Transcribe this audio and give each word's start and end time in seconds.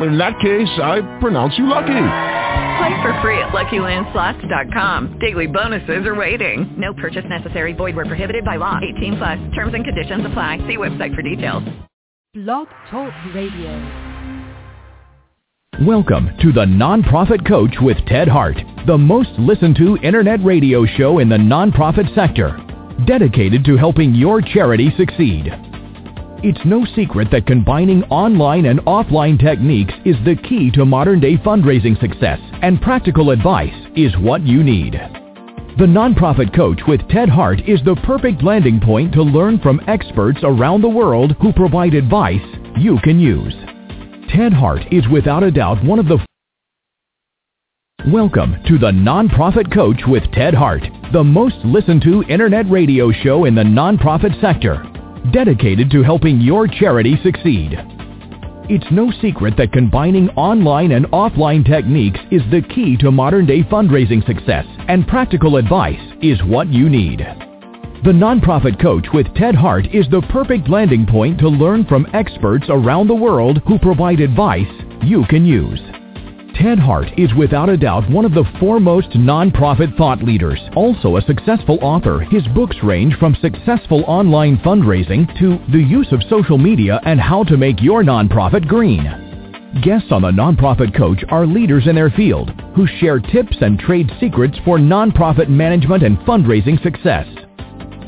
In 0.00 0.18
that 0.18 0.40
case, 0.40 0.68
I 0.82 1.02
pronounce 1.20 1.56
you 1.56 1.66
lucky. 1.66 1.92
Play 2.78 3.00
for 3.00 3.18
free 3.22 3.38
at 3.38 3.50
LuckyLandSlots.com. 3.52 5.18
Daily 5.20 5.46
bonuses 5.46 6.04
are 6.04 6.14
waiting. 6.16 6.74
No 6.76 6.92
purchase 6.94 7.24
necessary. 7.28 7.72
Void 7.72 7.94
where 7.94 8.04
prohibited 8.04 8.44
by 8.44 8.56
law. 8.56 8.80
18 8.96 9.16
plus. 9.16 9.38
Terms 9.54 9.74
and 9.74 9.84
conditions 9.84 10.26
apply. 10.26 10.58
See 10.66 10.76
website 10.76 11.14
for 11.14 11.22
details. 11.22 11.62
Blog 12.34 12.66
Talk 12.90 13.12
Radio. 13.32 13.70
Welcome 15.82 16.30
to 16.42 16.52
the 16.52 16.64
Nonprofit 16.64 17.46
Coach 17.46 17.76
with 17.80 17.96
Ted 18.06 18.26
Hart, 18.26 18.56
the 18.88 18.98
most 18.98 19.30
listened 19.38 19.76
to 19.76 19.96
internet 19.98 20.42
radio 20.44 20.84
show 20.86 21.20
in 21.20 21.28
the 21.28 21.36
nonprofit 21.36 22.12
sector, 22.16 22.58
dedicated 23.06 23.64
to 23.66 23.76
helping 23.76 24.14
your 24.14 24.40
charity 24.40 24.92
succeed. 24.96 25.52
It's 26.46 26.60
no 26.66 26.84
secret 26.94 27.30
that 27.30 27.46
combining 27.46 28.02
online 28.10 28.66
and 28.66 28.78
offline 28.80 29.40
techniques 29.40 29.94
is 30.04 30.16
the 30.26 30.36
key 30.36 30.70
to 30.72 30.84
modern 30.84 31.18
day 31.18 31.38
fundraising 31.38 31.98
success, 31.98 32.38
and 32.60 32.82
practical 32.82 33.30
advice 33.30 33.72
is 33.96 34.14
what 34.18 34.42
you 34.42 34.62
need. 34.62 34.92
The 35.78 35.86
Nonprofit 35.86 36.54
Coach 36.54 36.82
with 36.86 37.00
Ted 37.08 37.30
Hart 37.30 37.66
is 37.66 37.80
the 37.86 37.96
perfect 38.04 38.42
landing 38.42 38.78
point 38.78 39.14
to 39.14 39.22
learn 39.22 39.58
from 39.60 39.80
experts 39.86 40.40
around 40.42 40.82
the 40.82 40.88
world 40.90 41.34
who 41.40 41.50
provide 41.50 41.94
advice 41.94 42.44
you 42.76 42.98
can 43.02 43.18
use. 43.18 43.54
Ted 44.28 44.52
Hart 44.52 44.82
is 44.92 45.08
without 45.08 45.42
a 45.42 45.50
doubt 45.50 45.82
one 45.82 45.98
of 45.98 46.08
the 46.08 46.18
Welcome 48.08 48.56
to 48.68 48.76
the 48.76 48.90
Nonprofit 48.90 49.72
Coach 49.72 50.02
with 50.06 50.24
Ted 50.34 50.52
Hart, 50.52 50.82
the 51.10 51.24
most 51.24 51.56
listened 51.64 52.02
to 52.02 52.22
internet 52.24 52.70
radio 52.70 53.10
show 53.12 53.46
in 53.46 53.54
the 53.54 53.62
nonprofit 53.62 54.38
sector 54.42 54.86
dedicated 55.32 55.90
to 55.90 56.02
helping 56.02 56.40
your 56.40 56.66
charity 56.66 57.16
succeed. 57.22 57.78
It's 58.68 58.90
no 58.90 59.10
secret 59.20 59.56
that 59.58 59.72
combining 59.72 60.30
online 60.30 60.92
and 60.92 61.06
offline 61.06 61.66
techniques 61.66 62.20
is 62.30 62.42
the 62.50 62.62
key 62.74 62.96
to 62.98 63.10
modern 63.10 63.46
day 63.46 63.62
fundraising 63.62 64.24
success, 64.26 64.64
and 64.88 65.06
practical 65.06 65.56
advice 65.56 66.00
is 66.22 66.42
what 66.44 66.68
you 66.68 66.88
need. 66.88 67.18
The 68.04 68.12
Nonprofit 68.12 68.80
Coach 68.80 69.06
with 69.14 69.34
Ted 69.34 69.54
Hart 69.54 69.86
is 69.94 70.06
the 70.10 70.22
perfect 70.30 70.68
landing 70.68 71.06
point 71.06 71.38
to 71.40 71.48
learn 71.48 71.84
from 71.86 72.06
experts 72.12 72.66
around 72.68 73.08
the 73.08 73.14
world 73.14 73.62
who 73.66 73.78
provide 73.78 74.20
advice 74.20 74.68
you 75.02 75.24
can 75.28 75.44
use. 75.44 75.80
Ted 76.54 76.78
Hart 76.78 77.08
is 77.18 77.34
without 77.34 77.68
a 77.68 77.76
doubt 77.76 78.08
one 78.08 78.24
of 78.24 78.32
the 78.32 78.44
foremost 78.60 79.10
nonprofit 79.10 79.96
thought 79.96 80.22
leaders. 80.22 80.60
Also 80.76 81.16
a 81.16 81.22
successful 81.22 81.78
author, 81.82 82.20
his 82.20 82.46
books 82.48 82.76
range 82.82 83.16
from 83.18 83.36
successful 83.42 84.04
online 84.06 84.56
fundraising 84.58 85.26
to 85.38 85.58
the 85.72 85.82
use 85.82 86.10
of 86.12 86.22
social 86.30 86.56
media 86.56 87.00
and 87.04 87.20
how 87.20 87.42
to 87.44 87.56
make 87.56 87.82
your 87.82 88.04
nonprofit 88.04 88.68
green. 88.68 89.02
Guests 89.82 90.12
on 90.12 90.22
the 90.22 90.30
Nonprofit 90.30 90.96
Coach 90.96 91.24
are 91.30 91.44
leaders 91.44 91.88
in 91.88 91.96
their 91.96 92.10
field 92.10 92.50
who 92.76 92.86
share 92.86 93.18
tips 93.18 93.56
and 93.60 93.76
trade 93.78 94.08
secrets 94.20 94.56
for 94.64 94.78
nonprofit 94.78 95.48
management 95.48 96.04
and 96.04 96.16
fundraising 96.18 96.80
success. 96.84 97.26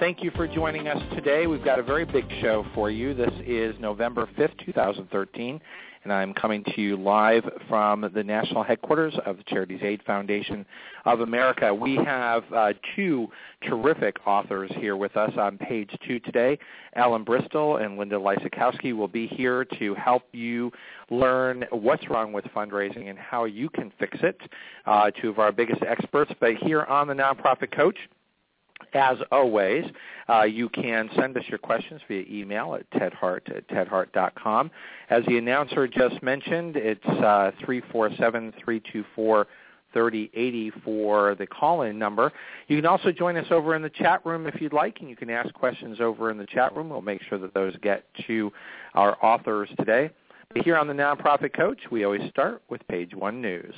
Thank 0.01 0.25
you 0.25 0.33
for 0.33 0.49
joining 0.49 0.89
us 0.89 1.01
today. 1.15 1.47
We've 1.47 1.65
got 1.65 1.79
a 1.79 1.83
very 1.85 2.05
big 2.05 2.25
show 2.41 2.67
for 2.75 2.91
you. 2.91 3.15
This 3.15 3.31
is 3.47 3.77
November 3.79 4.29
5th, 4.37 4.59
2013 4.67 5.61
and 6.05 6.13
I'm 6.13 6.33
coming 6.33 6.65
to 6.65 6.81
you 6.81 6.97
live 6.97 7.45
from 7.69 8.11
the 8.15 8.25
national 8.25 8.63
headquarters 8.63 9.15
of 9.27 9.37
the 9.37 9.43
Charities 9.45 9.81
Aid 9.83 10.03
Foundation 10.07 10.65
of 11.05 11.21
America. 11.21 11.75
We 11.75 11.97
have 11.97 12.45
uh, 12.53 12.73
two 12.97 13.29
terrific 13.69 14.17
authors 14.27 14.71
here 14.77 14.97
with 14.97 15.17
us 15.17 15.33
on 15.37 15.59
page 15.59 15.91
two 16.07 16.19
today. 16.21 16.59
Ellen 16.95 17.25
Bristol 17.25 17.77
and 17.77 17.97
Linda 17.99 18.17
Lysakowski 18.17 18.95
will 18.97 19.09
be 19.09 19.27
here 19.27 19.65
to 19.79 19.95
help 19.95 20.25
you 20.33 20.71
learn 21.11 21.65
what's 21.71 22.09
wrong 22.09 22.33
with 22.33 22.45
fundraising 22.47 23.11
and 23.11 23.19
how 23.19 23.45
you 23.45 23.69
can 23.71 23.93
fix 23.99 24.19
it. 24.23 24.41
Uh, 24.87 25.11
two 25.11 25.29
of 25.29 25.39
our 25.39 25.53
biggest 25.53 25.83
experts, 25.83 26.33
but 26.41 26.55
here 26.57 26.85
on 26.85 27.07
the 27.07 27.15
Nonprofit 27.15 27.75
Coach, 27.75 27.97
as 28.95 29.19
always, 29.31 29.85
uh, 30.29 30.43
you 30.43 30.69
can 30.69 31.09
send 31.17 31.37
us 31.37 31.45
your 31.49 31.59
questions 31.59 32.01
via 32.09 32.25
email 32.29 32.75
at 32.75 32.91
tedhart 32.91 33.55
at 33.55 33.69
tedhart.com. 33.69 34.71
As 35.11 35.25
the 35.27 35.39
announcer 35.39 35.87
just 35.87 36.23
mentioned, 36.23 36.77
it's 36.77 37.05
uh, 37.07 37.53
347-324 37.63 39.45
3080 39.93 40.73
for 40.85 41.35
the 41.37 41.47
call-in 41.47 41.99
number. 41.99 42.33
You 42.69 42.77
can 42.77 42.87
also 42.87 43.13
join 43.13 43.37
us 43.37 43.47
over 43.51 43.75
in 43.75 43.83
the 43.83 43.91
chat 43.91 44.25
room 44.25 44.47
if 44.47 44.61
you'd 44.61 44.73
like, 44.73 44.99
and 45.01 45.09
you 45.09 45.17
can 45.17 45.31
ask 45.31 45.53
questions 45.55 46.01
over 46.01 46.31
in 46.31 46.39
the 46.39 46.47
chat 46.47 46.75
room. 46.77 46.89
We'll 46.89 47.03
make 47.03 47.23
sure 47.29 47.39
that 47.39 47.55
those 47.55 47.77
get 47.83 48.05
to 48.27 48.53
our 48.95 49.17
authors 49.25 49.69
today. 49.79 50.11
Here 50.65 50.77
on 50.77 50.89
the 50.89 50.95
Nonprofit 50.95 51.55
Coach, 51.55 51.79
we 51.93 52.05
always 52.05 52.29
start 52.31 52.63
with 52.69 52.87
page 52.89 53.15
one 53.15 53.41
news. 53.41 53.75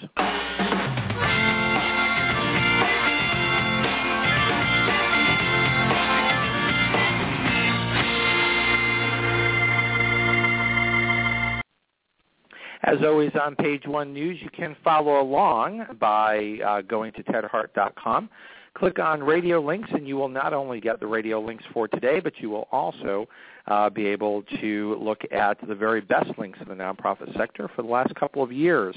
As 12.85 12.99
always 13.05 13.31
on 13.41 13.55
page 13.55 13.87
one 13.87 14.13
news, 14.13 14.39
you 14.43 14.51
can 14.51 14.77
follow 14.83 15.21
along 15.21 15.87
by 16.01 16.59
uh, 16.67 16.81
going 16.81 17.13
to 17.13 17.23
tedhart.com. 17.23 18.29
Click 18.75 18.99
on 18.99 19.23
radio 19.23 19.61
links 19.61 19.89
and 19.93 20.09
you 20.09 20.17
will 20.17 20.29
not 20.29 20.53
only 20.53 20.81
get 20.81 20.99
the 20.99 21.07
radio 21.07 21.41
links 21.41 21.63
for 21.73 21.87
today, 21.87 22.19
but 22.19 22.33
you 22.39 22.51
will 22.51 22.67
also 22.73 23.29
uh, 23.69 23.89
be 23.89 24.07
able 24.07 24.43
to 24.61 24.97
look 25.01 25.21
at 25.31 25.59
the 25.69 25.75
very 25.75 26.01
best 26.01 26.31
links 26.39 26.59
in 26.61 26.69
the 26.69 26.75
nonprofit 26.75 27.37
sector 27.37 27.71
for 27.77 27.83
the 27.83 27.89
last 27.89 28.13
couple 28.17 28.43
of 28.43 28.51
years. 28.51 28.97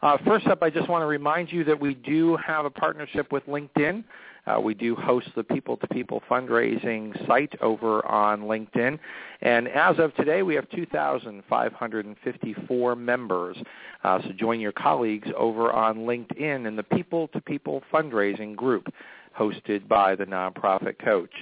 Uh, 0.00 0.16
first 0.24 0.46
up, 0.46 0.62
I 0.62 0.70
just 0.70 0.88
want 0.88 1.02
to 1.02 1.06
remind 1.06 1.52
you 1.52 1.62
that 1.64 1.78
we 1.78 1.94
do 1.94 2.36
have 2.36 2.64
a 2.64 2.70
partnership 2.70 3.32
with 3.32 3.44
LinkedIn. 3.46 4.04
Uh, 4.46 4.60
we 4.60 4.74
do 4.74 4.94
host 4.94 5.28
the 5.34 5.42
People 5.42 5.76
to 5.78 5.88
People 5.88 6.22
fundraising 6.30 7.26
site 7.26 7.52
over 7.60 8.06
on 8.06 8.42
LinkedIn. 8.42 8.98
And 9.42 9.68
as 9.68 9.98
of 9.98 10.14
today, 10.14 10.42
we 10.42 10.54
have 10.54 10.68
2,554 10.70 12.96
members. 12.96 13.56
Uh, 14.04 14.20
so 14.22 14.28
join 14.38 14.60
your 14.60 14.72
colleagues 14.72 15.28
over 15.36 15.72
on 15.72 15.98
LinkedIn 15.98 16.66
in 16.66 16.76
the 16.76 16.82
People 16.82 17.28
to 17.28 17.40
People 17.40 17.82
fundraising 17.92 18.54
group 18.54 18.92
hosted 19.38 19.86
by 19.86 20.14
the 20.14 20.24
nonprofit 20.24 20.98
coach. 20.98 21.32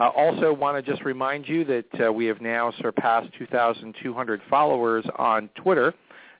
Uh, 0.00 0.08
also 0.08 0.52
want 0.52 0.82
to 0.82 0.90
just 0.90 1.04
remind 1.04 1.46
you 1.46 1.64
that 1.64 2.06
uh, 2.06 2.12
we 2.12 2.26
have 2.26 2.40
now 2.40 2.72
surpassed 2.80 3.28
2,200 3.38 4.40
followers 4.48 5.04
on 5.16 5.50
Twitter 5.56 5.92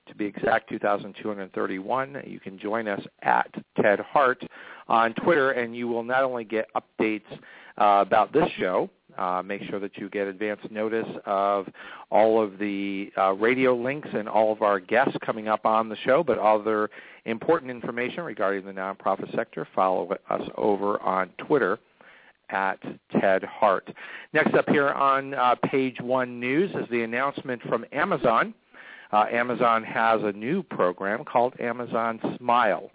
to 0.07 0.15
be 0.15 0.25
exact, 0.25 0.69
2,231. 0.69 2.23
You 2.25 2.39
can 2.39 2.59
join 2.59 2.87
us 2.87 3.01
at 3.21 3.53
Ted 3.81 3.99
Hart 3.99 4.43
on 4.87 5.13
Twitter, 5.13 5.51
and 5.51 5.75
you 5.75 5.87
will 5.87 6.03
not 6.03 6.23
only 6.23 6.43
get 6.43 6.67
updates 6.75 7.31
uh, 7.77 8.01
about 8.01 8.33
this 8.33 8.47
show, 8.57 8.89
uh, 9.17 9.41
make 9.43 9.61
sure 9.69 9.79
that 9.79 9.97
you 9.97 10.09
get 10.09 10.27
advance 10.27 10.59
notice 10.71 11.07
of 11.25 11.67
all 12.09 12.43
of 12.43 12.57
the 12.57 13.11
uh, 13.17 13.31
radio 13.33 13.75
links 13.75 14.09
and 14.13 14.27
all 14.27 14.51
of 14.51 14.61
our 14.61 14.79
guests 14.79 15.15
coming 15.23 15.47
up 15.47 15.65
on 15.65 15.89
the 15.89 15.95
show, 16.03 16.23
but 16.23 16.37
other 16.39 16.89
important 17.25 17.69
information 17.69 18.23
regarding 18.23 18.65
the 18.65 18.71
nonprofit 18.71 19.33
sector, 19.35 19.67
follow 19.75 20.11
us 20.29 20.41
over 20.57 21.01
on 21.01 21.29
Twitter 21.37 21.79
at 22.49 22.79
Ted 23.19 23.43
Hart. 23.43 23.89
Next 24.33 24.53
up 24.53 24.69
here 24.69 24.89
on 24.89 25.33
uh, 25.33 25.55
page 25.65 25.97
one 26.01 26.39
news 26.39 26.71
is 26.71 26.89
the 26.91 27.03
announcement 27.03 27.61
from 27.63 27.85
Amazon. 27.91 28.53
Uh, 29.11 29.25
Amazon 29.31 29.83
has 29.83 30.21
a 30.23 30.31
new 30.31 30.63
program 30.63 31.23
called 31.23 31.53
Amazon 31.59 32.19
Smile. 32.37 32.89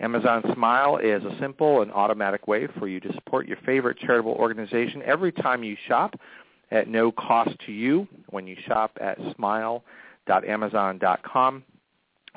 Amazon 0.00 0.44
Smile 0.54 0.98
is 0.98 1.24
a 1.24 1.36
simple 1.40 1.82
and 1.82 1.90
automatic 1.90 2.46
way 2.46 2.68
for 2.78 2.86
you 2.86 3.00
to 3.00 3.12
support 3.14 3.48
your 3.48 3.56
favorite 3.66 3.98
charitable 3.98 4.30
organization 4.32 5.02
every 5.04 5.32
time 5.32 5.64
you 5.64 5.76
shop 5.88 6.14
at 6.70 6.86
no 6.86 7.10
cost 7.10 7.50
to 7.66 7.72
you 7.72 8.06
when 8.30 8.46
you 8.46 8.54
shop 8.66 8.96
at 9.00 9.18
smile.amazon.com. 9.34 11.64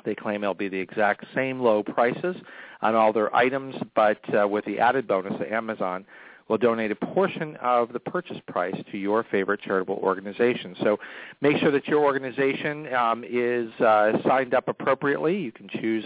They 0.04 0.16
claim 0.16 0.42
it'll 0.42 0.54
be 0.54 0.68
the 0.68 0.80
exact 0.80 1.24
same 1.34 1.60
low 1.60 1.84
prices 1.84 2.34
on 2.80 2.96
all 2.96 3.12
their 3.12 3.32
items, 3.34 3.74
but 3.94 4.18
uh, 4.34 4.48
with 4.48 4.64
the 4.64 4.80
added 4.80 5.06
bonus 5.06 5.38
that 5.38 5.52
Amazon 5.52 6.04
will 6.48 6.58
donate 6.58 6.90
a 6.90 6.96
portion 6.96 7.54
of 7.62 7.92
the 7.92 8.00
purchase 8.00 8.38
price 8.48 8.74
to 8.90 8.98
your 8.98 9.22
favorite 9.30 9.60
charitable 9.60 10.00
organization. 10.02 10.74
So 10.82 10.98
make 11.40 11.58
sure 11.58 11.70
that 11.70 11.86
your 11.86 12.02
organization 12.02 12.92
um, 12.92 13.22
is 13.24 13.70
uh, 13.80 14.20
signed 14.26 14.52
up 14.52 14.66
appropriately. 14.66 15.38
You 15.38 15.52
can 15.52 15.68
choose 15.68 16.04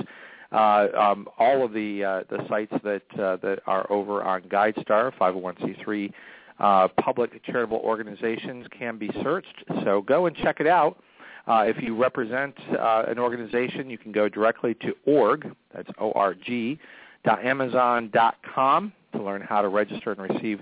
uh, 0.56 0.88
um, 0.98 1.28
all 1.38 1.64
of 1.64 1.72
the 1.72 2.02
uh, 2.02 2.22
the 2.30 2.46
sites 2.48 2.72
that 2.82 3.02
uh, 3.18 3.36
that 3.36 3.60
are 3.66 3.90
over 3.92 4.22
on 4.22 4.42
GuideStar, 4.42 5.12
501c3 5.18 6.12
uh, 6.58 6.88
public 7.00 7.44
charitable 7.44 7.80
organizations 7.84 8.66
can 8.76 8.96
be 8.96 9.10
searched. 9.22 9.64
So 9.84 10.02
go 10.02 10.26
and 10.26 10.34
check 10.36 10.60
it 10.60 10.66
out. 10.66 11.02
Uh, 11.46 11.64
if 11.66 11.80
you 11.80 11.94
represent 11.94 12.54
uh, 12.70 13.04
an 13.06 13.18
organization, 13.18 13.88
you 13.88 13.98
can 13.98 14.10
go 14.10 14.28
directly 14.28 14.74
to 14.74 14.94
org, 15.04 15.54
that's 15.72 15.88
O-R-G, 15.98 16.78
Dot 17.24 17.44
Amazon.com 17.44 18.92
to 19.12 19.22
learn 19.22 19.42
how 19.42 19.60
to 19.60 19.68
register 19.68 20.12
and 20.12 20.20
receive 20.20 20.60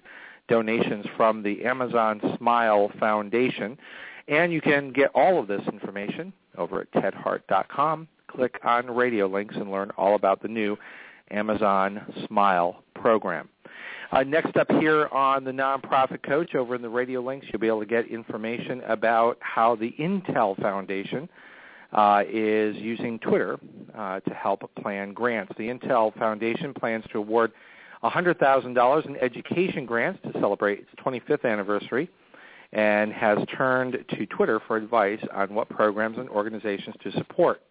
donations 0.49 1.07
from 1.17 1.43
the 1.43 1.65
Amazon 1.65 2.21
Smile 2.39 2.91
Foundation. 2.99 3.79
And 4.29 4.53
you 4.53 4.61
can 4.61 4.93
get 4.93 5.11
all 5.15 5.39
of 5.39 5.47
this 5.47 5.63
information 5.71 6.33
over 6.57 6.81
at 6.81 6.91
tedhart.com. 6.93 8.09
Click 8.35 8.59
on 8.65 8.91
radio 8.91 9.27
links 9.27 9.55
and 9.57 9.71
learn 9.71 9.91
all 9.97 10.15
about 10.15 10.43
the 10.43 10.49
new 10.49 10.77
Amazon 11.31 12.01
Smile 12.27 12.83
program. 12.95 13.49
Uh, 14.13 14.23
next 14.23 14.57
up 14.57 14.71
here 14.73 15.09
on 15.09 15.45
the 15.45 15.51
Nonprofit 15.51 16.23
Coach 16.23 16.55
over 16.55 16.75
in 16.75 16.83
the 16.83 16.89
radio 16.89 17.21
links, 17.21 17.47
you'll 17.53 17.61
be 17.61 17.67
able 17.67 17.81
to 17.81 17.87
get 17.87 18.07
information 18.07 18.81
about 18.87 19.39
how 19.41 19.75
the 19.75 19.93
Intel 19.99 20.61
Foundation 20.61 21.29
uh, 21.93 22.23
is 22.29 22.77
using 22.77 23.19
Twitter 23.19 23.59
uh, 23.97 24.21
to 24.21 24.35
help 24.35 24.71
plan 24.81 25.13
grants. 25.13 25.53
The 25.57 25.69
Intel 25.69 26.17
Foundation 26.19 26.75
plans 26.75 27.05
to 27.13 27.19
award 27.19 27.53
$100,000 28.03 29.07
in 29.07 29.17
education 29.17 29.87
grants 29.87 30.21
to 30.25 30.33
celebrate 30.41 30.81
its 30.81 30.91
25th 31.05 31.45
anniversary 31.45 32.11
and 32.73 33.13
has 33.13 33.39
turned 33.57 33.97
to 34.11 34.27
Twitter 34.27 34.61
for 34.67 34.77
advice 34.77 35.21
on 35.33 35.55
what 35.55 35.69
programs 35.69 36.19
and 36.19 36.29
organizations 36.29 36.95
to 37.03 37.13
support. 37.13 37.63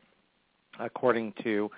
According 0.79 1.33
to 1.43 1.69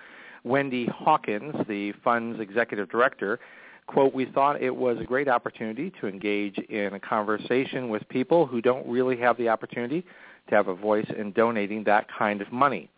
Wendy 0.44 0.86
Hawkins, 0.86 1.54
the 1.68 1.92
fund's 2.04 2.40
executive 2.40 2.88
director, 2.88 3.38
quote, 3.86 4.14
we 4.14 4.26
thought 4.26 4.62
it 4.62 4.74
was 4.74 4.98
a 5.00 5.04
great 5.04 5.28
opportunity 5.28 5.92
to 6.00 6.06
engage 6.06 6.58
in 6.58 6.94
a 6.94 7.00
conversation 7.00 7.88
with 7.88 8.08
people 8.08 8.46
who 8.46 8.60
don't 8.60 8.86
really 8.86 9.16
have 9.16 9.36
the 9.36 9.48
opportunity 9.48 10.04
to 10.48 10.54
have 10.54 10.68
a 10.68 10.74
voice 10.74 11.06
in 11.16 11.32
donating 11.32 11.84
that 11.84 12.06
kind 12.16 12.40
of 12.40 12.50
money. 12.52 12.88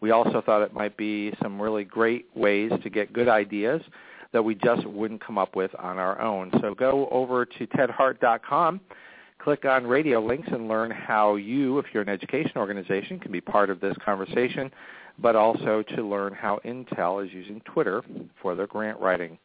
We 0.00 0.10
also 0.10 0.40
thought 0.40 0.62
it 0.62 0.72
might 0.72 0.96
be 0.96 1.32
some 1.42 1.60
really 1.60 1.84
great 1.84 2.26
ways 2.34 2.70
to 2.82 2.90
get 2.90 3.12
good 3.12 3.28
ideas 3.28 3.82
that 4.32 4.42
we 4.42 4.54
just 4.54 4.86
wouldn't 4.86 5.24
come 5.24 5.38
up 5.38 5.56
with 5.56 5.70
on 5.78 5.98
our 5.98 6.20
own. 6.20 6.50
So 6.60 6.74
go 6.74 7.08
over 7.10 7.44
to 7.44 7.66
tedhart.com, 7.66 8.80
click 9.38 9.64
on 9.64 9.86
radio 9.86 10.20
links, 10.20 10.48
and 10.52 10.68
learn 10.68 10.90
how 10.90 11.36
you, 11.36 11.78
if 11.78 11.86
you're 11.92 12.02
an 12.02 12.08
education 12.08 12.52
organization, 12.56 13.18
can 13.18 13.32
be 13.32 13.40
part 13.40 13.70
of 13.70 13.80
this 13.80 13.96
conversation, 14.04 14.70
but 15.20 15.36
also 15.36 15.82
to 15.96 16.02
learn 16.02 16.32
how 16.32 16.60
Intel 16.64 17.24
is 17.24 17.32
using 17.32 17.60
Twitter 17.60 18.02
for 18.40 18.54
their 18.54 18.66
grant 18.66 18.98
writing. 19.00 19.38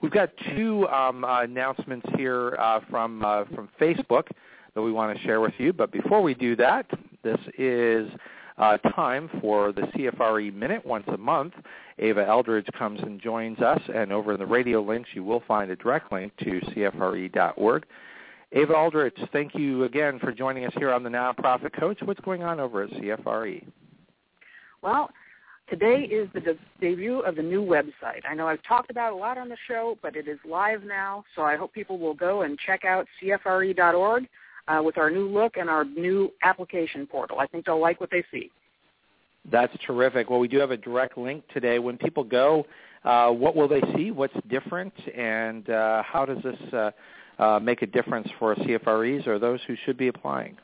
We've 0.00 0.12
got 0.12 0.30
two 0.54 0.86
um, 0.88 1.24
uh, 1.24 1.42
announcements 1.42 2.06
here 2.16 2.56
uh, 2.58 2.80
from 2.90 3.24
uh, 3.24 3.44
from 3.54 3.68
Facebook 3.80 4.26
that 4.74 4.82
we 4.82 4.92
want 4.92 5.16
to 5.16 5.24
share 5.24 5.40
with 5.40 5.54
you. 5.58 5.72
But 5.72 5.92
before 5.92 6.20
we 6.20 6.34
do 6.34 6.56
that, 6.56 6.86
this 7.22 7.38
is 7.56 8.10
uh, 8.58 8.76
time 8.78 9.30
for 9.40 9.72
the 9.72 9.82
CFRE 9.82 10.52
Minute 10.54 10.84
once 10.84 11.04
a 11.08 11.16
month. 11.16 11.54
Eva 11.98 12.28
Aldrich 12.28 12.66
comes 12.76 13.00
and 13.02 13.20
joins 13.20 13.60
us, 13.60 13.80
and 13.94 14.12
over 14.12 14.32
in 14.34 14.38
the 14.38 14.46
radio 14.46 14.82
links 14.82 15.10
you 15.14 15.24
will 15.24 15.42
find 15.46 15.70
a 15.70 15.76
direct 15.76 16.12
link 16.12 16.32
to 16.38 16.60
CFRE.org. 16.60 17.86
Eva 18.52 18.74
Aldrich, 18.74 19.16
thank 19.32 19.54
you 19.54 19.84
again 19.84 20.18
for 20.18 20.32
joining 20.32 20.64
us 20.64 20.72
here 20.76 20.92
on 20.92 21.02
the 21.02 21.10
Nonprofit 21.10 21.72
Coach. 21.78 21.98
What's 22.04 22.20
going 22.20 22.42
on 22.42 22.60
over 22.60 22.84
at 22.84 22.90
CFRE? 22.90 23.64
Well, 24.84 25.10
Today 25.70 26.02
is 26.02 26.28
the 26.34 26.40
de- 26.40 26.58
debut 26.78 27.20
of 27.20 27.36
the 27.36 27.42
new 27.42 27.62
website. 27.62 28.20
I 28.28 28.34
know 28.34 28.46
I've 28.46 28.62
talked 28.64 28.90
about 28.90 29.12
it 29.12 29.14
a 29.14 29.16
lot 29.16 29.38
on 29.38 29.48
the 29.48 29.56
show, 29.66 29.96
but 30.02 30.14
it 30.14 30.28
is 30.28 30.38
live 30.46 30.84
now, 30.84 31.24
so 31.34 31.40
I 31.40 31.56
hope 31.56 31.72
people 31.72 31.98
will 31.98 32.12
go 32.12 32.42
and 32.42 32.58
check 32.58 32.84
out 32.84 33.06
cfre.org 33.20 34.28
uh, 34.68 34.82
with 34.84 34.98
our 34.98 35.10
new 35.10 35.26
look 35.26 35.56
and 35.56 35.70
our 35.70 35.84
new 35.84 36.30
application 36.42 37.06
portal. 37.06 37.38
I 37.38 37.46
think 37.46 37.64
they'll 37.64 37.80
like 37.80 37.98
what 37.98 38.10
they 38.10 38.22
see. 38.30 38.50
That's 39.50 39.72
terrific. 39.86 40.28
Well, 40.28 40.38
we 40.38 40.48
do 40.48 40.58
have 40.58 40.70
a 40.70 40.76
direct 40.76 41.16
link 41.16 41.44
today. 41.54 41.78
When 41.78 41.96
people 41.96 42.24
go, 42.24 42.66
uh, 43.04 43.30
what 43.30 43.56
will 43.56 43.68
they 43.68 43.82
see? 43.96 44.10
What's 44.10 44.36
different? 44.50 44.92
And 45.16 45.68
uh, 45.70 46.02
how 46.02 46.26
does 46.26 46.42
this 46.42 46.74
uh, 46.74 46.90
uh, 47.42 47.58
make 47.58 47.80
a 47.80 47.86
difference 47.86 48.28
for 48.38 48.54
CFREs 48.54 49.26
or 49.26 49.38
those 49.38 49.60
who 49.66 49.76
should 49.86 49.96
be 49.96 50.08
applying? 50.08 50.58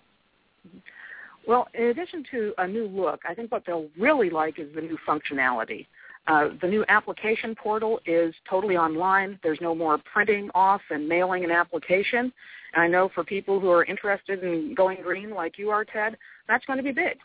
Well, 1.47 1.69
in 1.75 1.85
addition 1.85 2.25
to 2.31 2.53
a 2.59 2.67
new 2.67 2.87
look, 2.87 3.21
I 3.29 3.35
think 3.35 3.51
what 3.51 3.65
they'll 3.67 3.89
really 3.99 4.31
like 4.31 4.59
is 4.59 4.75
the 4.75 4.81
new 4.81 4.99
functionality. 5.09 5.87
Uh, 6.27 6.51
the 6.61 6.69
new 6.69 6.85
application 6.89 7.55
portal 7.55 7.99
is 8.07 8.35
totally 8.49 8.77
online. 8.77 9.39
There's 9.43 9.61
no 9.61 9.75
more 9.75 9.99
printing 10.13 10.51
off 10.55 10.83
and 10.91 11.09
mailing 11.09 11.45
an 11.45 11.51
application. 11.51 12.33
And 12.75 12.83
I 12.83 12.87
know 12.87 13.11
for 13.15 13.25
people 13.25 13.59
who 13.59 13.71
are 13.71 13.85
interested 13.85 14.45
in 14.45 14.75
going 14.75 14.99
green 15.03 15.31
like 15.31 15.59
you 15.59 15.71
are, 15.71 15.85
Ted, 15.85 16.17
that's 16.47 16.65
going 16.67 16.77
to 16.77 16.83
be 16.83 16.93
big. 16.93 17.19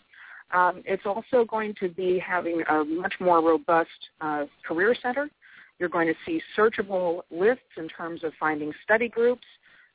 Um, 0.54 0.82
it's 0.86 1.06
also 1.06 1.44
going 1.46 1.76
to 1.80 1.90
be 1.90 2.20
having 2.20 2.64
a 2.70 2.84
much 2.84 3.14
more 3.20 3.42
robust 3.42 3.90
uh, 4.22 4.46
career 4.66 4.96
center. 5.02 5.30
You're 5.80 5.90
going 5.90 6.08
to 6.08 6.16
see 6.26 6.42
searchable 6.58 7.22
lists 7.30 7.64
in 7.78 7.90
terms 7.90 8.24
of 8.24 8.32
finding 8.40 8.72
study 8.84 9.10
groups, 9.10 9.44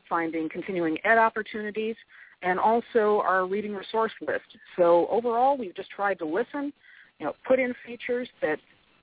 finding 0.08 0.48
continuing 0.48 0.98
ed 1.04 1.16
opportunities, 1.18 1.96
and 2.42 2.58
also 2.58 3.22
our 3.24 3.46
reading 3.46 3.74
resource 3.74 4.12
list. 4.20 4.44
So 4.76 5.06
overall, 5.08 5.56
we've 5.56 5.74
just 5.74 5.90
tried 5.90 6.18
to 6.20 6.24
listen, 6.24 6.72
you 7.18 7.26
know, 7.26 7.34
put 7.46 7.58
in 7.58 7.74
features 7.86 8.28
that 8.40 8.58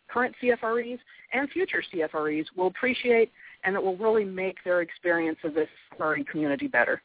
current 0.08 0.36
CFREs 0.42 1.00
and 1.34 1.50
future 1.50 1.84
CFREs 1.94 2.46
will 2.56 2.68
appreciate 2.68 3.32
and 3.64 3.76
that 3.76 3.84
will 3.84 3.98
really 3.98 4.24
make 4.24 4.58
their 4.64 4.82
experience 4.82 5.38
of 5.44 5.54
this 5.54 5.68
CFRE 6.00 6.26
community 6.28 6.68
better. 6.68 7.02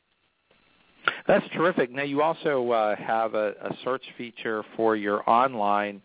That's 1.26 1.44
terrific. 1.54 1.90
Now 1.90 2.04
you 2.04 2.22
also 2.22 2.70
uh, 2.70 2.96
have 2.96 3.34
a, 3.34 3.54
a, 3.60 3.76
search 3.84 4.02
feature 4.16 4.62
for 4.76 4.94
your 4.94 5.28
online 5.28 6.00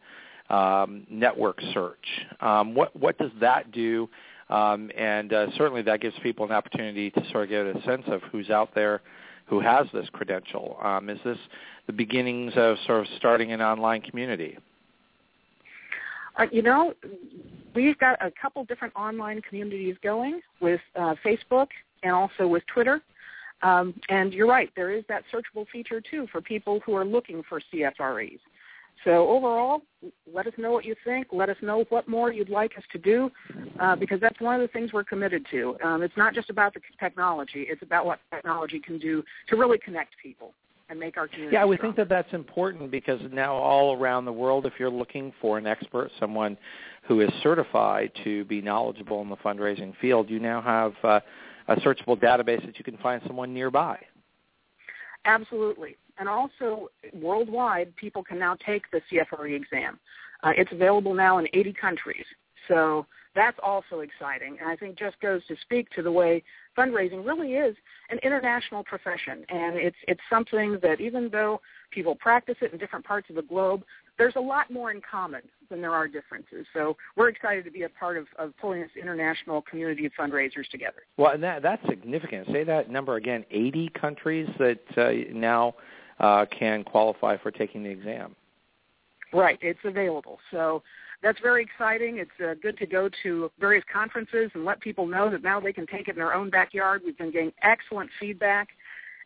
um, 0.50 1.06
network 1.10 1.60
search. 1.74 2.04
Um, 2.42 2.74
what 2.74 2.96
what 2.96 3.18
does 3.20 3.32
that 3.40 3.72
do? 3.72 4.10
Um, 4.50 4.90
and 4.98 5.34
uh, 5.34 5.48
certainly 5.58 5.82
that 5.84 6.02
gives 6.02 6.16
people 6.24 6.46
an 6.46 6.52
opportunity 6.52 7.12
to 7.12 7.22
sort 7.32 7.44
of 7.44 7.50
get 7.50 7.66
a 7.66 7.82
sense 7.86 8.04
of 8.08 8.22
who's 8.32 8.50
out 8.50 8.74
there 8.74 9.02
who 9.48 9.60
has 9.60 9.88
this 9.94 10.08
credential. 10.12 10.78
Um, 10.82 11.10
is 11.10 11.20
this 11.24 11.38
the 11.88 11.94
beginnings 11.94 12.54
of 12.56 12.78
sort 12.86 13.00
of 13.02 13.08
starting 13.18 13.52
an 13.52 13.62
online 13.62 14.02
community? 14.02 14.58
Uh, 16.38 16.46
you 16.52 16.62
know, 16.62 16.94
we've 17.74 17.98
got 17.98 18.24
a 18.24 18.32
couple 18.40 18.64
different 18.66 18.96
online 18.96 19.42
communities 19.42 19.96
going 20.04 20.42
with 20.62 20.82
uh, 20.96 21.16
Facebook 21.26 21.68
and 22.04 22.14
also 22.14 22.48
with 22.48 22.64
Twitter. 22.72 23.02
Um, 23.64 23.96
and 24.10 24.34
you're 24.34 24.48
right, 24.48 24.70
there 24.76 24.92
is 24.92 25.04
that 25.10 25.24
searchable 25.34 25.66
feature 25.72 26.00
too 26.00 26.28
for 26.32 26.42
people 26.42 26.80
who 26.86 26.96
are 26.96 27.06
looking 27.06 27.42
for 27.50 27.60
CFREs. 27.74 28.40
So 29.04 29.30
overall, 29.30 29.82
let 30.32 30.48
us 30.48 30.54
know 30.58 30.72
what 30.72 30.86
you 30.86 30.96
think. 31.06 31.28
Let 31.32 31.50
us 31.50 31.58
know 31.62 31.86
what 31.90 32.08
more 32.08 32.32
you'd 32.32 32.50
like 32.50 32.78
us 32.78 32.84
to 32.92 32.98
do, 32.98 33.30
uh, 33.80 33.96
because 33.96 34.20
that's 34.20 34.40
one 34.40 34.56
of 34.56 34.62
the 34.62 34.68
things 34.68 34.94
we're 34.94 35.04
committed 35.04 35.46
to. 35.52 35.78
Um, 35.84 36.02
it's 36.02 36.18
not 36.18 36.34
just 36.34 36.50
about 36.50 36.74
the 36.74 36.82
technology; 37.00 37.68
it's 37.70 37.82
about 37.82 38.06
what 38.06 38.20
technology 38.34 38.80
can 38.80 38.98
do 38.98 39.24
to 39.50 39.56
really 39.56 39.78
connect 39.78 40.16
people 40.22 40.54
and 40.90 41.00
make 41.00 41.18
our 41.18 41.28
community. 41.28 41.56
Yeah, 41.56 41.66
we 41.66 41.76
strong. 41.76 41.94
think 41.94 41.98
that 41.98 42.10
that's 42.10 42.34
important 42.34 42.92
because 42.92 43.20
now 43.32 43.54
all 43.54 43.96
around 43.96 44.26
the 44.26 44.34
world, 44.34 44.66
if 44.66 44.74
you're 44.80 44.90
looking 44.90 45.34
for 45.42 45.58
an 45.58 45.68
expert, 45.68 46.12
someone 46.20 46.58
who 47.04 47.22
is 47.22 47.30
certified 47.44 48.12
to 48.24 48.46
be 48.46 48.62
knowledgeable 48.62 49.22
in 49.22 49.30
the 49.30 49.36
fundraising 49.38 49.94
field, 50.00 50.30
you 50.30 50.40
now 50.40 50.62
have 50.62 50.94
uh, 51.04 51.20
a 51.68 51.76
searchable 51.78 52.18
database 52.18 52.66
that 52.66 52.78
you 52.78 52.84
can 52.84 52.98
find 52.98 53.22
someone 53.28 53.54
nearby. 53.54 54.00
Absolutely. 55.26 55.98
And 56.20 56.28
also, 56.28 56.90
worldwide, 57.14 57.96
people 57.96 58.24
can 58.24 58.40
now 58.40 58.56
take 58.66 58.84
the 58.92 59.02
CFRE 59.12 59.56
exam. 59.56 60.00
Uh, 60.44 60.54
it's 60.58 60.72
available 60.72 61.14
now 61.14 61.38
in 61.38 61.48
80 61.54 61.74
countries. 61.74 62.26
So 62.68 63.06
that's 63.38 63.58
also 63.62 64.00
exciting, 64.00 64.58
and 64.60 64.68
I 64.68 64.76
think 64.76 64.98
just 64.98 65.20
goes 65.20 65.46
to 65.48 65.56
speak 65.62 65.92
to 65.92 66.02
the 66.02 66.12
way 66.12 66.44
fundraising 66.76 67.24
really 67.24 67.54
is 67.54 67.76
an 68.10 68.18
international 68.24 68.84
profession, 68.84 69.46
and 69.50 69.78
it's 69.78 69.96
it's 70.08 70.22
something 70.28 70.80
that 70.82 71.00
even 71.00 71.30
though 71.32 71.62
people 71.92 72.16
practice 72.16 72.56
it 72.62 72.74
in 72.74 72.80
different 72.80 73.06
parts 73.06 73.30
of 73.30 73.36
the 73.36 73.44
globe, 73.44 73.84
there's 74.18 74.36
a 74.38 74.42
lot 74.42 74.72
more 74.72 74.90
in 74.90 75.02
common 75.10 75.42
than 75.70 75.82
there 75.82 75.94
are 75.94 76.08
differences. 76.08 76.66
So 76.74 76.98
we're 77.16 77.30
excited 77.30 77.64
to 77.66 77.72
be 77.72 77.84
a 77.84 77.90
part 77.90 78.18
of, 78.18 78.26
of 78.40 78.58
pulling 78.58 78.82
this 78.82 78.90
international 79.00 79.62
community 79.62 80.08
of 80.08 80.14
fundraisers 80.20 80.68
together. 80.72 81.04
Well, 81.18 81.32
and 81.32 81.44
that 81.44 81.62
that's 81.62 81.86
significant. 81.88 82.48
Say 82.52 82.64
that 82.64 82.90
number 82.90 83.18
again: 83.18 83.46
80 83.52 83.92
countries 84.00 84.50
that 84.58 84.80
uh, 84.98 85.32
now 85.32 85.76
uh, 86.20 86.46
can 86.58 86.84
qualify 86.84 87.38
for 87.38 87.52
taking 87.52 87.84
the 87.84 87.90
exam. 87.90 88.36
Right, 89.34 89.60
it's 89.62 89.80
available. 89.84 90.40
So 90.52 90.84
that's 91.22 91.40
very 91.42 91.64
exciting. 91.64 92.18
It's 92.18 92.32
uh, 92.44 92.56
good 92.62 92.78
to 92.78 92.86
go 92.86 93.10
to 93.24 93.52
various 93.60 93.84
conferences 93.92 94.52
and 94.54 94.64
let 94.64 94.80
people 94.80 95.06
know 95.08 95.30
that 95.30 95.44
now 95.44 95.60
they 95.60 95.74
can 95.74 95.88
take 95.88 96.08
it 96.08 96.12
in 96.12 96.16
their 96.18 96.34
own 96.34 96.50
backyard. 96.50 97.02
We've 97.06 97.18
been 97.18 97.32
getting 97.32 97.52
excellent 97.64 98.10
feedback. 98.20 98.70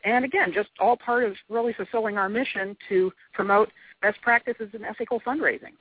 And 0.03 0.25
again, 0.25 0.51
just 0.53 0.69
all 0.79 0.97
part 0.97 1.23
of 1.23 1.33
really 1.49 1.73
fulfilling 1.73 2.17
our 2.17 2.29
mission 2.29 2.75
to 2.89 3.11
promote 3.33 3.69
best 4.01 4.19
practices 4.21 4.69
in 4.73 4.83
ethical 4.83 5.19
fundraising. 5.19 5.73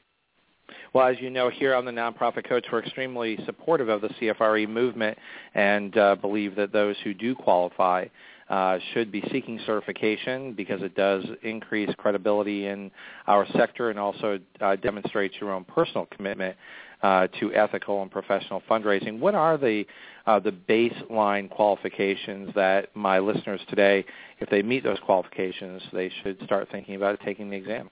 Well, 0.92 1.06
as 1.06 1.16
you 1.20 1.30
know, 1.30 1.50
here 1.50 1.74
on 1.74 1.84
the 1.84 1.90
Nonprofit 1.90 2.48
Coach, 2.48 2.66
we're 2.70 2.80
extremely 2.80 3.38
supportive 3.44 3.88
of 3.88 4.00
the 4.00 4.08
CFRE 4.08 4.68
movement 4.68 5.16
and 5.54 5.96
uh, 5.96 6.16
believe 6.16 6.54
that 6.56 6.72
those 6.72 6.96
who 7.02 7.14
do 7.14 7.34
qualify 7.34 8.06
uh, 8.50 8.78
should 8.92 9.12
be 9.12 9.22
seeking 9.32 9.60
certification 9.64 10.52
because 10.52 10.82
it 10.82 10.94
does 10.96 11.24
increase 11.42 11.88
credibility 11.96 12.66
in 12.66 12.90
our 13.28 13.46
sector 13.56 13.90
and 13.90 13.98
also 13.98 14.40
uh, 14.60 14.74
demonstrates 14.76 15.36
your 15.40 15.52
own 15.52 15.64
personal 15.64 16.06
commitment 16.06 16.56
uh, 17.02 17.28
to 17.38 17.54
ethical 17.54 18.02
and 18.02 18.10
professional 18.10 18.60
fundraising. 18.68 19.20
What 19.20 19.34
are 19.34 19.56
the 19.56 19.84
uh, 20.26 20.38
the 20.40 20.50
baseline 20.50 21.48
qualifications 21.48 22.50
that 22.54 22.94
my 22.94 23.20
listeners 23.20 23.60
today, 23.68 24.04
if 24.40 24.50
they 24.50 24.62
meet 24.62 24.84
those 24.84 24.98
qualifications, 25.06 25.80
they 25.92 26.10
should 26.22 26.42
start 26.44 26.68
thinking 26.70 26.96
about 26.96 27.18
taking 27.24 27.50
the 27.50 27.56
exam? 27.56 27.88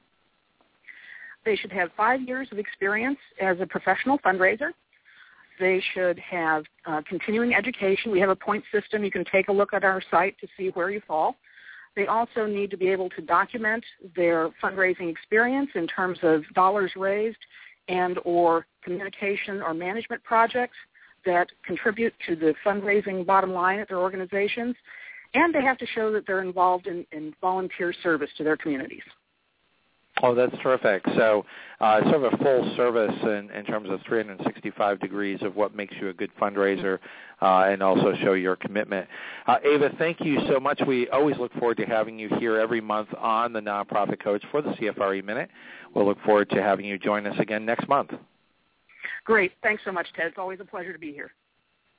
They 1.44 1.56
should 1.56 1.72
have 1.72 1.90
five 1.96 2.20
years 2.20 2.48
of 2.52 2.58
experience 2.58 3.18
as 3.40 3.58
a 3.60 3.66
professional 3.66 4.18
fundraiser 4.18 4.72
they 5.58 5.82
should 5.94 6.18
have 6.18 6.64
uh, 6.86 7.02
continuing 7.08 7.54
education. 7.54 8.10
We 8.10 8.20
have 8.20 8.30
a 8.30 8.36
point 8.36 8.64
system. 8.72 9.04
You 9.04 9.10
can 9.10 9.24
take 9.24 9.48
a 9.48 9.52
look 9.52 9.72
at 9.72 9.84
our 9.84 10.02
site 10.10 10.38
to 10.40 10.46
see 10.56 10.68
where 10.68 10.90
you 10.90 11.00
fall. 11.06 11.36
They 11.96 12.06
also 12.06 12.46
need 12.46 12.70
to 12.70 12.76
be 12.76 12.88
able 12.88 13.10
to 13.10 13.22
document 13.22 13.84
their 14.14 14.50
fundraising 14.62 15.10
experience 15.10 15.70
in 15.74 15.86
terms 15.88 16.18
of 16.22 16.42
dollars 16.54 16.92
raised 16.96 17.38
and 17.88 18.18
or 18.24 18.66
communication 18.84 19.60
or 19.62 19.74
management 19.74 20.22
projects 20.22 20.76
that 21.26 21.48
contribute 21.64 22.14
to 22.26 22.36
the 22.36 22.54
fundraising 22.64 23.26
bottom 23.26 23.52
line 23.52 23.80
at 23.80 23.88
their 23.88 23.98
organizations. 23.98 24.76
And 25.34 25.54
they 25.54 25.62
have 25.62 25.78
to 25.78 25.86
show 25.86 26.12
that 26.12 26.26
they're 26.26 26.42
involved 26.42 26.86
in, 26.86 27.04
in 27.12 27.34
volunteer 27.40 27.92
service 28.02 28.30
to 28.38 28.44
their 28.44 28.56
communities. 28.56 29.02
Oh, 30.22 30.34
that's 30.34 30.56
terrific. 30.62 31.02
So 31.16 31.44
uh, 31.80 32.02
sort 32.10 32.24
of 32.24 32.32
a 32.32 32.36
full 32.38 32.74
service 32.76 33.14
in, 33.22 33.50
in 33.54 33.64
terms 33.64 33.88
of 33.90 34.00
365 34.06 35.00
degrees 35.00 35.38
of 35.42 35.54
what 35.54 35.74
makes 35.76 35.94
you 36.00 36.08
a 36.08 36.12
good 36.12 36.30
fundraiser 36.40 36.98
uh, 37.40 37.66
and 37.68 37.82
also 37.82 38.14
show 38.22 38.32
your 38.32 38.56
commitment. 38.56 39.06
Uh, 39.46 39.56
Eva, 39.64 39.90
thank 39.98 40.20
you 40.20 40.40
so 40.48 40.58
much. 40.58 40.80
We 40.86 41.08
always 41.10 41.38
look 41.38 41.52
forward 41.54 41.76
to 41.76 41.84
having 41.84 42.18
you 42.18 42.28
here 42.40 42.58
every 42.58 42.80
month 42.80 43.08
on 43.16 43.52
the 43.52 43.60
Nonprofit 43.60 44.22
Coach 44.22 44.42
for 44.50 44.60
the 44.60 44.70
CFRE 44.70 45.24
Minute. 45.24 45.50
We'll 45.94 46.06
look 46.06 46.20
forward 46.22 46.50
to 46.50 46.62
having 46.62 46.84
you 46.84 46.98
join 46.98 47.26
us 47.26 47.38
again 47.38 47.64
next 47.64 47.88
month. 47.88 48.10
Great. 49.24 49.52
Thanks 49.62 49.82
so 49.84 49.92
much, 49.92 50.08
Ted. 50.16 50.26
It's 50.26 50.38
always 50.38 50.58
a 50.60 50.64
pleasure 50.64 50.92
to 50.92 50.98
be 50.98 51.12
here. 51.12 51.30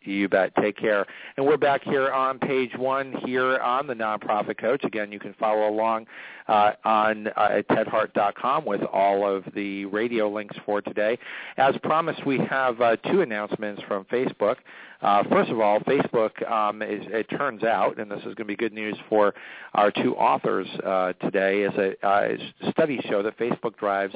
You 0.04 0.30
bet. 0.30 0.56
Take 0.56 0.78
care. 0.78 1.06
And 1.36 1.46
we're 1.46 1.58
back 1.58 1.84
here 1.84 2.10
on 2.10 2.40
page 2.40 2.72
one 2.78 3.14
here 3.26 3.60
on 3.60 3.86
the 3.86 3.94
Nonprofit 3.94 4.58
Coach. 4.58 4.86
Again, 4.86 5.12
you 5.12 5.20
can 5.20 5.34
follow 5.34 5.68
along 5.68 6.08
uh, 6.48 6.72
on 6.86 7.28
uh, 7.28 7.50
at 7.58 7.68
tedhart.com 7.68 8.64
with 8.64 8.82
all 8.94 9.30
of 9.30 9.44
the 9.54 9.86
radio 9.86 10.30
links 10.30 10.56
for 10.66 10.82
today. 10.82 11.18
As 11.58 11.76
promised, 11.84 12.26
we 12.26 12.40
have 12.50 12.80
uh, 12.80 12.96
two 13.12 13.22
announcements 13.22 13.82
from 13.90 14.06
Facebook. 14.06 14.56
Uh, 15.02 15.24
first 15.30 15.52
of 15.52 15.60
all, 15.60 15.82
Facebook, 15.82 16.50
um, 16.50 16.82
is, 16.82 17.02
it 17.08 17.26
turns 17.38 17.64
out, 17.64 18.00
and 18.00 18.10
this 18.10 18.20
is 18.20 18.24
going 18.26 18.36
to 18.38 18.46
be 18.46 18.56
good 18.56 18.74
news 18.74 18.98
for 19.10 19.34
our 19.74 19.92
two 19.92 20.16
authors 20.16 20.68
uh, 20.86 21.12
today, 21.14 21.64
is 21.64 21.74
a 21.76 22.08
uh, 22.08 22.38
studies 22.72 23.02
show 23.10 23.22
that 23.22 23.38
Facebook 23.38 23.76
drives 23.78 24.16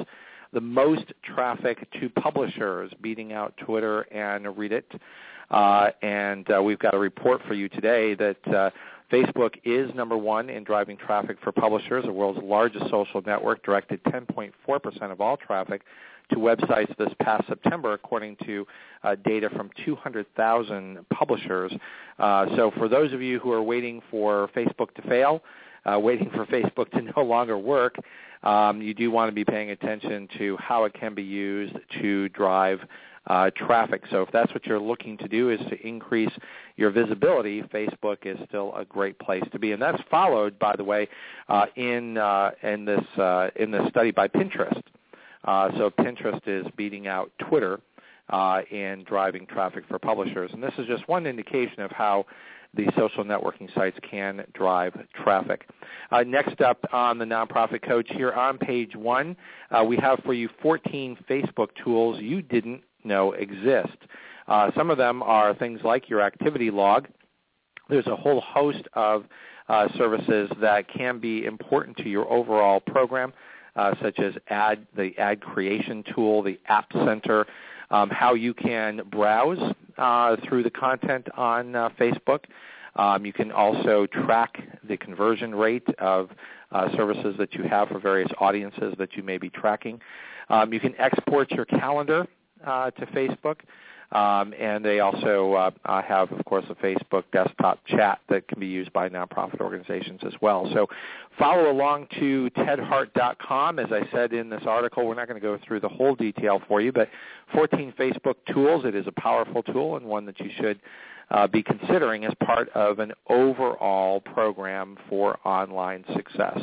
the 0.54 0.60
most 0.60 1.12
traffic 1.22 1.86
to 2.00 2.08
publishers, 2.08 2.90
beating 3.02 3.32
out 3.32 3.54
Twitter 3.58 4.02
and 4.12 4.46
Reddit. 4.46 4.84
Uh, 5.50 5.90
and 6.02 6.50
uh, 6.50 6.62
we've 6.62 6.78
got 6.78 6.94
a 6.94 6.98
report 6.98 7.40
for 7.46 7.54
you 7.54 7.68
today 7.68 8.14
that 8.14 8.48
uh, 8.48 8.70
Facebook 9.12 9.54
is 9.64 9.94
number 9.94 10.16
one 10.16 10.50
in 10.50 10.64
driving 10.64 10.96
traffic 10.96 11.36
for 11.42 11.52
publishers. 11.52 12.04
The 12.04 12.12
world's 12.12 12.40
largest 12.42 12.90
social 12.90 13.22
network 13.24 13.64
directed 13.64 14.02
10.4% 14.04 15.12
of 15.12 15.20
all 15.20 15.36
traffic 15.36 15.82
to 16.30 16.36
websites 16.36 16.96
this 16.96 17.12
past 17.20 17.46
September, 17.48 17.92
according 17.92 18.36
to 18.44 18.66
uh, 19.02 19.14
data 19.24 19.50
from 19.50 19.70
200,000 19.84 20.98
publishers. 21.10 21.72
Uh, 22.18 22.46
so 22.56 22.72
for 22.78 22.88
those 22.88 23.12
of 23.12 23.20
you 23.20 23.38
who 23.38 23.52
are 23.52 23.62
waiting 23.62 24.00
for 24.10 24.48
Facebook 24.56 24.92
to 24.94 25.02
fail, 25.02 25.42
uh, 25.84 25.98
waiting 25.98 26.30
for 26.30 26.46
Facebook 26.46 26.90
to 26.92 27.02
no 27.16 27.22
longer 27.22 27.58
work, 27.58 27.96
um, 28.42 28.80
you 28.82 28.94
do 28.94 29.10
want 29.10 29.28
to 29.28 29.34
be 29.34 29.44
paying 29.44 29.70
attention 29.70 30.28
to 30.38 30.56
how 30.58 30.84
it 30.84 30.94
can 30.94 31.14
be 31.14 31.22
used 31.22 31.76
to 32.00 32.28
drive 32.30 32.80
uh, 33.26 33.50
traffic. 33.56 34.02
So 34.10 34.22
if 34.22 34.30
that's 34.32 34.52
what 34.52 34.66
you're 34.66 34.80
looking 34.80 35.16
to 35.18 35.28
do 35.28 35.50
is 35.50 35.60
to 35.70 35.86
increase 35.86 36.32
your 36.76 36.90
visibility, 36.90 37.62
Facebook 37.62 38.18
is 38.24 38.38
still 38.48 38.74
a 38.76 38.84
great 38.84 39.18
place 39.18 39.44
to 39.52 39.58
be. 39.58 39.72
And 39.72 39.80
that's 39.80 40.02
followed, 40.10 40.58
by 40.58 40.76
the 40.76 40.84
way, 40.84 41.08
uh, 41.48 41.66
in 41.76 42.18
uh, 42.18 42.50
in 42.62 42.84
this 42.84 43.04
uh, 43.18 43.50
in 43.56 43.70
this 43.70 43.88
study 43.88 44.10
by 44.10 44.28
Pinterest. 44.28 44.82
Uh, 45.44 45.70
so 45.76 45.90
Pinterest 45.90 46.40
is 46.46 46.66
beating 46.76 47.06
out 47.06 47.30
Twitter 47.48 47.80
uh, 48.30 48.62
in 48.70 49.04
driving 49.04 49.46
traffic 49.46 49.84
for 49.88 49.98
publishers. 49.98 50.50
And 50.52 50.62
this 50.62 50.72
is 50.78 50.86
just 50.86 51.06
one 51.08 51.26
indication 51.26 51.82
of 51.82 51.90
how 51.90 52.24
the 52.76 52.86
social 52.96 53.24
networking 53.24 53.72
sites 53.74 53.96
can 54.08 54.44
drive 54.52 54.94
traffic. 55.22 55.68
Uh, 56.10 56.22
next 56.22 56.60
up 56.60 56.84
on 56.92 57.18
the 57.18 57.24
Nonprofit 57.24 57.86
Coach 57.86 58.08
here 58.16 58.32
on 58.32 58.58
page 58.58 58.96
one, 58.96 59.36
uh, 59.70 59.84
we 59.84 59.96
have 59.96 60.18
for 60.24 60.34
you 60.34 60.48
14 60.60 61.16
Facebook 61.28 61.68
tools 61.84 62.20
you 62.20 62.42
didn't 62.42 62.82
know 63.04 63.32
exist. 63.32 63.96
Uh, 64.48 64.70
some 64.76 64.90
of 64.90 64.98
them 64.98 65.22
are 65.22 65.54
things 65.54 65.80
like 65.84 66.08
your 66.08 66.20
activity 66.20 66.70
log. 66.70 67.08
There's 67.88 68.06
a 68.06 68.16
whole 68.16 68.40
host 68.40 68.86
of 68.94 69.24
uh, 69.68 69.88
services 69.96 70.50
that 70.60 70.88
can 70.88 71.18
be 71.18 71.44
important 71.44 71.96
to 71.98 72.08
your 72.08 72.30
overall 72.30 72.80
program, 72.80 73.32
uh, 73.76 73.94
such 74.02 74.18
as 74.18 74.34
ad, 74.48 74.86
the 74.96 75.16
ad 75.18 75.40
creation 75.40 76.04
tool, 76.14 76.42
the 76.42 76.58
App 76.66 76.92
Center, 76.92 77.46
um, 77.90 78.10
how 78.10 78.34
you 78.34 78.54
can 78.54 79.02
browse 79.10 79.74
uh, 79.98 80.36
through 80.46 80.62
the 80.62 80.70
content 80.70 81.26
on 81.34 81.74
uh, 81.74 81.88
Facebook. 81.98 82.44
Um, 82.96 83.26
you 83.26 83.32
can 83.32 83.50
also 83.50 84.06
track 84.06 84.62
the 84.86 84.96
conversion 84.96 85.54
rate 85.54 85.86
of 85.98 86.30
uh, 86.70 86.94
services 86.96 87.34
that 87.38 87.54
you 87.54 87.64
have 87.64 87.88
for 87.88 87.98
various 87.98 88.30
audiences 88.38 88.94
that 88.98 89.14
you 89.14 89.22
may 89.22 89.38
be 89.38 89.50
tracking. 89.50 90.00
Um, 90.48 90.72
you 90.72 90.80
can 90.80 90.94
export 90.98 91.50
your 91.50 91.64
calendar 91.64 92.26
uh, 92.66 92.90
to 92.92 93.06
Facebook. 93.06 93.56
Um, 94.12 94.54
and 94.58 94.84
they 94.84 95.00
also 95.00 95.54
uh, 95.54 95.70
uh, 95.86 96.00
have, 96.02 96.30
of 96.30 96.44
course, 96.44 96.64
a 96.70 96.74
Facebook 96.76 97.24
desktop 97.32 97.84
chat 97.86 98.20
that 98.28 98.46
can 98.46 98.60
be 98.60 98.66
used 98.66 98.92
by 98.92 99.08
nonprofit 99.08 99.60
organizations 99.60 100.20
as 100.24 100.34
well. 100.40 100.70
So 100.72 100.86
follow 101.36 101.70
along 101.70 102.06
to 102.20 102.48
tedhart.com. 102.50 103.80
As 103.80 103.88
I 103.90 104.08
said 104.12 104.32
in 104.32 104.48
this 104.50 104.62
article, 104.66 105.06
we're 105.06 105.14
not 105.14 105.26
going 105.26 105.40
to 105.40 105.44
go 105.44 105.58
through 105.66 105.80
the 105.80 105.88
whole 105.88 106.14
detail 106.14 106.62
for 106.68 106.80
you, 106.80 106.92
but 106.92 107.08
14 107.52 107.92
Facebook 107.98 108.36
tools. 108.52 108.84
It 108.84 108.94
is 108.94 109.06
a 109.08 109.20
powerful 109.20 109.64
tool 109.64 109.96
and 109.96 110.06
one 110.06 110.26
that 110.26 110.38
you 110.38 110.50
should 110.60 110.78
uh, 111.30 111.48
be 111.48 111.62
considering 111.62 112.24
as 112.24 112.32
part 112.44 112.68
of 112.70 113.00
an 113.00 113.12
overall 113.28 114.20
program 114.20 114.96
for 115.08 115.38
online 115.44 116.04
success. 116.14 116.58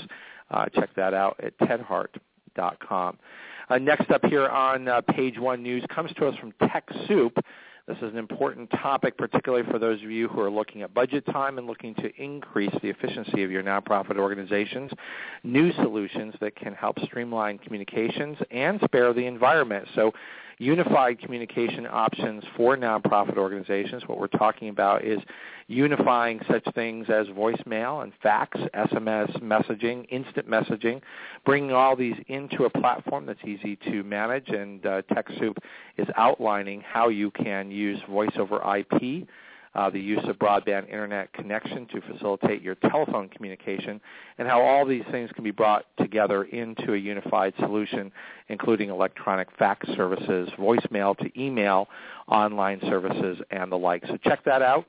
Uh, 0.52 0.68
check 0.68 0.90
that 0.96 1.14
out 1.14 1.38
at 1.44 1.58
tedhart.com. 1.58 3.18
Uh, 3.70 3.78
next 3.78 4.10
up 4.12 4.26
here 4.26 4.48
on 4.48 4.88
uh, 4.88 5.02
page 5.02 5.40
one 5.40 5.64
news 5.64 5.84
comes 5.94 6.12
to 6.14 6.28
us 6.28 6.36
from 6.38 6.52
TechSoup. 6.62 7.36
This 7.88 7.98
is 7.98 8.14
an 8.14 8.18
important 8.18 8.70
topic, 8.70 9.18
particularly 9.18 9.70
for 9.70 9.80
those 9.80 10.02
of 10.04 10.12
you 10.12 10.28
who 10.28 10.40
are 10.40 10.52
looking 10.52 10.82
at 10.82 10.94
budget 10.94 11.26
time 11.26 11.58
and 11.58 11.66
looking 11.66 11.96
to 11.96 12.16
increase 12.22 12.74
the 12.82 12.90
efficiency 12.90 13.44
of 13.44 13.52
your 13.52 13.64
nonprofit 13.64 14.18
organizations. 14.18 14.92
New 15.44 15.74
solutions 15.74 16.36
that 16.42 16.56
can 16.56 16.74
help 16.74 17.00
streamline 17.00 17.58
communications 17.58 18.38
and 18.52 18.80
spare 18.86 19.14
the 19.14 19.26
environment. 19.26 19.88
So 19.96 20.14
unified 20.62 21.20
communication 21.20 21.88
options 21.90 22.44
for 22.56 22.78
nonprofit 22.78 23.36
organizations. 23.36 24.04
What 24.06 24.20
we're 24.20 24.28
talking 24.28 24.70
about 24.70 25.04
is 25.04 25.20
unifying 25.68 26.40
such 26.48 26.64
things 26.76 27.08
as 27.10 27.26
voicemail 27.28 28.04
and 28.04 28.14
fax, 28.22 28.60
SMS 28.76 29.42
messaging, 29.42 30.06
instant 30.12 30.48
messaging, 30.48 31.02
bringing 31.46 31.72
all 31.72 31.96
these 31.96 32.16
into 32.28 32.66
a 32.66 32.70
platform 32.70 33.26
that's 33.26 33.44
easy 33.44 33.76
to 33.88 34.04
manage. 34.04 34.50
And 34.50 34.86
uh, 34.86 35.02
TechSoup 35.12 35.58
is 35.98 36.08
outlining 36.16 36.82
how 36.82 37.10
you 37.10 37.32
can 37.32 37.72
use 37.72 38.00
voice 38.08 38.30
over 38.38 38.62
IP 38.78 39.28
uh, 39.76 39.90
the 39.90 40.00
use 40.00 40.24
of 40.26 40.38
broadband 40.38 40.88
internet 40.88 41.32
connection 41.34 41.88
to 41.88 42.02
facilitate 42.02 42.62
your 42.62 42.76
telephone 42.76 43.30
communication, 43.30 44.02
and 44.38 44.48
how 44.48 44.62
all 44.62 44.86
these 44.86 45.04
things 45.12 45.30
can 45.34 45.44
be 45.44 45.52
brought 45.52 45.86
together 45.98 46.44
into 46.44 46.94
a 46.94 46.98
unified 46.98 47.54
solution, 47.60 48.12
including 48.50 48.90
electronic 48.90 49.48
fax 49.58 49.88
services, 49.96 50.50
voicemail 50.60 51.18
to 51.18 51.42
email, 51.42 51.88
online 52.28 52.80
services, 52.82 53.38
and 53.52 53.72
the 53.72 53.78
like. 53.78 54.04
So 54.08 54.18
check 54.18 54.44
that 54.46 54.62
out 54.62 54.86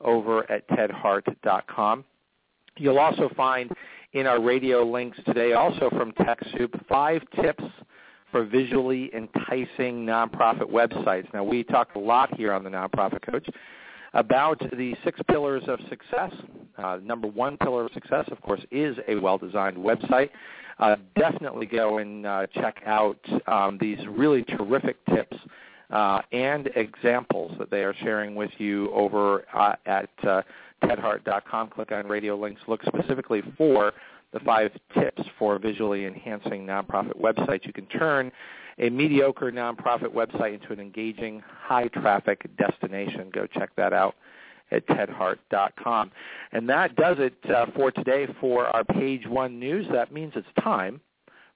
over 0.00 0.50
at 0.50 0.68
tedhart.com. 0.68 2.04
You'll 2.76 2.98
also 2.98 3.30
find 3.36 3.72
in 4.12 4.26
our 4.26 4.40
radio 4.40 4.84
links 4.84 5.18
today, 5.26 5.52
also 5.52 5.90
from 5.90 6.12
TechSoup, 6.12 6.86
five 6.86 7.22
tips 7.40 7.64
for 8.30 8.44
visually 8.44 9.10
enticing 9.14 10.04
nonprofit 10.04 10.70
websites. 10.70 11.32
Now, 11.32 11.44
we 11.44 11.64
talk 11.64 11.94
a 11.94 11.98
lot 11.98 12.34
here 12.36 12.52
on 12.52 12.62
the 12.62 12.70
Nonprofit 12.70 13.22
Coach 13.22 13.48
about 14.14 14.58
the 14.76 14.94
six 15.04 15.20
pillars 15.28 15.62
of 15.68 15.78
success. 15.88 16.32
Uh, 16.76 16.98
number 17.02 17.26
one 17.26 17.56
pillar 17.56 17.86
of 17.86 17.92
success, 17.92 18.24
of 18.30 18.40
course, 18.40 18.60
is 18.70 18.96
a 19.08 19.16
well-designed 19.16 19.76
website. 19.76 20.30
Uh, 20.78 20.96
definitely 21.16 21.66
go 21.66 21.98
and 21.98 22.24
uh, 22.24 22.46
check 22.54 22.80
out 22.86 23.18
um, 23.46 23.78
these 23.80 23.98
really 24.08 24.44
terrific 24.44 24.96
tips 25.06 25.36
uh, 25.90 26.20
and 26.32 26.70
examples 26.76 27.52
that 27.58 27.70
they 27.70 27.82
are 27.82 27.94
sharing 28.02 28.34
with 28.34 28.50
you 28.58 28.90
over 28.92 29.44
uh, 29.54 29.74
at 29.86 30.10
uh, 30.22 30.42
tedhart.com. 30.84 31.68
Click 31.70 31.90
on 31.92 32.06
radio 32.06 32.36
links. 32.36 32.60
Look 32.68 32.82
specifically 32.84 33.42
for 33.56 33.92
the 34.32 34.40
five 34.40 34.70
tips 34.94 35.22
for 35.38 35.58
visually 35.58 36.04
enhancing 36.04 36.66
nonprofit 36.66 37.18
websites. 37.20 37.66
You 37.66 37.72
can 37.72 37.86
turn 37.86 38.30
a 38.78 38.90
mediocre 38.90 39.50
nonprofit 39.50 40.12
website 40.12 40.54
into 40.54 40.72
an 40.72 40.80
engaging, 40.80 41.42
high-traffic 41.62 42.48
destination. 42.56 43.30
Go 43.32 43.46
check 43.46 43.70
that 43.76 43.92
out 43.92 44.14
at 44.70 44.86
tedhart.com. 44.86 46.10
And 46.52 46.68
that 46.68 46.94
does 46.96 47.16
it 47.18 47.34
uh, 47.50 47.66
for 47.74 47.90
today 47.90 48.26
for 48.40 48.66
our 48.66 48.84
page 48.84 49.26
one 49.26 49.58
news. 49.58 49.86
That 49.92 50.12
means 50.12 50.32
it's 50.36 50.46
time 50.62 51.00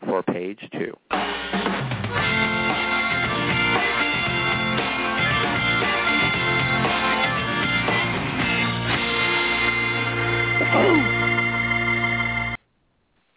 for 0.06 0.22
page 0.22 0.60
two. 0.72 0.96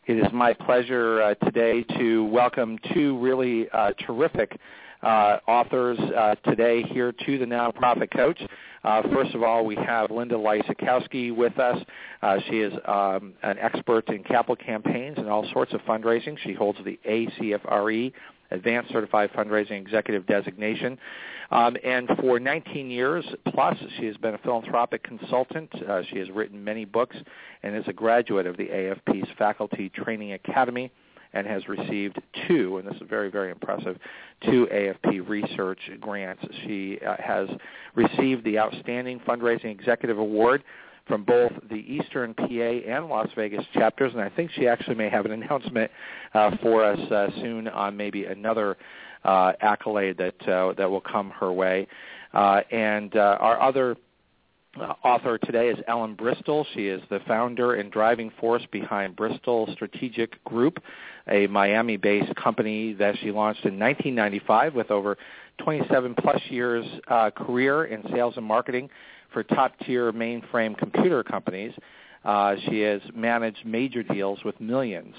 It 0.07 0.17
is 0.17 0.31
my 0.31 0.53
pleasure 0.53 1.19
uh, 1.19 1.33
today 1.45 1.81
to 1.97 2.25
welcome 2.25 2.77
two 2.93 3.17
really 3.17 3.67
uh, 3.71 3.91
terrific 4.05 4.55
uh, 5.01 5.39
authors 5.47 5.97
uh, 5.97 6.35
today 6.47 6.83
here 6.83 7.12
to 7.12 7.39
the 7.39 7.45
Nonprofit 7.45 8.12
Coach. 8.15 8.39
Uh, 8.83 9.01
first 9.12 9.33
of 9.33 9.41
all, 9.41 9.65
we 9.65 9.75
have 9.75 10.12
Linda 10.12 10.35
Lysakowski 10.35 11.35
with 11.35 11.57
us. 11.57 11.83
Uh, 12.21 12.38
she 12.47 12.59
is 12.59 12.71
um, 12.85 13.33
an 13.41 13.57
expert 13.57 14.07
in 14.09 14.21
capital 14.21 14.55
campaigns 14.55 15.17
and 15.17 15.27
all 15.27 15.43
sorts 15.51 15.74
of 15.74 15.81
fundraising. 15.81 16.38
She 16.43 16.53
holds 16.53 16.77
the 16.85 17.00
ACFRE 17.09 18.13
Advanced 18.55 18.91
Certified 18.91 19.31
Fundraising 19.33 19.81
Executive 19.81 20.25
designation. 20.25 20.97
Um, 21.51 21.77
and 21.83 22.09
for 22.19 22.39
19 22.39 22.89
years 22.89 23.25
plus, 23.50 23.77
she 24.00 24.05
has 24.05 24.17
been 24.17 24.33
a 24.33 24.38
philanthropic 24.39 25.03
consultant. 25.03 25.69
Uh, 25.88 26.01
she 26.09 26.17
has 26.17 26.29
written 26.31 26.63
many 26.63 26.85
books 26.85 27.15
and 27.63 27.75
is 27.75 27.83
a 27.88 27.93
graduate 27.93 28.47
of 28.47 28.57
the 28.57 28.65
AFP's 28.65 29.29
Faculty 29.38 29.89
Training 29.89 30.33
Academy 30.33 30.91
and 31.33 31.45
has 31.45 31.67
received 31.67 32.19
two, 32.47 32.77
and 32.77 32.88
this 32.88 32.95
is 32.95 33.07
very, 33.07 33.29
very 33.29 33.51
impressive, 33.51 33.97
two 34.45 34.67
AFP 34.71 35.27
research 35.27 35.79
grants. 36.00 36.41
She 36.63 36.97
uh, 37.05 37.17
has 37.19 37.50
received 37.93 38.45
the 38.45 38.57
Outstanding 38.57 39.19
Fundraising 39.19 39.65
Executive 39.65 40.17
Award 40.17 40.63
from 41.07 41.24
both 41.24 41.51
the 41.69 41.75
Eastern 41.75 42.33
PA 42.33 42.45
and 42.45 43.07
Las 43.07 43.29
Vegas 43.35 43.65
chapters, 43.74 44.13
and 44.13 44.21
I 44.21 44.29
think 44.29 44.51
she 44.51 44.67
actually 44.67 44.95
may 44.95 45.09
have 45.09 45.25
an 45.25 45.31
announcement 45.43 45.91
uh, 46.33 46.51
for 46.62 46.83
us 46.83 47.00
uh, 47.12 47.29
soon 47.41 47.67
on 47.67 47.95
maybe 47.95 48.25
another 48.25 48.77
uh, 49.24 49.53
accolade 49.62 50.18
that 50.18 50.48
uh, 50.48 50.74
that 50.74 50.89
will 50.89 51.01
come 51.01 51.31
her 51.31 51.51
way. 51.51 51.87
Uh, 52.33 52.61
and 52.72 53.15
uh, 53.15 53.37
our 53.39 53.59
other 53.61 53.96
uh, 54.79 54.94
author 55.03 55.37
today 55.37 55.70
is 55.70 55.77
Ellen 55.87 56.15
Bristol. 56.15 56.65
She 56.74 56.87
is 56.87 57.01
the 57.09 57.20
founder 57.27 57.75
and 57.75 57.91
driving 57.91 58.31
force 58.39 58.63
behind 58.72 59.15
Bristol 59.15 59.70
Strategic 59.74 60.44
Group, 60.44 60.83
a 61.27 61.48
Miami-based 61.48 62.35
company 62.35 62.94
that 62.94 63.15
she 63.22 63.31
launched 63.31 63.63
in 63.65 63.79
1995 63.79 64.75
with 64.75 64.91
over 64.91 65.18
27 65.59 66.15
plus 66.15 66.41
years 66.50 66.85
uh, 67.07 67.31
career 67.31 67.85
in 67.85 68.03
sales 68.11 68.33
and 68.35 68.46
marketing 68.46 68.89
for 69.35 69.43
top-tier 69.43 70.13
mainframe 70.13 70.77
computer 70.77 71.21
companies. 71.21 71.74
Uh, 72.24 72.55
she 72.69 72.79
has 72.79 73.01
managed 73.13 73.65
major 73.65 74.01
deals 74.01 74.39
with 74.45 74.59
millions, 74.61 75.13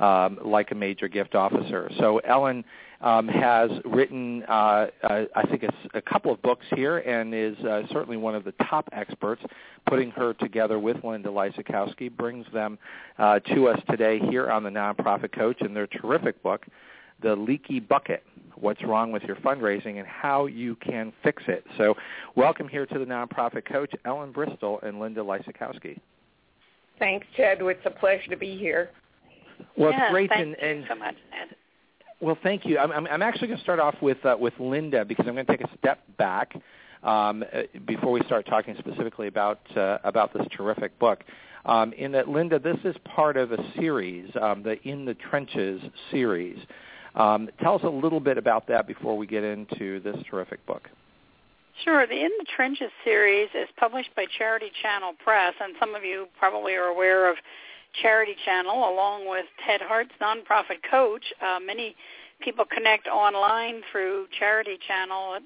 um, 0.00 0.40
like 0.44 0.72
a 0.72 0.74
major 0.74 1.06
gift 1.06 1.36
officer. 1.36 1.88
So 1.98 2.18
Ellen 2.18 2.64
um, 3.00 3.28
has 3.28 3.70
written, 3.84 4.42
uh, 4.48 4.88
uh, 5.04 5.24
I 5.36 5.46
think, 5.48 5.62
a, 5.62 5.72
a, 5.94 6.02
couple 6.02 6.32
of 6.32 6.42
books 6.42 6.66
here, 6.74 6.98
and 6.98 7.32
is 7.32 7.56
uh, 7.64 7.82
certainly 7.92 8.16
one 8.16 8.34
of 8.34 8.42
the 8.42 8.52
top 8.68 8.88
experts. 8.92 9.40
Putting 9.86 10.10
her 10.10 10.34
together 10.34 10.78
with 10.78 11.02
Linda 11.04 11.30
Lysakowski 11.30 12.14
brings 12.14 12.46
them 12.52 12.76
uh, 13.18 13.38
to 13.54 13.68
us 13.68 13.80
today 13.88 14.18
here 14.18 14.50
on 14.50 14.64
the 14.64 14.70
Nonprofit 14.70 15.32
Coach 15.32 15.58
and 15.60 15.74
their 15.74 15.86
terrific 15.86 16.42
book, 16.42 16.66
The 17.22 17.36
Leaky 17.36 17.80
Bucket 17.80 18.22
what's 18.60 18.82
wrong 18.84 19.12
with 19.12 19.22
your 19.22 19.36
fundraising 19.36 19.98
and 19.98 20.06
how 20.06 20.46
you 20.46 20.76
can 20.76 21.12
fix 21.22 21.42
it. 21.48 21.64
So 21.78 21.94
welcome 22.36 22.68
here 22.68 22.86
to 22.86 22.98
the 22.98 23.04
Nonprofit 23.04 23.64
Coach, 23.64 23.92
Ellen 24.04 24.32
Bristol 24.32 24.80
and 24.82 25.00
Linda 25.00 25.20
Lysakowski. 25.20 25.98
Thanks, 26.98 27.26
Ted. 27.36 27.58
It's 27.60 27.80
a 27.86 27.90
pleasure 27.90 28.28
to 28.28 28.36
be 28.36 28.58
here. 28.58 28.90
Well, 29.76 29.90
yeah, 29.90 30.04
it's 30.04 30.12
great. 30.12 30.30
Thank 30.30 30.58
and, 30.62 30.80
you 30.80 30.86
so 30.88 30.94
much, 30.94 31.14
Ted. 31.30 31.56
Well, 32.20 32.36
thank 32.42 32.66
you. 32.66 32.78
I'm, 32.78 32.92
I'm, 32.92 33.06
I'm 33.06 33.22
actually 33.22 33.48
going 33.48 33.58
to 33.58 33.64
start 33.64 33.80
off 33.80 33.94
with 34.02 34.24
uh, 34.26 34.36
with 34.38 34.52
Linda 34.58 35.06
because 35.06 35.26
I'm 35.26 35.34
going 35.34 35.46
to 35.46 35.56
take 35.56 35.66
a 35.66 35.78
step 35.78 36.00
back 36.18 36.54
um, 37.02 37.42
uh, 37.42 37.62
before 37.86 38.12
we 38.12 38.20
start 38.26 38.46
talking 38.46 38.76
specifically 38.78 39.26
about 39.26 39.60
uh, 39.76 39.98
about 40.04 40.34
this 40.34 40.46
terrific 40.54 40.98
book. 40.98 41.24
Um, 41.64 41.92
in 41.94 42.12
that, 42.12 42.28
Linda, 42.28 42.58
this 42.58 42.78
is 42.84 42.94
part 43.04 43.36
of 43.36 43.52
a 43.52 43.58
series, 43.76 44.30
um, 44.40 44.62
the 44.62 44.80
In 44.86 45.04
the 45.04 45.14
Trenches 45.14 45.80
series. 46.10 46.58
Um, 47.14 47.48
tell 47.60 47.74
us 47.74 47.82
a 47.84 47.88
little 47.88 48.20
bit 48.20 48.38
about 48.38 48.66
that 48.68 48.86
before 48.86 49.16
we 49.16 49.26
get 49.26 49.44
into 49.44 50.00
this 50.00 50.16
terrific 50.30 50.64
book. 50.66 50.88
Sure. 51.84 52.06
The 52.06 52.14
In 52.14 52.30
the 52.38 52.46
Trenches 52.54 52.90
series 53.04 53.48
is 53.54 53.68
published 53.78 54.14
by 54.14 54.26
Charity 54.36 54.70
Channel 54.82 55.12
Press, 55.24 55.54
and 55.60 55.74
some 55.80 55.94
of 55.94 56.04
you 56.04 56.26
probably 56.38 56.74
are 56.74 56.86
aware 56.86 57.30
of 57.30 57.36
Charity 58.02 58.36
Channel 58.44 58.76
along 58.76 59.28
with 59.28 59.46
Ted 59.66 59.80
Hart's 59.80 60.12
nonprofit 60.20 60.78
coach. 60.90 61.24
Uh, 61.40 61.58
many 61.64 61.96
people 62.40 62.64
connect 62.64 63.06
online 63.08 63.82
through 63.90 64.26
Charity 64.38 64.78
Channel. 64.86 65.38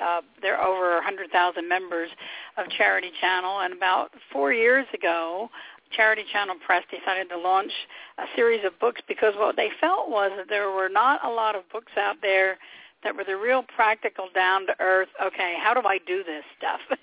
Uh, 0.00 0.20
there 0.40 0.56
are 0.56 0.66
over 0.66 0.94
100,000 0.94 1.68
members 1.68 2.10
of 2.56 2.68
Charity 2.70 3.10
Channel, 3.20 3.60
and 3.60 3.74
about 3.74 4.10
four 4.32 4.52
years 4.52 4.86
ago, 4.94 5.50
Charity 5.94 6.24
Channel 6.32 6.56
Press 6.64 6.84
decided 6.90 7.28
to 7.30 7.38
launch 7.38 7.72
a 8.18 8.24
series 8.34 8.64
of 8.64 8.78
books 8.78 9.00
because 9.06 9.34
what 9.36 9.56
they 9.56 9.70
felt 9.80 10.08
was 10.08 10.30
that 10.36 10.48
there 10.48 10.70
were 10.70 10.88
not 10.88 11.24
a 11.24 11.30
lot 11.30 11.54
of 11.54 11.62
books 11.70 11.92
out 11.98 12.16
there 12.22 12.58
that 13.02 13.16
were 13.16 13.24
the 13.24 13.36
real 13.36 13.64
practical, 13.74 14.28
down 14.34 14.66
to 14.66 14.74
earth. 14.78 15.08
Okay, 15.20 15.56
how 15.60 15.74
do 15.74 15.86
I 15.86 15.98
do 16.06 16.22
this 16.22 16.44
stuff? 16.56 16.80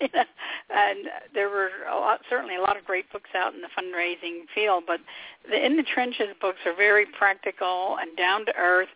and 0.70 0.98
there 1.34 1.50
were 1.50 1.70
a 1.90 1.94
lot, 1.94 2.20
certainly 2.28 2.56
a 2.56 2.60
lot 2.60 2.76
of 2.76 2.84
great 2.84 3.10
books 3.12 3.30
out 3.36 3.54
in 3.54 3.60
the 3.60 3.68
fundraising 3.68 4.44
field, 4.54 4.84
but 4.86 5.00
the 5.48 5.64
In 5.64 5.76
the 5.76 5.82
Trenches 5.82 6.34
books 6.40 6.58
are 6.66 6.74
very 6.74 7.06
practical 7.06 7.98
and 8.00 8.16
down 8.16 8.46
to 8.46 8.56
earth. 8.56 8.88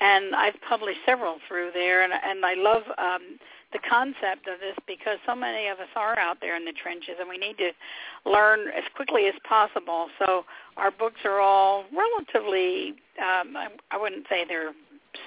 And 0.00 0.34
I've 0.34 0.60
published 0.68 1.00
several 1.06 1.36
through 1.46 1.70
there, 1.74 2.02
and, 2.02 2.12
and 2.12 2.44
I 2.44 2.54
love 2.54 2.82
um, 2.98 3.38
the 3.72 3.78
concept 3.88 4.46
of 4.46 4.60
this 4.60 4.76
because 4.86 5.18
so 5.26 5.34
many 5.34 5.68
of 5.68 5.78
us 5.78 5.88
are 5.96 6.18
out 6.18 6.38
there 6.40 6.56
in 6.56 6.64
the 6.64 6.72
trenches 6.72 7.16
and 7.18 7.28
we 7.28 7.38
need 7.38 7.56
to 7.58 7.70
learn 8.24 8.68
as 8.68 8.84
quickly 8.94 9.26
as 9.26 9.34
possible. 9.48 10.08
So 10.18 10.44
our 10.76 10.90
books 10.90 11.20
are 11.24 11.40
all 11.40 11.84
relatively, 11.92 12.94
um, 13.20 13.56
I, 13.56 13.68
I 13.90 13.98
wouldn't 13.98 14.26
say 14.28 14.44
they're 14.46 14.72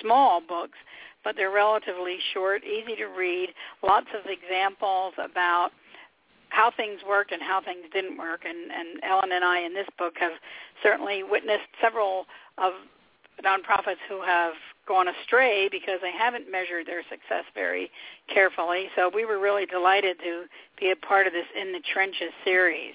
small 0.01 0.41
books, 0.41 0.77
but 1.23 1.35
they're 1.35 1.51
relatively 1.51 2.17
short, 2.33 2.63
easy 2.63 2.95
to 2.97 3.07
read, 3.07 3.49
lots 3.81 4.07
of 4.13 4.29
examples 4.29 5.13
about 5.17 5.71
how 6.49 6.71
things 6.71 7.01
worked 7.07 7.31
and 7.31 7.41
how 7.41 7.61
things 7.61 7.85
didn't 7.91 8.17
work. 8.17 8.45
And, 8.45 8.71
and 8.71 9.03
Ellen 9.03 9.31
and 9.33 9.43
I 9.43 9.59
in 9.61 9.73
this 9.73 9.87
book 9.97 10.13
have 10.19 10.33
certainly 10.81 11.23
witnessed 11.23 11.67
several 11.81 12.25
of 12.57 12.73
nonprofits 13.43 13.99
who 14.07 14.21
have 14.21 14.53
gone 14.87 15.07
astray 15.07 15.69
because 15.69 15.99
they 16.01 16.11
haven't 16.11 16.51
measured 16.51 16.87
their 16.87 17.03
success 17.03 17.43
very 17.53 17.89
carefully. 18.33 18.87
So 18.95 19.09
we 19.13 19.25
were 19.25 19.39
really 19.39 19.65
delighted 19.65 20.17
to 20.19 20.45
be 20.79 20.91
a 20.91 20.95
part 20.95 21.27
of 21.27 21.33
this 21.33 21.45
In 21.59 21.71
the 21.71 21.81
Trenches 21.93 22.31
series. 22.43 22.93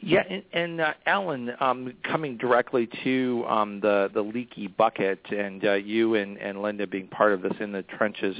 Yeah, 0.00 0.22
and, 0.28 0.42
and 0.52 0.80
uh, 0.80 0.92
Ellen, 1.06 1.50
um, 1.60 1.92
coming 2.04 2.36
directly 2.36 2.88
to 3.02 3.44
um, 3.48 3.80
the 3.80 4.10
the 4.14 4.22
leaky 4.22 4.68
bucket, 4.68 5.20
and 5.30 5.64
uh, 5.64 5.72
you 5.72 6.14
and, 6.14 6.38
and 6.38 6.62
Linda 6.62 6.86
being 6.86 7.08
part 7.08 7.32
of 7.32 7.42
this 7.42 7.54
in 7.60 7.72
the 7.72 7.82
trenches 7.82 8.36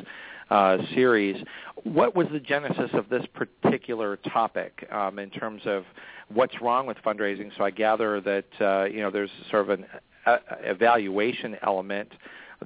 uh, 0.51 0.79
series, 0.95 1.43
what 1.83 2.15
was 2.15 2.29
the 2.31 2.39
genesis 2.39 2.91
of 2.93 3.09
this 3.09 3.25
particular 3.35 4.17
topic 4.33 4.87
um, 4.93 5.19
in 5.19 5.31
terms 5.31 5.63
of 5.65 5.85
what's 6.33 6.61
wrong 6.61 6.87
with 6.87 6.97
fundraising? 6.99 7.51
So 7.57 7.65
I 7.65 7.71
gather 7.71 8.21
that 8.21 8.45
uh, 8.61 8.85
you 8.85 9.01
know 9.01 9.11
there's 9.11 9.31
sort 9.51 9.63
of 9.63 9.71
an 9.71 9.87
evaluation 10.27 11.57
element 11.63 12.13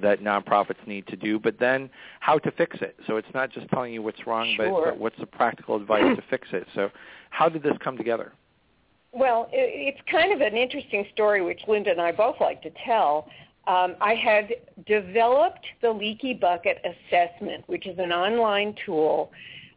that 0.01 0.21
nonprofits 0.21 0.85
need 0.87 1.05
to 1.07 1.15
do, 1.15 1.37
but 1.37 1.59
then 1.59 1.89
how 2.19 2.37
to 2.39 2.51
fix 2.51 2.77
it. 2.81 2.95
So 3.07 3.17
it's 3.17 3.27
not 3.33 3.51
just 3.51 3.67
telling 3.69 3.93
you 3.93 4.01
what's 4.01 4.25
wrong, 4.25 4.53
sure. 4.55 4.69
but, 4.69 4.91
but 4.91 4.97
what's 4.97 5.19
the 5.19 5.25
practical 5.25 5.75
advice 5.75 6.15
to 6.15 6.23
fix 6.29 6.47
it. 6.53 6.65
So 6.73 6.89
how 7.29 7.49
did 7.49 7.63
this 7.63 7.73
come 7.83 7.97
together? 7.97 8.31
Well, 9.13 9.49
it's 9.51 9.99
kind 10.09 10.31
of 10.31 10.39
an 10.39 10.55
interesting 10.55 11.05
story, 11.13 11.41
which 11.41 11.59
Linda 11.67 11.91
and 11.91 11.99
I 11.99 12.13
both 12.13 12.37
like 12.39 12.61
to 12.61 12.71
tell. 12.85 13.27
Um, 13.67 13.95
I 13.99 14.15
had 14.15 14.53
developed 14.87 15.65
the 15.81 15.91
Leaky 15.91 16.33
Bucket 16.33 16.81
Assessment, 16.83 17.67
which 17.67 17.85
is 17.85 17.99
an 17.99 18.11
online 18.11 18.73
tool. 18.85 19.31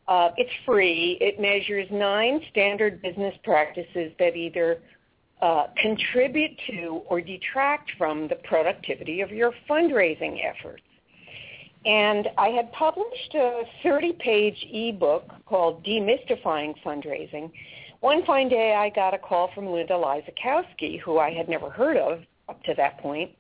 Uh, 0.07 0.31
it's 0.37 0.51
free. 0.65 1.19
It 1.21 1.41
measures 1.41 1.89
nine 1.91 2.41
standard 2.51 3.03
business 3.03 3.35
practices 3.43 4.13
that 4.19 4.37
either 4.37 4.81
uh, 5.43 5.67
contribute 5.81 6.53
to 6.69 7.03
or 7.07 7.21
detract 7.21 7.91
from 7.99 8.29
the 8.29 8.37
productivity 8.37 9.21
of 9.21 9.31
your 9.31 9.53
fundraising 9.69 10.39
efforts. 10.45 10.83
And 11.85 12.29
I 12.39 12.49
had 12.49 12.73
published 12.73 13.35
a 13.35 13.63
30-page 13.85 14.67
ebook 14.73 15.31
called 15.45 15.85
Demystifying 15.85 16.75
Fundraising, 16.83 17.51
one 18.05 18.23
fine 18.27 18.51
day, 18.51 18.75
I 18.75 18.91
got 18.91 19.15
a 19.15 19.19
call 19.19 19.51
from 19.55 19.67
Linda 19.73 19.95
Lysakowski, 19.95 21.01
who 21.01 21.17
I 21.17 21.31
had 21.31 21.49
never 21.49 21.71
heard 21.71 21.97
of 21.97 22.21
up 22.51 22.63
to 22.65 22.75
that 22.77 22.99
point, 22.99 23.31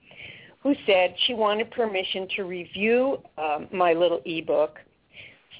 who 0.62 0.74
said 0.86 1.14
she 1.26 1.34
wanted 1.34 1.70
permission 1.70 2.26
to 2.36 2.44
review 2.44 3.18
um, 3.36 3.68
my 3.70 3.92
little 3.92 4.22
ebook 4.24 4.78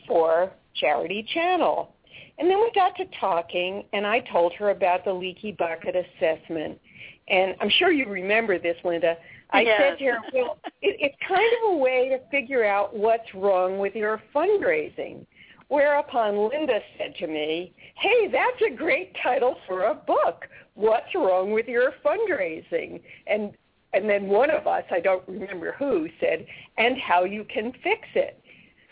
for 0.09 0.51
Charity 0.75 1.23
Channel. 1.35 1.94
And 2.39 2.51
then 2.51 2.59
we 2.59 2.71
got 2.75 2.97
to 2.97 3.05
talking, 3.21 3.85
and 3.93 4.07
I 4.07 4.21
told 4.21 4.53
her 4.55 4.71
about 4.71 5.05
the 5.05 5.13
leaky 5.13 5.53
bucket 5.53 5.95
assessment. 5.95 6.81
And 7.29 7.55
I'm 7.61 7.71
sure 7.71 7.93
you 7.93 8.07
remember 8.07 8.59
this, 8.59 8.77
Linda. 8.85 9.17
I 9.51 9.63
yes. 9.63 9.81
said 9.81 9.99
to 9.99 10.05
her, 10.05 10.19
well, 10.33 10.59
it, 10.83 10.97
it's 11.01 11.17
kind 11.27 11.51
of 11.63 11.75
a 11.75 11.77
way 11.77 12.09
to 12.09 12.19
figure 12.31 12.65
out 12.65 12.95
what's 12.97 13.35
wrong 13.35 13.79
with 13.79 13.95
your 13.95 14.21
fundraising. 14.35 15.27
Whereupon 15.69 16.49
Linda 16.51 16.81
said 16.99 17.15
to 17.21 17.27
me, 17.27 17.73
hey, 17.97 18.29
that's 18.31 18.61
a 18.67 18.75
great 18.75 19.17
title 19.23 19.57
for 19.67 19.85
a 19.85 19.95
book. 19.95 20.47
What's 20.75 21.15
wrong 21.15 21.53
with 21.53 21.67
your 21.67 21.93
fundraising? 22.05 23.01
And 23.27 23.53
and 23.95 24.11
then 24.11 24.27
one 24.27 24.51
of 24.51 24.67
us, 24.67 24.83
I 24.91 24.99
don't 24.99 25.23
remember 25.29 25.77
who, 25.79 26.09
said, 26.19 26.47
and 26.79 26.99
how 26.99 27.23
you 27.23 27.45
can 27.45 27.73
fix 27.85 28.09
it. 28.17 28.43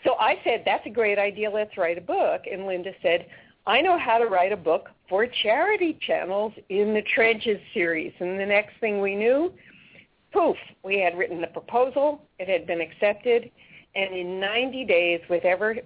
So 0.03 0.15
I 0.19 0.39
said, 0.43 0.63
that's 0.65 0.85
a 0.85 0.89
great 0.89 1.17
idea. 1.17 1.49
Let's 1.49 1.77
write 1.77 1.97
a 1.97 2.01
book. 2.01 2.43
And 2.51 2.65
Linda 2.65 2.91
said, 3.01 3.27
I 3.65 3.81
know 3.81 3.97
how 3.97 4.17
to 4.17 4.25
write 4.25 4.51
a 4.51 4.57
book 4.57 4.89
for 5.07 5.25
Charity 5.25 5.97
Channel's 6.01 6.53
in 6.69 6.93
the 6.93 7.01
Trenches 7.01 7.59
series. 7.73 8.11
And 8.19 8.39
the 8.39 8.45
next 8.45 8.73
thing 8.81 8.99
we 8.99 9.15
knew, 9.15 9.53
poof, 10.33 10.57
we 10.83 10.99
had 10.99 11.17
written 11.17 11.39
the 11.39 11.47
proposal. 11.47 12.21
It 12.39 12.49
had 12.49 12.67
been 12.67 12.81
accepted. 12.81 13.49
And 13.95 14.13
in 14.13 14.39
90 14.39 14.85
days, 14.85 15.21
with 15.29 15.45
ever, 15.45 15.77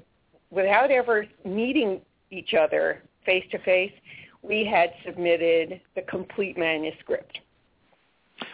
without 0.49 0.89
ever 0.89 1.27
meeting 1.45 2.01
each 2.31 2.55
other 2.55 3.03
face 3.25 3.45
to 3.51 3.59
face, 3.59 3.91
we 4.41 4.65
had 4.65 4.93
submitted 5.05 5.81
the 5.95 6.01
complete 6.03 6.57
manuscript. 6.57 7.39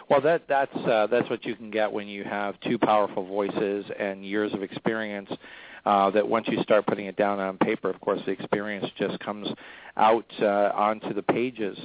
Well, 0.08 0.20
that 0.22 0.42
that's 0.48 0.76
uh, 0.76 1.06
that's 1.10 1.28
what 1.30 1.44
you 1.44 1.54
can 1.54 1.70
get 1.70 1.90
when 1.90 2.08
you 2.08 2.24
have 2.24 2.58
two 2.60 2.78
powerful 2.78 3.26
voices 3.26 3.84
and 3.98 4.24
years 4.24 4.52
of 4.52 4.62
experience. 4.62 5.30
Uh, 5.86 6.10
that 6.10 6.26
once 6.26 6.46
you 6.48 6.62
start 6.62 6.86
putting 6.86 7.04
it 7.04 7.16
down 7.16 7.38
on 7.38 7.58
paper, 7.58 7.90
of 7.90 8.00
course, 8.00 8.18
the 8.24 8.32
experience 8.32 8.86
just 8.96 9.18
comes 9.20 9.46
out 9.98 10.24
uh, 10.40 10.72
onto 10.74 11.12
the 11.12 11.20
pages. 11.20 11.76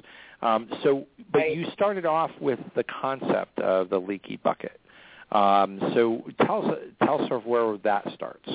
Um, 0.41 0.69
so, 0.83 1.05
but 1.33 1.39
right. 1.39 1.57
you 1.57 1.65
started 1.73 2.05
off 2.05 2.31
with 2.39 2.59
the 2.75 2.85
concept 2.85 3.59
of 3.59 3.89
the 3.89 3.99
leaky 3.99 4.37
bucket. 4.37 4.79
Um, 5.33 5.79
so, 5.93 6.23
tell 6.45 6.71
us 6.71 6.77
tell 7.03 7.21
us 7.21 7.27
sort 7.27 7.41
of 7.41 7.45
where 7.45 7.77
that 7.79 8.07
starts. 8.13 8.49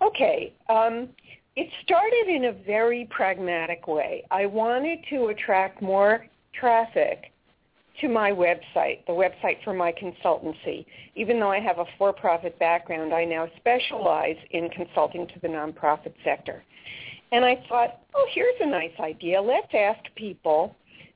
Okay. 0.00 0.52
Um, 0.68 1.08
it 1.56 1.68
started 1.82 2.28
in 2.28 2.44
a 2.46 2.52
very 2.52 3.08
pragmatic 3.10 3.88
way. 3.88 4.24
I 4.30 4.46
wanted 4.46 5.00
to 5.10 5.26
attract 5.26 5.82
more 5.82 6.26
traffic 6.54 7.32
to 8.00 8.08
my 8.08 8.30
website, 8.30 9.04
the 9.06 9.12
website 9.12 9.62
for 9.64 9.72
my 9.72 9.92
consultancy. 9.92 10.86
Even 11.14 11.38
though 11.38 11.50
I 11.50 11.60
have 11.60 11.78
a 11.78 11.84
for-profit 11.98 12.58
background, 12.58 13.12
I 13.12 13.24
now 13.24 13.48
specialize 13.56 14.36
in 14.50 14.68
consulting 14.70 15.26
to 15.28 15.40
the 15.40 15.48
nonprofit 15.48 16.14
sector. 16.24 16.62
And 17.32 17.44
I 17.44 17.62
thought, 17.68 18.00
oh, 18.14 18.26
here's 18.32 18.60
a 18.60 18.66
nice 18.66 18.98
idea. 18.98 19.40
Let's 19.40 19.72
ask 19.72 20.00
people 20.16 20.74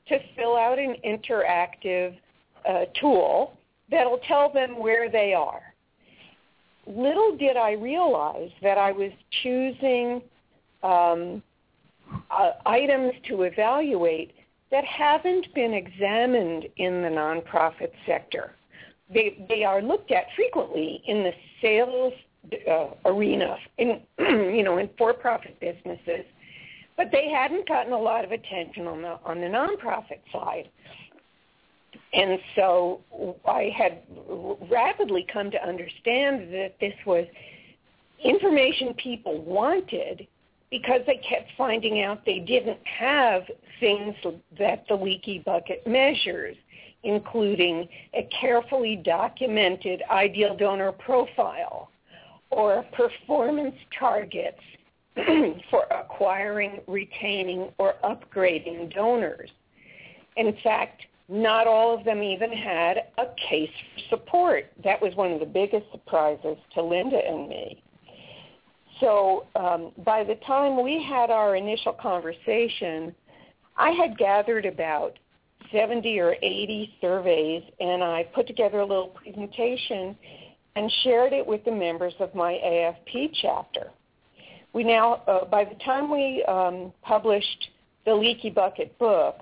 to 0.09 0.19
fill 0.37 0.57
out 0.57 0.79
an 0.79 0.97
interactive 1.05 2.17
uh, 2.69 2.85
tool 3.01 3.57
that'll 3.91 4.21
tell 4.29 4.53
them 4.53 4.79
where 4.79 5.11
they 5.11 5.35
are 5.35 5.75
little 6.87 7.37
did 7.37 7.57
I 7.57 7.73
realize 7.73 8.51
that 8.63 8.79
I 8.79 8.93
was 8.93 9.11
choosing 9.43 10.23
um, 10.83 11.43
uh, 12.31 12.53
items 12.67 13.13
to 13.29 13.43
evaluate 13.43 14.33
that 14.71 14.85
haven't 14.85 15.53
been 15.55 15.75
examined 15.75 16.67
in 16.77 17.03
the 17.03 17.09
nonprofit 17.09 17.93
sector. 18.07 18.53
They, 19.13 19.45
they 19.49 19.65
are 19.65 19.83
looked 19.83 20.11
at 20.11 20.25
frequently 20.35 21.03
in 21.07 21.23
the 21.23 21.33
sales 21.61 22.13
uh, 22.71 22.89
arena, 23.05 23.57
in 23.79 24.01
you 24.19 24.63
know, 24.63 24.79
in 24.79 24.91
for-profit 24.99 25.59
businesses, 25.61 26.25
but 26.97 27.09
they 27.13 27.29
hadn't 27.29 27.69
gotten 27.69 27.93
a 27.93 27.99
lot 27.99 28.25
of 28.25 28.33
attention 28.33 28.87
on 28.87 29.03
the 29.03 29.19
on 29.25 29.41
the 29.41 29.47
nonprofit 29.47 30.21
side. 30.33 30.69
And 32.13 32.39
so 32.55 33.01
I 33.47 33.73
had 33.77 34.03
rapidly 34.71 35.27
come 35.33 35.51
to 35.51 35.67
understand 35.67 36.53
that 36.53 36.75
this 36.81 36.95
was 37.05 37.27
information 38.23 38.95
people 38.95 39.43
wanted 39.43 40.27
because 40.75 41.03
they 41.07 41.19
kept 41.19 41.49
finding 41.57 42.03
out 42.03 42.27
they 42.27 42.41
didn't 42.41 42.81
have 42.85 43.45
things 43.79 44.13
that 44.59 44.85
the 44.89 44.95
leaky 44.97 45.39
bucket 45.39 45.87
measures, 45.87 46.57
including 47.05 47.89
a 48.13 48.29
carefully 48.41 48.97
documented 48.97 50.03
ideal 50.11 50.57
donor 50.57 50.91
profile 50.91 51.91
or 52.51 52.85
performance 52.93 53.77
targets 53.97 54.59
for 55.71 55.85
acquiring, 55.93 56.81
retaining, 56.89 57.71
or 57.79 57.95
upgrading 58.03 58.93
donors. 58.93 59.51
In 60.37 60.57
fact, 60.65 61.03
not 61.29 61.69
all 61.69 61.97
of 61.97 62.05
them 62.05 62.21
even 62.21 62.51
had 62.51 62.97
a 63.19 63.27
case 63.49 63.71
for 63.95 64.17
support. 64.17 64.73
That 64.83 65.01
was 65.01 65.15
one 65.15 65.31
of 65.31 65.39
the 65.39 65.47
biggest 65.47 65.87
surprises 65.93 66.57
to 66.75 66.83
Linda 66.83 67.21
and 67.25 67.49
me. 67.49 67.81
So 69.05 69.45
um, 69.55 69.93
by 70.03 70.25
the 70.25 70.37
time 70.47 70.83
we 70.83 71.03
had 71.03 71.31
our 71.31 71.57
initial 71.57 71.93
conversation, 71.93 73.15
I 73.77 73.91
had 73.91 74.17
gathered 74.17 74.65
about 74.65 75.19
70 75.71 76.19
or 76.21 76.37
80 76.43 76.95
surveys, 77.03 77.63
and 77.81 78.03
I 78.03 78.23
put 78.35 78.47
together 78.47 78.81
a 78.81 78.87
little 78.87 79.09
presentation 79.09 80.17
and 80.75 80.91
shared 81.03 81.35
it 81.35 81.47
with 81.47 81.63
the 81.67 81.71
members 81.71 82.15
of 82.19 82.35
my 82.35 82.53
AFP 82.53 83.33
chapter. 83.43 83.91
We 84.73 84.85
now, 84.85 85.23
uh, 85.29 85.45
by 85.45 85.65
the 85.65 85.75
time 85.85 86.11
we 86.11 86.43
um, 86.49 86.91
published 87.03 87.69
the 88.07 88.15
Leaky 88.15 88.49
Bucket 88.49 88.99
book, 88.99 89.41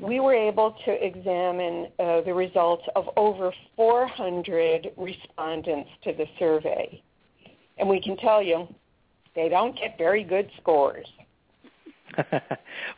we 0.00 0.18
were 0.18 0.34
able 0.34 0.74
to 0.84 1.06
examine 1.06 1.86
uh, 2.00 2.22
the 2.22 2.34
results 2.34 2.82
of 2.96 3.04
over 3.16 3.52
400 3.76 4.88
respondents 4.96 5.90
to 6.02 6.12
the 6.12 6.26
survey. 6.40 7.00
And 7.78 7.88
we 7.88 8.00
can 8.00 8.16
tell 8.16 8.42
you, 8.42 8.66
they 9.36 9.48
don't 9.48 9.76
get 9.76 9.96
very 9.96 10.24
good 10.24 10.50
scores. 10.60 11.06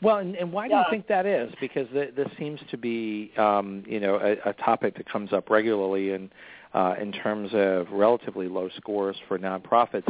well, 0.03 0.19
and, 0.19 0.37
and 0.37 0.53
why 0.53 0.69
do 0.69 0.75
you 0.75 0.85
think 0.91 1.09
that 1.09 1.27
is? 1.27 1.53
Because 1.61 1.89
th- 1.93 2.15
this 2.15 2.29
seems 2.39 2.61
to 2.71 2.77
be, 2.77 3.33
um, 3.37 3.83
you 3.87 4.01
know, 4.01 4.17
a, 4.17 4.51
a 4.51 4.53
topic 4.55 4.97
that 4.97 5.11
comes 5.11 5.33
up 5.33 5.51
regularly 5.51 6.13
in 6.13 6.31
uh, 6.75 6.95
in 7.01 7.13
terms 7.13 7.51
of 7.55 7.91
relatively 7.91 8.47
low 8.47 8.69
scores 8.77 9.17
for 9.27 9.39
nonprofits. 9.39 10.09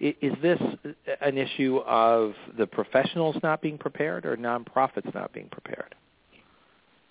I, 0.00 0.16
is 0.20 0.34
this 0.42 0.60
an 1.20 1.38
issue 1.38 1.78
of 1.86 2.32
the 2.58 2.66
professionals 2.66 3.36
not 3.42 3.62
being 3.62 3.78
prepared, 3.78 4.26
or 4.26 4.36
nonprofits 4.36 5.14
not 5.14 5.32
being 5.32 5.48
prepared? 5.48 5.94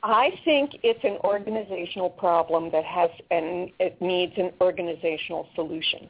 I 0.02 0.32
think 0.46 0.72
it's 0.82 1.04
an 1.04 1.18
organizational 1.24 2.10
problem 2.10 2.72
that 2.72 2.86
has 2.86 3.10
and 3.32 3.70
it 3.80 4.02
needs 4.02 4.34
an 4.38 4.52
organizational 4.62 5.48
solution. 5.56 6.10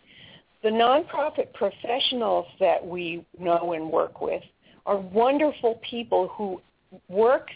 The 0.62 0.70
nonprofit 0.70 1.54
professionals 1.54 2.46
that 2.60 2.86
we 2.86 3.26
know 3.40 3.74
and 3.74 3.90
work 3.90 4.22
with 4.22 4.44
are 4.86 4.98
wonderful 4.98 5.80
people 5.90 6.28
who 6.30 6.62
work 7.08 7.50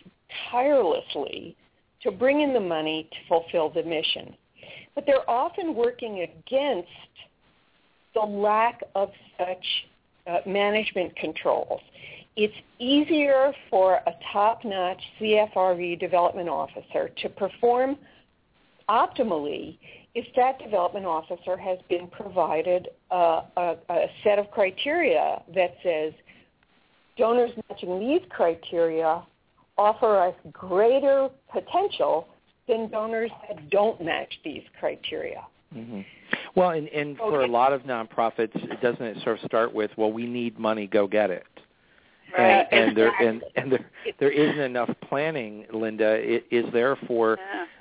tirelessly 0.49 1.55
to 2.01 2.11
bring 2.11 2.41
in 2.41 2.53
the 2.53 2.59
money 2.59 3.09
to 3.11 3.17
fulfill 3.27 3.69
the 3.69 3.83
mission. 3.83 4.35
But 4.95 5.05
they're 5.05 5.29
often 5.29 5.75
working 5.75 6.21
against 6.21 6.89
the 8.13 8.21
lack 8.21 8.81
of 8.95 9.09
such 9.37 9.65
uh, 10.27 10.37
management 10.45 11.15
controls. 11.15 11.81
It's 12.35 12.53
easier 12.79 13.51
for 13.69 13.95
a 13.95 14.11
top-notch 14.31 15.01
CFRE 15.19 15.99
development 15.99 16.49
officer 16.49 17.09
to 17.21 17.29
perform 17.29 17.97
optimally 18.89 19.77
if 20.15 20.25
that 20.35 20.59
development 20.59 21.05
officer 21.05 21.57
has 21.57 21.79
been 21.89 22.07
provided 22.07 22.89
a, 23.11 23.41
a, 23.57 23.75
a 23.89 24.05
set 24.23 24.37
of 24.39 24.51
criteria 24.51 25.41
that 25.55 25.75
says 25.83 26.13
donors 27.17 27.51
matching 27.69 27.99
these 27.99 28.21
criteria 28.29 29.23
offer 29.77 30.19
us 30.19 30.35
greater 30.51 31.29
potential 31.51 32.27
than 32.67 32.89
donors 32.89 33.31
that 33.47 33.69
don't 33.69 34.03
match 34.03 34.39
these 34.43 34.63
criteria. 34.79 35.41
Mm-hmm. 35.75 36.01
Well, 36.55 36.69
and, 36.69 36.87
and 36.89 37.17
for 37.17 37.41
a 37.41 37.47
lot 37.47 37.73
of 37.73 37.81
nonprofits, 37.81 38.53
doesn't 38.81 39.01
it 39.01 39.17
sort 39.23 39.39
of 39.39 39.45
start 39.45 39.73
with, 39.73 39.89
well, 39.97 40.11
we 40.11 40.27
need 40.27 40.59
money, 40.59 40.85
go 40.85 41.07
get 41.07 41.31
it. 41.31 41.45
Right. 42.37 42.67
And, 42.71 42.89
and 42.89 42.97
there 42.97 43.13
and, 43.21 43.43
and 43.55 43.71
there 43.71 43.85
there 44.19 44.31
isn't 44.31 44.59
enough 44.59 44.89
planning, 45.07 45.65
Linda. 45.71 46.19
Is 46.51 46.65
there 46.73 46.95
for 47.07 47.37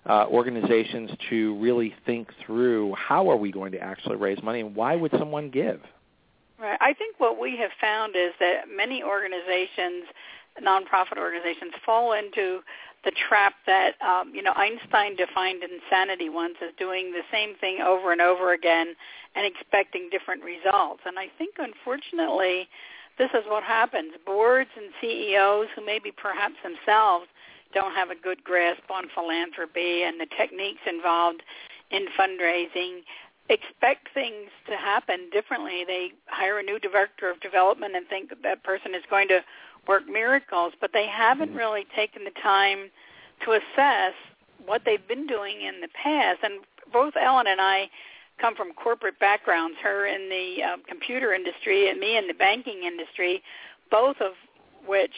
uh, 0.09 0.27
organizations 0.29 1.11
to 1.31 1.59
really 1.59 1.95
think 2.07 2.29
through 2.45 2.95
how 2.95 3.31
are 3.31 3.37
we 3.37 3.51
going 3.51 3.73
to 3.73 3.79
actually 3.79 4.17
raise 4.17 4.43
money, 4.43 4.61
and 4.61 4.75
why 4.75 4.97
would 4.97 5.13
someone 5.19 5.51
give? 5.51 5.81
Right. 6.61 6.79
I 6.81 6.93
think 6.93 7.17
what 7.19 7.41
we 7.41 7.57
have 7.59 7.71
found 7.81 8.15
is 8.15 8.33
that 8.39 8.65
many 8.75 9.03
organizations, 9.03 10.05
nonprofit 10.63 11.19
organizations, 11.19 11.73
fall 11.85 12.13
into 12.13 12.61
the 13.05 13.13
trap 13.29 13.55
that 13.67 14.01
um, 14.01 14.33
you 14.35 14.43
know 14.43 14.53
Einstein 14.55 15.17
defined 15.17 15.63
insanity 15.63 16.29
once 16.29 16.55
as 16.63 16.71
doing 16.79 17.11
the 17.13 17.23
same 17.33 17.57
thing 17.57 17.81
over 17.81 18.13
and 18.13 18.21
over 18.21 18.53
again 18.53 18.95
and 19.35 19.47
expecting 19.47 20.09
different 20.11 20.43
results. 20.45 21.01
And 21.07 21.19
I 21.19 21.27
think, 21.39 21.57
unfortunately, 21.59 22.69
this 23.19 23.31
is 23.35 23.45
what 23.47 23.63
happens. 23.63 24.13
Boards 24.25 24.71
and 24.77 24.91
CEOs 25.01 25.69
who 25.77 25.85
maybe 25.85 26.11
perhaps 26.11 26.55
themselves 26.63 27.27
don't 27.75 27.95
have 27.95 28.11
a 28.11 28.15
good 28.15 28.43
grasp 28.45 28.83
on 28.91 29.05
philanthropy 29.15 30.03
and 30.03 30.21
the 30.21 30.27
techniques 30.37 30.81
involved 30.87 31.43
in 31.91 32.07
fundraising 32.19 33.01
expect 33.49 34.09
things 34.15 34.49
to 34.69 34.77
happen 34.77 35.29
differently. 35.33 35.85
They 35.87 36.13
hire 36.27 36.59
a 36.59 36.63
new 36.63 36.79
director 36.79 37.31
of 37.31 37.41
development 37.41 37.97
and 37.97 38.07
think 38.09 38.31
that, 38.31 38.43
that 38.43 38.63
person 38.65 38.95
is 38.95 39.03
going 39.11 39.29
to 39.29 39.41
work 39.87 40.07
miracles, 40.09 40.73
but 40.81 40.91
they 40.93 41.07
haven't 41.07 41.51
Mm-hmm. 41.51 41.59
really 41.59 41.87
taken 41.95 42.25
the 42.25 42.31
time 42.43 42.91
to 43.45 43.53
assess 43.53 44.15
what 44.65 44.83
they've 44.85 45.07
been 45.09 45.27
doing 45.27 45.63
in 45.63 45.81
the 45.81 45.89
past. 45.89 46.39
And 46.43 46.61
both 46.93 47.15
Ellen 47.21 47.47
and 47.49 47.61
I 47.61 47.91
come 48.43 48.57
from 48.57 48.73
corporate 48.73 49.19
backgrounds, 49.21 49.77
her 49.83 50.07
in 50.07 50.29
the 50.29 50.63
um, 50.65 50.83
computer 50.89 51.33
industry 51.33 51.89
and 51.89 52.01
me 52.01 52.19
in 52.19 52.27
the 52.27 52.35
banking 52.35 52.83
industry, 52.85 53.43
both 53.91 54.17
of 54.21 54.33
which 54.87 55.15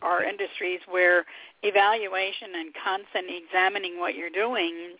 are 0.00 0.22
industries 0.22 0.80
where 0.88 1.26
evaluation 1.64 2.54
and 2.54 2.72
constant 2.72 3.26
examining 3.28 3.98
what 3.98 4.14
you're 4.14 4.30
doing 4.30 4.94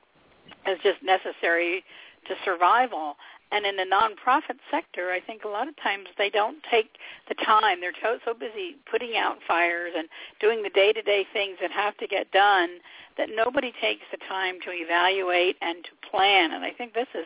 is 0.66 0.78
just 0.82 1.00
necessary 1.02 1.84
to 2.26 2.34
survival. 2.44 3.14
And 3.50 3.64
in 3.64 3.76
the 3.76 3.84
nonprofit 3.84 4.58
sector, 4.70 5.10
I 5.10 5.20
think 5.20 5.44
a 5.44 5.48
lot 5.48 5.68
of 5.68 5.76
times 5.76 6.08
they 6.18 6.28
don't 6.28 6.58
take 6.70 6.98
the 7.28 7.34
time. 7.34 7.80
They're 7.80 7.92
so 8.02 8.34
busy 8.34 8.76
putting 8.90 9.16
out 9.16 9.38
fires 9.46 9.92
and 9.96 10.08
doing 10.40 10.62
the 10.62 10.68
day-to-day 10.68 11.26
things 11.32 11.56
that 11.62 11.70
have 11.70 11.96
to 11.98 12.06
get 12.06 12.30
done 12.32 12.68
that 13.16 13.30
nobody 13.34 13.72
takes 13.80 14.04
the 14.10 14.18
time 14.28 14.56
to 14.66 14.70
evaluate 14.72 15.56
and 15.62 15.82
to 15.84 15.90
plan. 16.10 16.52
And 16.52 16.62
I 16.64 16.72
think 16.72 16.92
this 16.92 17.08
is 17.14 17.24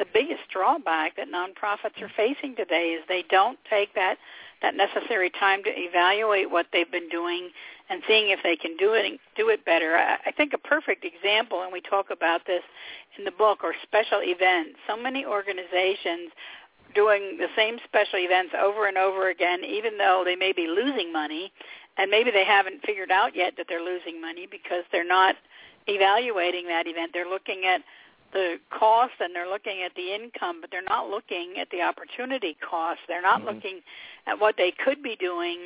the 0.00 0.06
biggest 0.14 0.48
drawback 0.50 1.14
that 1.16 1.28
nonprofits 1.28 2.00
are 2.00 2.10
facing 2.16 2.56
today 2.56 2.96
is 2.98 3.04
they 3.06 3.22
don't 3.28 3.58
take 3.68 3.94
that 3.94 4.16
that 4.62 4.74
necessary 4.74 5.30
time 5.30 5.62
to 5.62 5.70
evaluate 5.70 6.50
what 6.50 6.66
they've 6.72 6.90
been 6.90 7.08
doing 7.08 7.50
and 7.88 8.02
seeing 8.08 8.30
if 8.30 8.40
they 8.42 8.56
can 8.56 8.76
do 8.76 8.94
it 8.94 9.20
do 9.36 9.48
it 9.50 9.64
better. 9.64 9.96
I, 9.96 10.16
I 10.26 10.32
think 10.32 10.52
a 10.54 10.58
perfect 10.58 11.04
example, 11.04 11.62
and 11.62 11.72
we 11.72 11.80
talk 11.82 12.10
about 12.10 12.46
this 12.46 12.62
in 13.18 13.24
the 13.24 13.30
book, 13.30 13.60
are 13.62 13.74
special 13.82 14.20
events. 14.22 14.78
So 14.88 14.96
many 14.96 15.24
organizations 15.24 16.32
doing 16.94 17.36
the 17.38 17.48
same 17.54 17.76
special 17.84 18.18
events 18.18 18.54
over 18.58 18.88
and 18.88 18.96
over 18.96 19.28
again, 19.28 19.64
even 19.64 19.98
though 19.98 20.22
they 20.24 20.36
may 20.36 20.52
be 20.52 20.66
losing 20.66 21.12
money, 21.12 21.52
and 21.98 22.10
maybe 22.10 22.30
they 22.30 22.44
haven't 22.44 22.84
figured 22.86 23.10
out 23.10 23.36
yet 23.36 23.54
that 23.58 23.66
they're 23.68 23.84
losing 23.84 24.20
money 24.20 24.48
because 24.50 24.84
they're 24.90 25.06
not 25.06 25.36
evaluating 25.86 26.66
that 26.68 26.86
event. 26.86 27.12
They're 27.12 27.28
looking 27.28 27.64
at 27.66 27.82
the 28.32 28.56
cost 28.70 29.14
and 29.20 29.34
they're 29.34 29.48
looking 29.48 29.82
at 29.84 29.94
the 29.94 30.14
income, 30.14 30.60
but 30.60 30.70
they're 30.70 30.82
not 30.82 31.08
looking 31.10 31.54
at 31.60 31.68
the 31.70 31.82
opportunity 31.82 32.56
cost. 32.60 33.00
They're 33.08 33.22
not 33.22 33.40
Mm-hmm. 33.40 33.54
looking 33.54 33.80
at 34.26 34.40
what 34.40 34.56
they 34.56 34.72
could 34.84 35.02
be 35.02 35.16
doing 35.16 35.58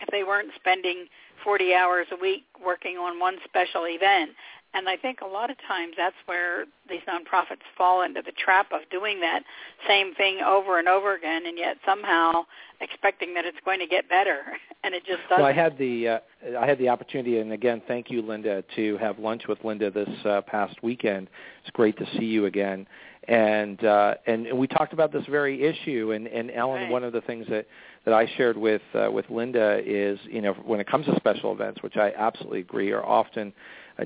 if 0.00 0.08
they 0.10 0.22
weren't 0.24 0.50
spending 0.56 1.06
40 1.44 1.74
hours 1.74 2.06
a 2.12 2.16
week 2.16 2.44
working 2.64 2.96
on 2.96 3.18
one 3.18 3.36
special 3.44 3.86
event. 3.86 4.30
And 4.74 4.88
I 4.88 4.96
think 4.96 5.20
a 5.22 5.26
lot 5.26 5.50
of 5.50 5.56
times 5.66 5.94
that's 5.96 6.16
where 6.26 6.64
these 6.88 7.00
nonprofits 7.08 7.64
fall 7.76 8.02
into 8.02 8.20
the 8.24 8.32
trap 8.32 8.70
of 8.70 8.82
doing 8.90 9.20
that 9.20 9.42
same 9.86 10.14
thing 10.14 10.40
over 10.46 10.78
and 10.78 10.88
over 10.88 11.14
again, 11.14 11.46
and 11.46 11.56
yet 11.56 11.78
somehow 11.86 12.44
expecting 12.80 13.34
that 13.34 13.44
it's 13.44 13.56
going 13.64 13.80
to 13.80 13.86
get 13.86 14.08
better, 14.08 14.40
and 14.84 14.94
it 14.94 15.04
just 15.06 15.20
doesn't. 15.28 15.42
Well, 15.42 15.46
I 15.46 15.52
had 15.52 15.78
the 15.78 16.08
uh, 16.08 16.18
I 16.60 16.66
had 16.66 16.78
the 16.78 16.90
opportunity, 16.90 17.38
and 17.38 17.52
again, 17.52 17.82
thank 17.88 18.10
you, 18.10 18.20
Linda, 18.20 18.62
to 18.76 18.98
have 18.98 19.18
lunch 19.18 19.48
with 19.48 19.58
Linda 19.64 19.90
this 19.90 20.08
uh, 20.24 20.42
past 20.42 20.76
weekend. 20.82 21.28
It's 21.62 21.70
great 21.70 21.96
to 21.98 22.06
see 22.18 22.26
you 22.26 22.44
again, 22.44 22.86
and 23.26 23.82
uh, 23.84 24.14
and, 24.26 24.56
we 24.56 24.66
talked 24.66 24.92
about 24.92 25.12
this 25.12 25.24
very 25.30 25.62
issue. 25.62 26.12
And, 26.12 26.26
and 26.26 26.50
Ellen, 26.50 26.82
Right. 26.82 26.90
one 26.90 27.04
of 27.04 27.12
the 27.12 27.20
things 27.22 27.46
that 27.48 27.66
that 28.04 28.14
I 28.14 28.26
shared 28.36 28.56
with 28.56 28.82
uh, 28.94 29.10
with 29.10 29.28
Linda 29.30 29.80
is, 29.84 30.18
you 30.24 30.40
know, 30.40 30.52
when 30.52 30.78
it 30.78 30.86
comes 30.86 31.06
to 31.06 31.16
special 31.16 31.52
events, 31.52 31.82
which 31.82 31.96
I 31.96 32.12
absolutely 32.16 32.60
agree 32.60 32.92
are 32.92 33.04
often 33.04 33.52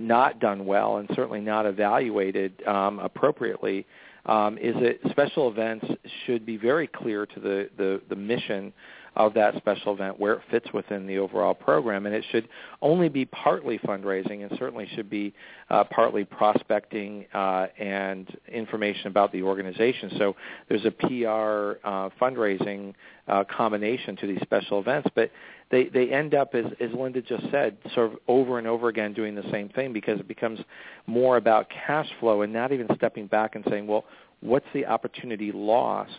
not 0.01 0.41
done 0.41 0.67
well 0.67 0.99
and 0.99 1.09
certainly 1.15 1.41
not 1.41 1.67
evaluated 1.67 2.67
um, 2.67 2.99
appropriately. 2.99 3.87
Um, 4.25 4.57
is 4.59 4.75
that 4.77 4.99
special 5.11 5.51
events 5.51 5.85
should 6.27 6.47
be 6.47 6.57
very 6.57 6.87
clear 6.87 7.27
to 7.27 7.41
the, 7.41 7.69
the, 7.77 8.01
the 8.09 8.15
mission 8.15 8.73
of 9.15 9.35
that 9.35 9.57
special 9.57 9.93
event, 9.93 10.19
where 10.19 10.35
it 10.35 10.41
fits 10.51 10.73
within 10.73 11.07
the 11.07 11.19
overall 11.19 11.55
program, 11.55 12.07
and 12.07 12.15
it 12.15 12.25
should 12.31 12.49
only 12.81 13.09
be 13.09 13.27
partly 13.27 13.79
fundraising, 13.79 14.43
and 14.43 14.59
certainly 14.59 14.89
should 14.95 15.11
be 15.11 15.35
uh, 15.69 15.85
partly 15.85 16.25
prospecting 16.25 17.27
uh, 17.35 17.67
and 17.79 18.39
information 18.49 19.09
about 19.09 19.31
the 19.33 19.43
organization. 19.43 20.13
So 20.17 20.35
there's 20.69 20.87
a 20.87 20.91
PR 20.91 21.87
uh, 21.87 22.09
fundraising 22.21 22.95
uh, 23.29 23.45
combination 23.45 24.17
to 24.17 24.27
these 24.27 24.41
special 24.43 24.81
events, 24.81 25.09
but 25.15 25.31
they 25.73 25.85
they 25.87 26.13
end 26.13 26.35
up 26.35 26.55
as 26.55 26.67
as 26.81 26.91
Linda 26.93 27.21
just 27.21 27.43
said, 27.51 27.77
sort 27.95 28.13
of 28.13 28.19
over 28.29 28.59
and 28.59 28.67
over 28.69 28.89
again 28.89 29.13
doing 29.13 29.35
the 29.35 29.51
same 29.51 29.69
thing 29.71 29.93
because 29.93 30.21
it 30.21 30.29
becomes 30.29 30.61
more 31.07 31.39
about 31.39 31.67
cash 31.71 32.09
flow 32.21 32.43
and 32.43 32.53
not 32.53 32.71
even 32.71 32.87
stepping 32.95 33.27
back 33.27 33.57
and 33.57 33.65
saying, 33.69 33.89
well, 33.89 34.05
what's 34.41 34.67
the 34.73 34.87
opportunity 34.87 35.51
lost? 35.51 36.13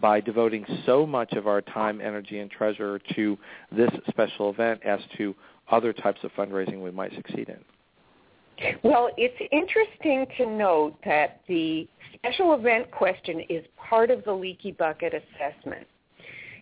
by 0.00 0.20
devoting 0.20 0.64
so 0.86 1.04
much 1.04 1.32
of 1.34 1.46
our 1.46 1.60
time, 1.60 2.00
energy, 2.00 2.38
and 2.38 2.50
treasure 2.50 2.98
to 3.14 3.38
this 3.70 3.90
special 4.08 4.48
event 4.50 4.80
as 4.82 4.98
to 5.18 5.34
other 5.70 5.92
types 5.92 6.20
of 6.24 6.32
fundraising 6.32 6.80
we 6.80 6.90
might 6.90 7.14
succeed 7.14 7.50
in. 7.50 8.76
Well, 8.82 9.10
it's 9.16 9.36
interesting 9.52 10.26
to 10.36 10.46
note 10.46 10.96
that 11.04 11.40
the 11.48 11.88
special 12.14 12.54
event 12.54 12.90
question 12.90 13.40
is 13.48 13.64
part 13.76 14.10
of 14.10 14.24
the 14.24 14.32
leaky 14.32 14.72
bucket 14.72 15.14
assessment. 15.14 15.86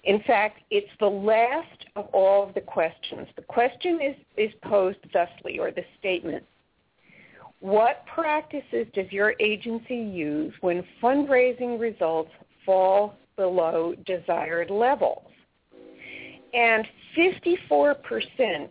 In 0.05 0.23
fact, 0.27 0.61
it's 0.71 0.91
the 1.01 1.07
last 1.07 1.87
of 1.97 2.07
all 2.13 2.47
of 2.47 2.55
the 2.55 2.61
questions. 2.61 3.29
The 3.37 3.43
question 3.43 4.01
is, 4.01 4.17
is 4.37 4.53
posed 4.63 4.99
thusly, 5.13 5.59
or 5.59 5.71
the 5.71 5.85
statement. 5.99 6.45
What 7.61 8.05
practices 8.07 8.87
does 8.95 9.11
your 9.11 9.35
agency 9.41 9.97
use 9.97 10.55
when 10.61 10.85
fundraising 11.03 11.81
results 11.81 12.31
fall 12.65 13.17
below 13.37 13.95
desired 14.07 14.71
levels? 14.71 15.27
And 16.55 16.87
54% 17.17 18.69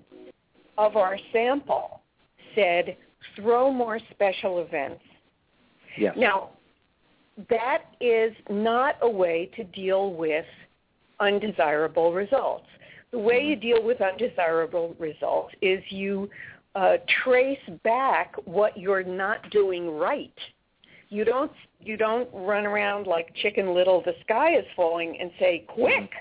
of 0.78 0.96
our 0.96 1.18
sample 1.34 2.02
said 2.56 2.96
throw 3.36 3.72
more 3.72 4.00
special 4.12 4.60
events. 4.60 5.04
Yes. 5.98 6.16
Now, 6.18 6.52
that 7.50 7.84
is 8.00 8.34
not 8.50 8.96
a 9.02 9.10
way 9.10 9.52
to 9.56 9.64
deal 9.66 10.14
with 10.14 10.46
undesirable 11.20 12.14
results. 12.14 12.66
The 13.12 13.20
way 13.20 13.44
you 13.44 13.56
deal 13.56 13.84
with 13.84 14.02
undesirable 14.02 14.96
results 15.00 15.54
is 15.62 15.82
you 15.90 16.30
uh, 16.76 16.98
trace 17.24 17.60
back 17.84 18.36
what 18.46 18.78
you're 18.78 19.04
not 19.04 19.50
doing 19.50 19.90
right. 19.98 20.38
You 21.10 21.24
don't 21.24 21.52
you 21.80 21.96
don't 21.96 22.30
run 22.34 22.66
around 22.66 23.08
like 23.08 23.34
Chicken 23.36 23.74
Little, 23.74 24.02
the 24.02 24.14
sky 24.22 24.58
is 24.58 24.66
falling, 24.76 25.18
and 25.20 25.32
say, 25.40 25.66
quick, 25.68 26.12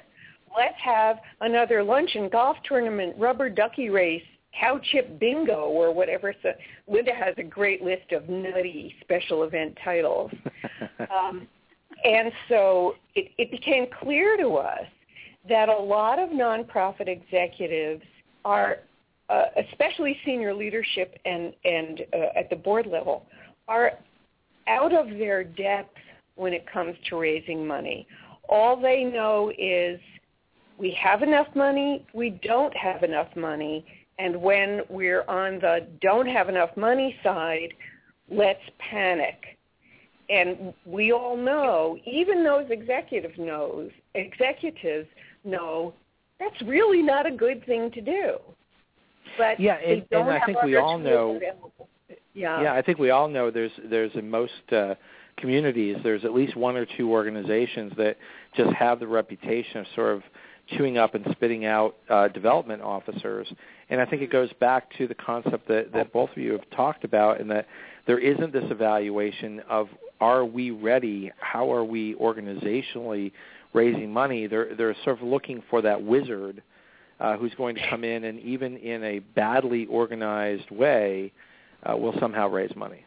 let's 0.57 0.79
have 0.83 1.17
another 1.41 1.83
lunch 1.83 2.11
and 2.15 2.31
golf 2.31 2.57
tournament, 2.69 3.15
rubber 3.19 3.51
ducky 3.51 3.91
race, 3.91 4.23
cow 4.59 4.81
chip 4.93 5.19
bingo, 5.19 5.65
or 5.65 5.93
whatever. 5.93 6.35
So 6.43 6.51
Linda 6.87 7.13
has 7.13 7.35
a 7.39 7.43
great 7.43 7.83
list 7.83 8.13
of 8.13 8.29
nutty 8.29 8.95
special 9.01 9.43
event 9.43 9.77
titles. 9.85 10.31
um, 11.11 11.49
and 12.05 12.33
so 12.49 12.95
it, 13.15 13.31
it 13.39 13.51
became 13.51 13.87
clear 14.01 14.37
to 14.37 14.57
us 14.57 14.87
that 15.49 15.69
a 15.69 15.77
lot 15.77 16.19
of 16.19 16.31
nonprofit 16.31 17.09
executives 17.09 18.03
are, 18.45 18.79
uh, 19.29 19.45
especially 19.71 20.17
senior 20.25 20.55
leadership 20.55 21.19
and, 21.25 21.53
and 21.65 22.03
uh, 22.13 22.39
at 22.39 22.51
the 22.51 22.57
board 22.57 22.87
level, 22.87 23.27
are 23.69 23.93
out 24.69 24.93
of 24.93 25.09
their 25.19 25.45
depth 25.45 25.97
when 26.35 26.53
it 26.53 26.71
comes 26.71 26.95
to 27.09 27.19
raising 27.19 27.67
money. 27.67 28.07
All 28.49 28.81
they 28.81 29.05
know 29.05 29.53
is 29.57 29.99
we 30.79 30.97
have 31.01 31.23
enough 31.23 31.49
money, 31.55 32.07
we 32.13 32.31
don't 32.43 32.77
have 32.77 33.03
enough 33.03 33.35
money, 33.35 33.85
and 34.19 34.41
when 34.41 34.83
we're 34.89 35.25
on 35.29 35.59
the 35.61 35.87
don't 36.01 36.27
have 36.27 36.49
enough 36.49 36.77
money 36.77 37.17
side, 37.23 37.73
let's 38.31 38.61
panic. 38.79 39.56
And 40.29 40.75
we 40.85 41.13
all 41.13 41.37
know, 41.37 41.99
even 42.05 42.43
those 42.43 42.67
executive 42.71 43.39
knows, 43.39 43.91
executives 44.15 45.09
know 45.45 45.95
that's 46.41 46.61
really 46.63 47.03
not 47.03 47.27
a 47.27 47.31
good 47.31 47.65
thing 47.65 47.91
to 47.93 48.01
do. 48.01 48.39
But 49.39 49.61
yeah, 49.61 49.75
and, 49.75 50.05
and 50.11 50.31
I 50.31 50.45
think 50.45 50.63
we 50.63 50.77
all 50.77 50.99
know. 50.99 51.37
Available. 51.37 51.89
Yeah. 52.35 52.63
Yeah, 52.63 52.75
I 52.75 52.83
think 52.83 52.99
we 52.99 53.11
all 53.11 53.29
know 53.29 53.51
there's 53.51 53.73
there's 53.89 54.13
in 54.15 54.29
most 54.29 54.53
uh, 54.73 54.95
communities 55.37 55.97
there's 56.03 56.25
at 56.25 56.35
least 56.35 56.57
one 56.57 56.77
or 56.77 56.87
two 56.97 57.11
organizations 57.11 57.93
that 57.97 58.17
just 58.57 58.73
have 58.73 59.01
the 59.01 59.07
reputation 59.07 59.79
of 59.79 59.87
sort 59.95 60.17
of 60.17 60.23
chewing 60.77 60.99
up 60.99 61.15
and 61.15 61.27
spitting 61.33 61.65
out 61.65 61.97
uh, 62.09 62.29
development 62.29 62.83
officers. 62.83 63.47
And 63.89 64.01
I 64.01 64.07
think 64.07 64.23
it 64.23 64.31
goes 64.31 64.53
back 64.61 64.91
to 64.99 65.07
the 65.07 65.15
concept 65.15 65.69
that, 65.69 65.93
that 65.93 66.13
both 66.13 66.31
of 66.31 66.39
you 66.39 66.53
have 66.53 66.69
talked 66.71 67.05
about, 67.05 67.41
and 67.41 67.51
that 67.51 67.67
there 68.07 68.19
isn't 68.19 68.53
this 68.53 68.65
evaluation 68.71 69.61
of 69.69 69.89
are 70.21 70.45
we 70.45 70.71
ready? 70.71 71.31
How 71.39 71.71
are 71.73 71.85
we 71.85 72.15
organizationally 72.15 73.33
raising 73.73 74.13
money? 74.13 74.47
They're 74.47 74.75
they're 74.75 74.97
sort 75.05 75.21
of 75.21 75.27
looking 75.27 75.63
for 75.71 75.83
that 75.83 76.03
wizard 76.03 76.63
uh, 77.21 77.37
who's 77.37 77.55
going 77.55 77.75
to 77.77 77.91
come 77.91 78.05
in 78.05 78.25
and 78.25 78.39
even 78.41 78.77
in 78.77 79.03
a 79.05 79.19
badly 79.19 79.87
organized 79.87 80.71
way 80.71 81.33
uh, 81.85 81.97
will 81.97 82.15
somehow 82.21 82.49
raise 82.49 82.75
money. 82.77 83.05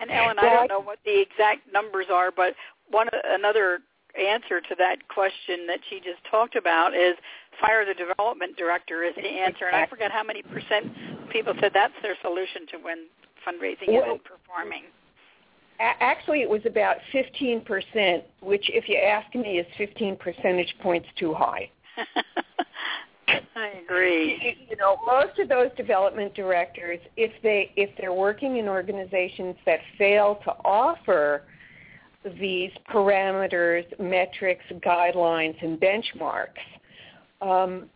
And 0.00 0.10
Ellen, 0.10 0.36
I 0.38 0.50
don't 0.50 0.68
know 0.68 0.80
what 0.80 0.98
the 1.04 1.20
exact 1.20 1.72
numbers 1.72 2.06
are, 2.12 2.30
but 2.30 2.54
one 2.90 3.08
another 3.24 3.80
answer 4.18 4.60
to 4.60 4.74
that 4.78 5.08
question 5.08 5.66
that 5.66 5.80
she 5.88 5.96
just 5.96 6.20
talked 6.30 6.56
about 6.56 6.94
is 6.94 7.16
fire 7.60 7.84
the 7.84 7.94
development 7.94 8.56
director 8.56 9.02
is 9.02 9.14
the 9.14 9.26
answer. 9.26 9.66
And 9.66 9.76
I 9.76 9.86
forget 9.86 10.10
how 10.10 10.22
many 10.22 10.42
percent 10.42 10.92
people 11.30 11.54
said 11.60 11.72
that's 11.74 11.94
their 12.02 12.16
solution 12.22 12.66
to 12.72 12.76
when 12.78 13.06
fundraising 13.46 13.88
well, 13.88 14.04
isn't 14.04 14.24
performing. 14.24 14.84
Actually, 15.78 16.42
it 16.42 16.48
was 16.48 16.62
about 16.64 16.96
15%, 17.12 18.22
which, 18.40 18.70
if 18.72 18.88
you 18.88 18.96
ask 18.96 19.34
me, 19.34 19.58
is 19.58 19.66
15 19.76 20.16
percentage 20.16 20.74
points 20.80 21.08
too 21.18 21.34
high. 21.34 21.70
I 23.56 23.72
agree. 23.84 24.56
You 24.68 24.76
know, 24.76 24.98
most 25.06 25.38
of 25.38 25.48
those 25.48 25.68
development 25.76 26.34
directors, 26.34 27.00
if 27.16 27.32
they 27.42 27.72
if 27.76 27.90
they're 27.98 28.12
working 28.12 28.58
in 28.58 28.68
organizations 28.68 29.56
that 29.66 29.80
fail 29.98 30.38
to 30.44 30.52
offer 30.64 31.42
these 32.38 32.70
parameters, 32.92 33.84
metrics, 33.98 34.64
guidelines, 34.84 35.56
and 35.62 35.80
benchmarks, 35.80 36.46
um, 37.40 37.88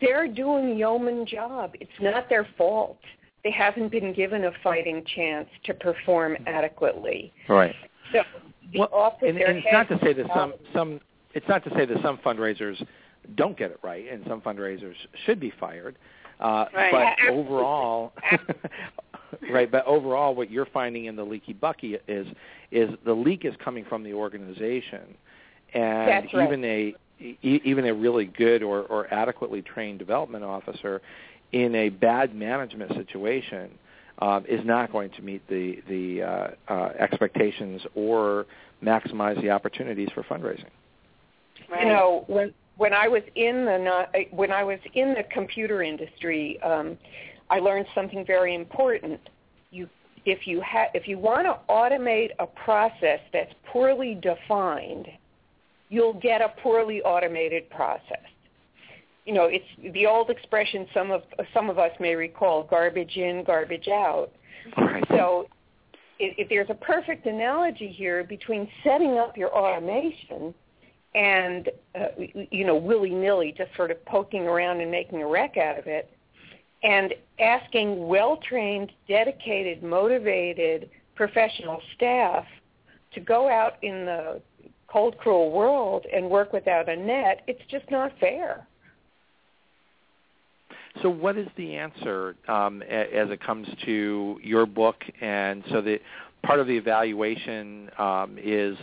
they're 0.00 0.28
doing 0.28 0.72
a 0.72 0.74
yeoman 0.74 1.26
job. 1.26 1.74
It's 1.80 1.90
not 2.00 2.28
their 2.28 2.46
fault. 2.58 2.98
They 3.46 3.52
haven't 3.52 3.92
been 3.92 4.12
given 4.12 4.46
a 4.46 4.50
fighting 4.64 5.04
chance 5.14 5.48
to 5.66 5.74
perform 5.74 6.36
adequately. 6.48 7.32
Right. 7.48 7.76
So 8.10 8.22
well, 8.76 9.16
and, 9.22 9.38
and 9.38 9.58
it's 9.58 9.66
not 9.70 9.88
to 9.88 10.00
say 10.02 10.12
that 10.14 10.26
some 10.34 10.54
some 10.72 11.00
it's 11.32 11.46
not 11.48 11.62
to 11.62 11.70
say 11.76 11.86
that 11.86 11.96
some 12.02 12.18
fundraisers 12.26 12.84
don't 13.36 13.56
get 13.56 13.70
it 13.70 13.78
right, 13.84 14.04
and 14.10 14.24
some 14.26 14.40
fundraisers 14.40 14.94
should 15.24 15.38
be 15.38 15.52
fired. 15.60 15.96
Uh, 16.40 16.64
right. 16.74 17.16
But 17.20 17.32
overall, 17.32 18.14
right. 19.52 19.70
But 19.70 19.86
overall, 19.86 20.34
what 20.34 20.50
you're 20.50 20.66
finding 20.66 21.04
in 21.04 21.14
the 21.14 21.22
leaky 21.24 21.52
bucket 21.52 22.02
is 22.08 22.26
is 22.72 22.90
the 23.04 23.14
leak 23.14 23.44
is 23.44 23.54
coming 23.64 23.84
from 23.84 24.02
the 24.02 24.12
organization, 24.12 25.14
and 25.72 26.08
That's 26.08 26.34
right. 26.34 26.48
even 26.48 26.64
a 26.64 26.96
even 27.42 27.86
a 27.86 27.94
really 27.94 28.24
good 28.24 28.64
or, 28.64 28.82
or 28.86 29.06
adequately 29.14 29.62
trained 29.62 30.00
development 30.00 30.42
officer 30.42 31.00
in 31.52 31.74
a 31.74 31.88
bad 31.88 32.34
management 32.34 32.92
situation 32.94 33.70
um, 34.18 34.44
is 34.46 34.64
not 34.64 34.92
going 34.92 35.10
to 35.10 35.22
meet 35.22 35.46
the 35.48 35.82
the 35.88 36.22
uh, 36.22 36.48
uh, 36.68 36.92
expectations 36.98 37.82
or 37.94 38.46
maximize 38.82 39.40
the 39.42 39.50
opportunities 39.50 40.08
for 40.14 40.22
fundraising. 40.22 40.70
Right. 41.70 41.82
You 41.82 41.92
know, 41.92 42.24
when 42.26 42.54
when 42.76 42.92
I 42.92 43.08
was 43.08 43.22
in 43.34 43.64
the 43.64 44.06
when 44.30 44.52
I 44.52 44.64
was 44.64 44.78
in 44.94 45.14
the 45.14 45.24
computer 45.32 45.82
industry, 45.82 46.60
um, 46.62 46.96
I 47.50 47.58
learned 47.58 47.86
something 47.94 48.24
very 48.26 48.54
important. 48.54 49.20
You, 49.70 49.88
if 50.24 50.46
you 50.46 50.60
ha- 50.62 50.90
if 50.94 51.08
you 51.08 51.18
want 51.18 51.46
to 51.46 51.58
automate 51.72 52.30
a 52.38 52.46
process 52.46 53.20
that's 53.32 53.52
poorly 53.66 54.14
defined, 54.14 55.08
you'll 55.88 56.14
get 56.20 56.40
a 56.40 56.48
poorly 56.62 57.02
automated 57.02 57.68
process. 57.70 58.24
You 59.26 59.34
know, 59.34 59.44
it's 59.50 59.94
the 59.94 60.06
old 60.06 60.30
expression 60.30 60.86
some 60.94 61.10
of 61.10 61.22
some 61.52 61.68
of 61.68 61.78
us 61.78 61.90
may 62.00 62.14
recall: 62.14 62.62
garbage 62.62 63.16
in, 63.16 63.44
garbage 63.44 63.88
out. 63.88 64.30
Right. 64.76 65.04
So, 65.10 65.48
if, 66.18 66.34
if 66.38 66.48
there's 66.48 66.70
a 66.70 66.74
perfect 66.74 67.26
analogy 67.26 67.88
here 67.88 68.24
between 68.24 68.68
setting 68.82 69.18
up 69.18 69.36
your 69.36 69.54
automation 69.54 70.54
and 71.16 71.70
uh, 71.98 72.08
you 72.50 72.64
know 72.64 72.76
willy-nilly 72.76 73.54
just 73.56 73.74
sort 73.74 73.90
of 73.90 74.04
poking 74.04 74.46
around 74.46 74.80
and 74.80 74.90
making 74.90 75.22
a 75.22 75.26
wreck 75.26 75.56
out 75.56 75.78
of 75.78 75.86
it 75.86 76.10
and 76.82 77.14
asking 77.40 78.06
well-trained 78.06 78.92
dedicated 79.08 79.82
motivated 79.82 80.90
professional 81.14 81.80
staff 81.96 82.44
to 83.12 83.20
go 83.20 83.48
out 83.48 83.82
in 83.82 84.04
the 84.04 84.40
cold 84.88 85.16
cruel 85.18 85.50
world 85.50 86.04
and 86.14 86.28
work 86.28 86.52
without 86.52 86.88
a 86.88 86.96
net 86.96 87.42
it's 87.46 87.62
just 87.70 87.90
not 87.90 88.12
fair 88.20 88.66
so 91.02 91.10
what 91.10 91.36
is 91.36 91.48
the 91.56 91.76
answer 91.76 92.36
um, 92.48 92.82
as 92.82 93.30
it 93.30 93.40
comes 93.40 93.66
to 93.84 94.38
your 94.42 94.66
book 94.66 95.04
and 95.20 95.62
so 95.70 95.80
the 95.80 95.98
part 96.42 96.60
of 96.60 96.66
the 96.66 96.76
evaluation 96.76 97.90
um, 97.98 98.38
is 98.40 98.76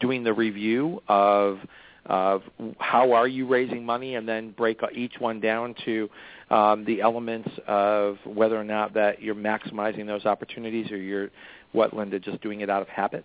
doing 0.00 0.24
the 0.24 0.32
review 0.32 1.02
of 1.08 1.58
of 2.06 2.42
how 2.78 3.12
are 3.12 3.28
you 3.28 3.46
raising 3.46 3.84
money, 3.84 4.16
and 4.16 4.28
then 4.28 4.50
break 4.50 4.80
each 4.92 5.14
one 5.20 5.40
down 5.40 5.74
to 5.84 6.10
um, 6.50 6.84
the 6.84 7.00
elements 7.00 7.48
of 7.68 8.18
whether 8.24 8.60
or 8.60 8.64
not 8.64 8.92
that 8.94 9.22
you're 9.22 9.36
maximizing 9.36 10.06
those 10.06 10.26
opportunities, 10.26 10.90
or 10.90 10.96
you're 10.96 11.30
what 11.70 11.94
Linda 11.94 12.18
just 12.18 12.40
doing 12.42 12.60
it 12.60 12.68
out 12.68 12.82
of 12.82 12.88
habit. 12.88 13.24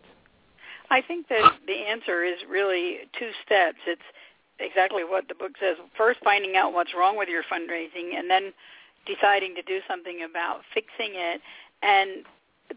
I 0.89 1.01
think 1.01 1.27
that 1.29 1.53
the 1.65 1.73
answer 1.73 2.23
is 2.23 2.35
really 2.47 2.99
two 3.17 3.31
steps. 3.45 3.79
It's 3.87 4.01
exactly 4.59 5.03
what 5.03 5.27
the 5.27 5.35
book 5.35 5.53
says. 5.59 5.77
First, 5.97 6.19
finding 6.23 6.55
out 6.55 6.73
what's 6.73 6.93
wrong 6.97 7.17
with 7.17 7.29
your 7.29 7.43
fundraising, 7.43 8.17
and 8.17 8.29
then 8.29 8.53
deciding 9.05 9.55
to 9.55 9.61
do 9.61 9.79
something 9.87 10.27
about 10.29 10.61
fixing 10.73 11.15
it. 11.15 11.41
And 11.81 12.25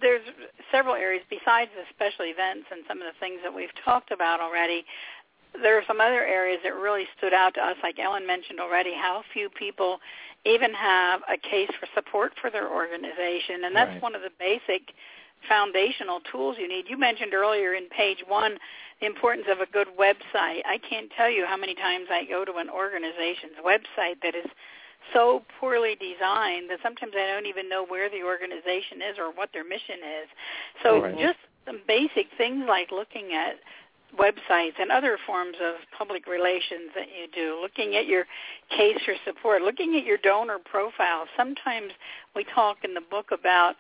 there's 0.00 0.22
several 0.70 0.94
areas 0.94 1.22
besides 1.28 1.70
the 1.74 1.82
special 1.90 2.24
events 2.24 2.66
and 2.70 2.82
some 2.86 2.98
of 3.02 3.06
the 3.06 3.18
things 3.18 3.40
that 3.42 3.54
we've 3.54 3.74
talked 3.84 4.12
about 4.12 4.40
already. 4.40 4.84
There 5.60 5.76
are 5.76 5.82
some 5.88 6.00
other 6.00 6.22
areas 6.22 6.60
that 6.62 6.74
really 6.76 7.06
stood 7.18 7.34
out 7.34 7.54
to 7.54 7.60
us, 7.60 7.74
like 7.82 7.98
Ellen 7.98 8.24
mentioned 8.24 8.60
already, 8.60 8.94
how 8.94 9.24
few 9.32 9.50
people 9.50 9.98
even 10.46 10.72
have 10.74 11.20
a 11.28 11.36
case 11.36 11.70
for 11.78 11.88
support 11.94 12.32
for 12.40 12.50
their 12.50 12.70
organization, 12.70 13.64
and 13.64 13.74
that's 13.74 13.90
right. 13.90 14.02
one 14.02 14.14
of 14.14 14.22
the 14.22 14.30
basic 14.38 14.94
foundational 15.48 16.20
tools 16.30 16.56
you 16.58 16.68
need. 16.68 16.86
You 16.88 16.98
mentioned 16.98 17.34
earlier 17.34 17.74
in 17.74 17.88
page 17.88 18.18
one 18.26 18.58
the 19.00 19.06
importance 19.06 19.46
of 19.50 19.60
a 19.60 19.66
good 19.66 19.88
website. 19.98 20.60
I 20.66 20.78
can't 20.88 21.10
tell 21.16 21.30
you 21.30 21.46
how 21.46 21.56
many 21.56 21.74
times 21.74 22.06
I 22.10 22.24
go 22.24 22.44
to 22.44 22.56
an 22.56 22.68
organization's 22.68 23.56
website 23.64 24.20
that 24.22 24.34
is 24.34 24.46
so 25.14 25.42
poorly 25.58 25.96
designed 25.96 26.68
that 26.70 26.78
sometimes 26.82 27.12
I 27.16 27.32
don't 27.32 27.46
even 27.46 27.68
know 27.68 27.84
where 27.86 28.10
the 28.10 28.22
organization 28.22 29.00
is 29.00 29.18
or 29.18 29.32
what 29.32 29.50
their 29.52 29.64
mission 29.64 30.04
is. 30.22 30.28
So 30.82 31.02
right. 31.02 31.18
just 31.18 31.38
some 31.66 31.80
basic 31.88 32.26
things 32.36 32.64
like 32.68 32.90
looking 32.92 33.32
at 33.32 33.56
websites 34.18 34.74
and 34.80 34.90
other 34.90 35.18
forms 35.26 35.56
of 35.62 35.76
public 35.96 36.26
relations 36.26 36.90
that 36.94 37.06
you 37.08 37.28
do, 37.32 37.58
looking 37.60 37.96
at 37.96 38.06
your 38.06 38.24
case 38.68 38.98
for 39.04 39.14
support, 39.24 39.62
looking 39.62 39.96
at 39.96 40.04
your 40.04 40.18
donor 40.18 40.58
profile. 40.58 41.26
Sometimes 41.36 41.92
we 42.34 42.44
talk 42.44 42.78
in 42.84 42.94
the 42.94 43.00
book 43.00 43.26
about 43.32 43.76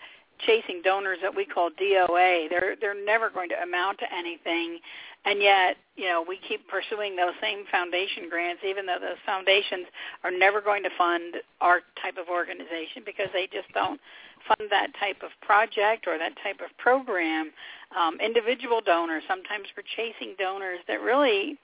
chasing 0.46 0.82
donors 0.82 1.18
that 1.22 1.34
we 1.34 1.44
call 1.44 1.70
DOA. 1.70 2.48
They're 2.48 2.76
they're 2.80 3.04
never 3.04 3.30
going 3.30 3.48
to 3.50 3.62
amount 3.62 3.98
to 3.98 4.06
anything, 4.12 4.78
and 5.24 5.42
yet 5.42 5.76
you 5.96 6.06
know 6.06 6.24
we 6.26 6.38
keep 6.48 6.66
pursuing 6.68 7.16
those 7.16 7.34
same 7.40 7.64
foundation 7.70 8.28
grants, 8.28 8.62
even 8.66 8.86
though 8.86 8.98
those 9.00 9.20
foundations 9.24 9.86
are 10.24 10.30
never 10.30 10.60
going 10.60 10.82
to 10.82 10.90
fund 10.96 11.36
our 11.60 11.80
type 12.02 12.16
of 12.18 12.28
organization 12.28 13.02
because 13.04 13.28
they 13.32 13.46
just 13.52 13.72
don't 13.74 14.00
fund 14.48 14.70
that 14.70 14.88
type 14.98 15.22
of 15.22 15.30
project 15.42 16.06
or 16.06 16.18
that 16.18 16.32
type 16.42 16.60
of 16.64 16.76
program 16.78 17.50
um, 17.98 18.18
individual 18.20 18.80
donors. 18.80 19.22
Sometimes 19.28 19.66
we're 19.76 19.84
chasing 19.96 20.34
donors 20.38 20.78
that 20.88 21.00
really 21.00 21.58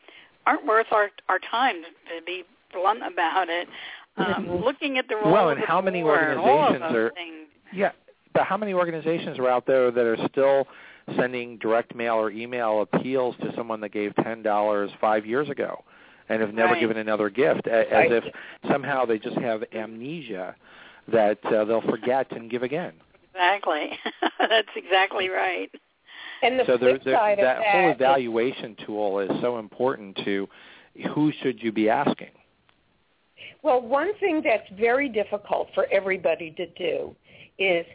aren't 0.46 0.66
worth 0.66 0.86
our 0.92 1.10
our 1.28 1.38
time 1.50 1.82
to 1.82 2.24
be 2.24 2.44
blunt 2.72 3.00
about 3.00 3.48
it. 3.48 3.68
Um, 4.16 4.26
mm-hmm. 4.26 4.64
Looking 4.64 4.98
at 4.98 5.08
the 5.08 5.16
role 5.16 5.32
well, 5.32 5.48
and 5.50 5.60
how 5.60 5.80
many 5.80 6.02
organizations 6.02 6.82
are 6.82 7.12
things. 7.14 7.48
yeah, 7.72 7.92
how 8.44 8.56
many 8.56 8.74
organizations 8.74 9.38
are 9.38 9.48
out 9.48 9.66
there 9.66 9.90
that 9.90 10.04
are 10.04 10.18
still 10.30 10.66
sending 11.16 11.58
direct 11.58 11.94
mail 11.94 12.14
or 12.14 12.30
email 12.30 12.82
appeals 12.82 13.36
to 13.40 13.52
someone 13.56 13.80
that 13.80 13.90
gave 13.90 14.14
ten 14.16 14.42
dollars 14.42 14.90
five 15.00 15.24
years 15.26 15.48
ago? 15.48 15.82
and 16.28 16.40
have 16.40 16.54
never 16.54 16.72
right. 16.72 16.80
given 16.80 16.96
another 16.96 17.30
gift, 17.30 17.66
as 17.66 17.86
if 17.90 18.24
somehow 18.68 19.04
they 19.04 19.18
just 19.18 19.36
have 19.38 19.62
amnesia 19.72 20.54
that 21.08 21.38
uh, 21.46 21.64
they'll 21.64 21.82
forget 21.82 22.30
and 22.32 22.50
give 22.50 22.62
again. 22.62 22.92
Exactly. 23.32 23.90
That's 24.38 24.68
exactly 24.74 25.28
right. 25.28 25.70
And 26.42 26.58
the 26.58 26.64
so 26.66 26.78
flip 26.78 27.02
there, 27.04 27.14
side 27.14 27.38
that 27.38 27.58
of 27.58 27.62
whole 27.64 27.88
that 27.88 27.96
evaluation 27.96 28.76
tool 28.84 29.20
is 29.20 29.30
so 29.40 29.58
important 29.58 30.18
to 30.24 30.48
who 31.14 31.32
should 31.42 31.62
you 31.62 31.72
be 31.72 31.88
asking. 31.88 32.30
Well, 33.62 33.80
one 33.80 34.16
thing 34.18 34.42
that's 34.44 34.68
very 34.78 35.08
difficult 35.08 35.68
for 35.74 35.86
everybody 35.92 36.52
to 36.52 36.66
do 36.66 37.14
is 37.58 37.86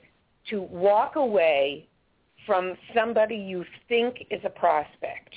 to 0.50 0.62
walk 0.62 1.16
away 1.16 1.88
from 2.46 2.76
somebody 2.96 3.36
you 3.36 3.66
think 3.88 4.26
is 4.32 4.42
a 4.44 4.50
prospect. 4.50 5.36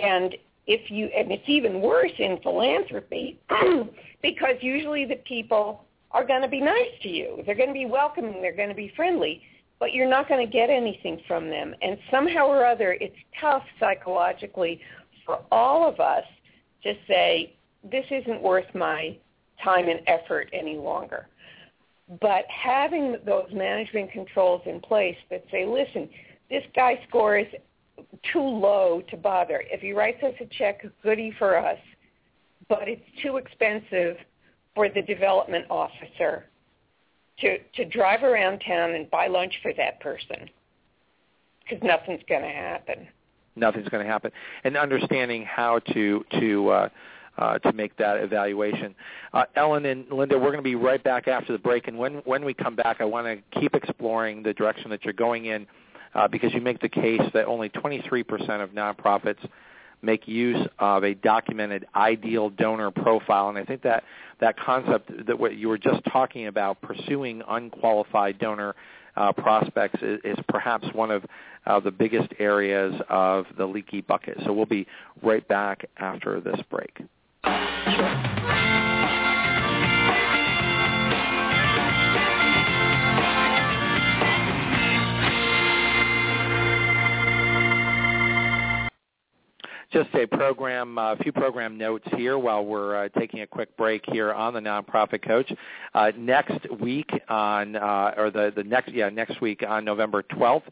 And 0.00 0.34
if 0.66 0.90
you 0.90 1.06
and 1.06 1.30
it's 1.32 1.48
even 1.48 1.80
worse 1.80 2.12
in 2.18 2.38
philanthropy 2.42 3.38
because 4.22 4.56
usually 4.60 5.04
the 5.04 5.16
people 5.26 5.84
are 6.12 6.26
going 6.26 6.42
to 6.42 6.48
be 6.48 6.60
nice 6.60 6.90
to 7.02 7.08
you. 7.08 7.42
They're 7.44 7.54
going 7.54 7.68
to 7.68 7.74
be 7.74 7.86
welcoming, 7.86 8.40
they're 8.40 8.56
going 8.56 8.68
to 8.68 8.74
be 8.74 8.92
friendly 8.94 9.42
but 9.82 9.92
you're 9.92 10.08
not 10.08 10.28
going 10.28 10.46
to 10.46 10.52
get 10.52 10.70
anything 10.70 11.20
from 11.26 11.50
them. 11.50 11.74
And 11.82 11.98
somehow 12.08 12.46
or 12.46 12.64
other, 12.64 12.96
it's 13.00 13.16
tough 13.40 13.64
psychologically 13.80 14.80
for 15.26 15.40
all 15.50 15.88
of 15.88 15.98
us 15.98 16.22
to 16.84 16.94
say, 17.08 17.56
this 17.90 18.04
isn't 18.12 18.40
worth 18.40 18.72
my 18.76 19.16
time 19.64 19.88
and 19.88 19.98
effort 20.06 20.48
any 20.52 20.76
longer. 20.76 21.26
But 22.20 22.44
having 22.48 23.16
those 23.24 23.48
management 23.52 24.12
controls 24.12 24.62
in 24.66 24.80
place 24.80 25.16
that 25.30 25.44
say, 25.50 25.64
listen, 25.64 26.08
this 26.50 26.64
guy 26.74 27.00
scores 27.08 27.46
too 28.32 28.42
low 28.42 29.02
to 29.10 29.16
bother. 29.16 29.62
If 29.70 29.80
he 29.80 29.92
writes 29.92 30.22
us 30.22 30.34
a 30.40 30.46
check, 30.46 30.84
goody 31.02 31.32
for 31.38 31.56
us, 31.56 31.78
but 32.68 32.88
it's 32.88 33.02
too 33.22 33.36
expensive 33.36 34.16
for 34.74 34.88
the 34.88 35.02
development 35.02 35.66
officer 35.70 36.46
to 37.40 37.58
to 37.74 37.84
drive 37.86 38.22
around 38.22 38.62
town 38.66 38.92
and 38.92 39.10
buy 39.10 39.26
lunch 39.26 39.54
for 39.62 39.72
that 39.74 40.00
person 40.00 40.48
because 41.62 41.82
nothing's 41.82 42.22
going 42.28 42.42
to 42.42 42.48
happen. 42.48 43.08
Nothing's 43.54 43.88
going 43.88 44.04
to 44.04 44.10
happen, 44.10 44.30
and 44.64 44.76
understanding 44.76 45.44
how 45.44 45.78
to 45.92 46.24
to 46.40 46.68
uh, 46.70 46.88
uh, 47.38 47.58
to 47.58 47.72
make 47.72 47.96
that 47.96 48.18
evaluation. 48.18 48.94
Uh, 49.32 49.44
Ellen 49.56 49.86
and 49.86 50.10
Linda, 50.10 50.38
we're 50.38 50.50
going 50.50 50.58
to 50.58 50.62
be 50.62 50.74
right 50.74 51.02
back 51.02 51.28
after 51.28 51.52
the 51.52 51.58
break, 51.58 51.88
and 51.88 51.98
when 51.98 52.16
when 52.24 52.44
we 52.44 52.54
come 52.54 52.76
back, 52.76 53.00
I 53.00 53.04
want 53.04 53.26
to 53.26 53.60
keep 53.60 53.74
exploring 53.74 54.42
the 54.42 54.52
direction 54.52 54.90
that 54.90 55.04
you're 55.04 55.14
going 55.14 55.46
in, 55.46 55.66
uh, 56.14 56.28
because 56.28 56.52
you 56.52 56.60
make 56.60 56.80
the 56.80 56.88
case 56.88 57.22
that 57.32 57.46
only 57.46 57.68
23% 57.70 58.62
of 58.62 58.70
nonprofits 58.70 59.38
make 60.02 60.26
use 60.26 60.66
of 60.78 61.04
a 61.04 61.14
documented 61.14 61.86
ideal 61.94 62.50
donor 62.50 62.90
profile. 62.90 63.48
And 63.48 63.56
I 63.56 63.64
think 63.64 63.82
that 63.82 64.04
that 64.40 64.58
concept 64.58 65.26
that 65.26 65.38
what 65.38 65.56
you 65.56 65.68
were 65.68 65.78
just 65.78 66.02
talking 66.12 66.48
about, 66.48 66.82
pursuing 66.82 67.42
unqualified 67.48 68.38
donor 68.38 68.74
uh, 69.16 69.32
prospects, 69.32 70.02
is, 70.02 70.20
is, 70.24 70.38
perhaps 70.48 70.86
one 70.92 71.10
of 71.10 71.24
uh, 71.66 71.78
the 71.78 71.90
biggest 71.90 72.32
areas 72.38 72.94
of 73.08 73.46
the 73.56 73.66
leaky 73.66 74.00
bucket. 74.00 74.38
So 74.44 74.52
we'll 74.52 74.66
be 74.66 74.86
right 75.22 75.46
back 75.46 75.88
after 75.98 76.40
this 76.40 76.60
break. 76.70 76.98
Just 89.92 90.14
a 90.14 90.26
program, 90.26 90.96
a 90.98 91.16
few 91.22 91.32
program 91.32 91.76
notes 91.76 92.04
here 92.16 92.38
while 92.38 92.64
we're 92.64 93.04
uh, 93.04 93.08
taking 93.18 93.42
a 93.42 93.46
quick 93.46 93.76
break 93.76 94.02
here 94.10 94.32
on 94.32 94.54
the 94.54 94.60
Nonprofit 94.60 95.26
Coach. 95.26 95.52
Uh, 95.94 96.10
next 96.16 96.70
week 96.80 97.10
on, 97.28 97.76
uh, 97.76 98.14
or 98.16 98.30
the, 98.30 98.52
the 98.56 98.64
next, 98.64 98.92
yeah, 98.92 99.08
next 99.10 99.40
week 99.40 99.62
on 99.66 99.84
November 99.84 100.22
12th, 100.22 100.62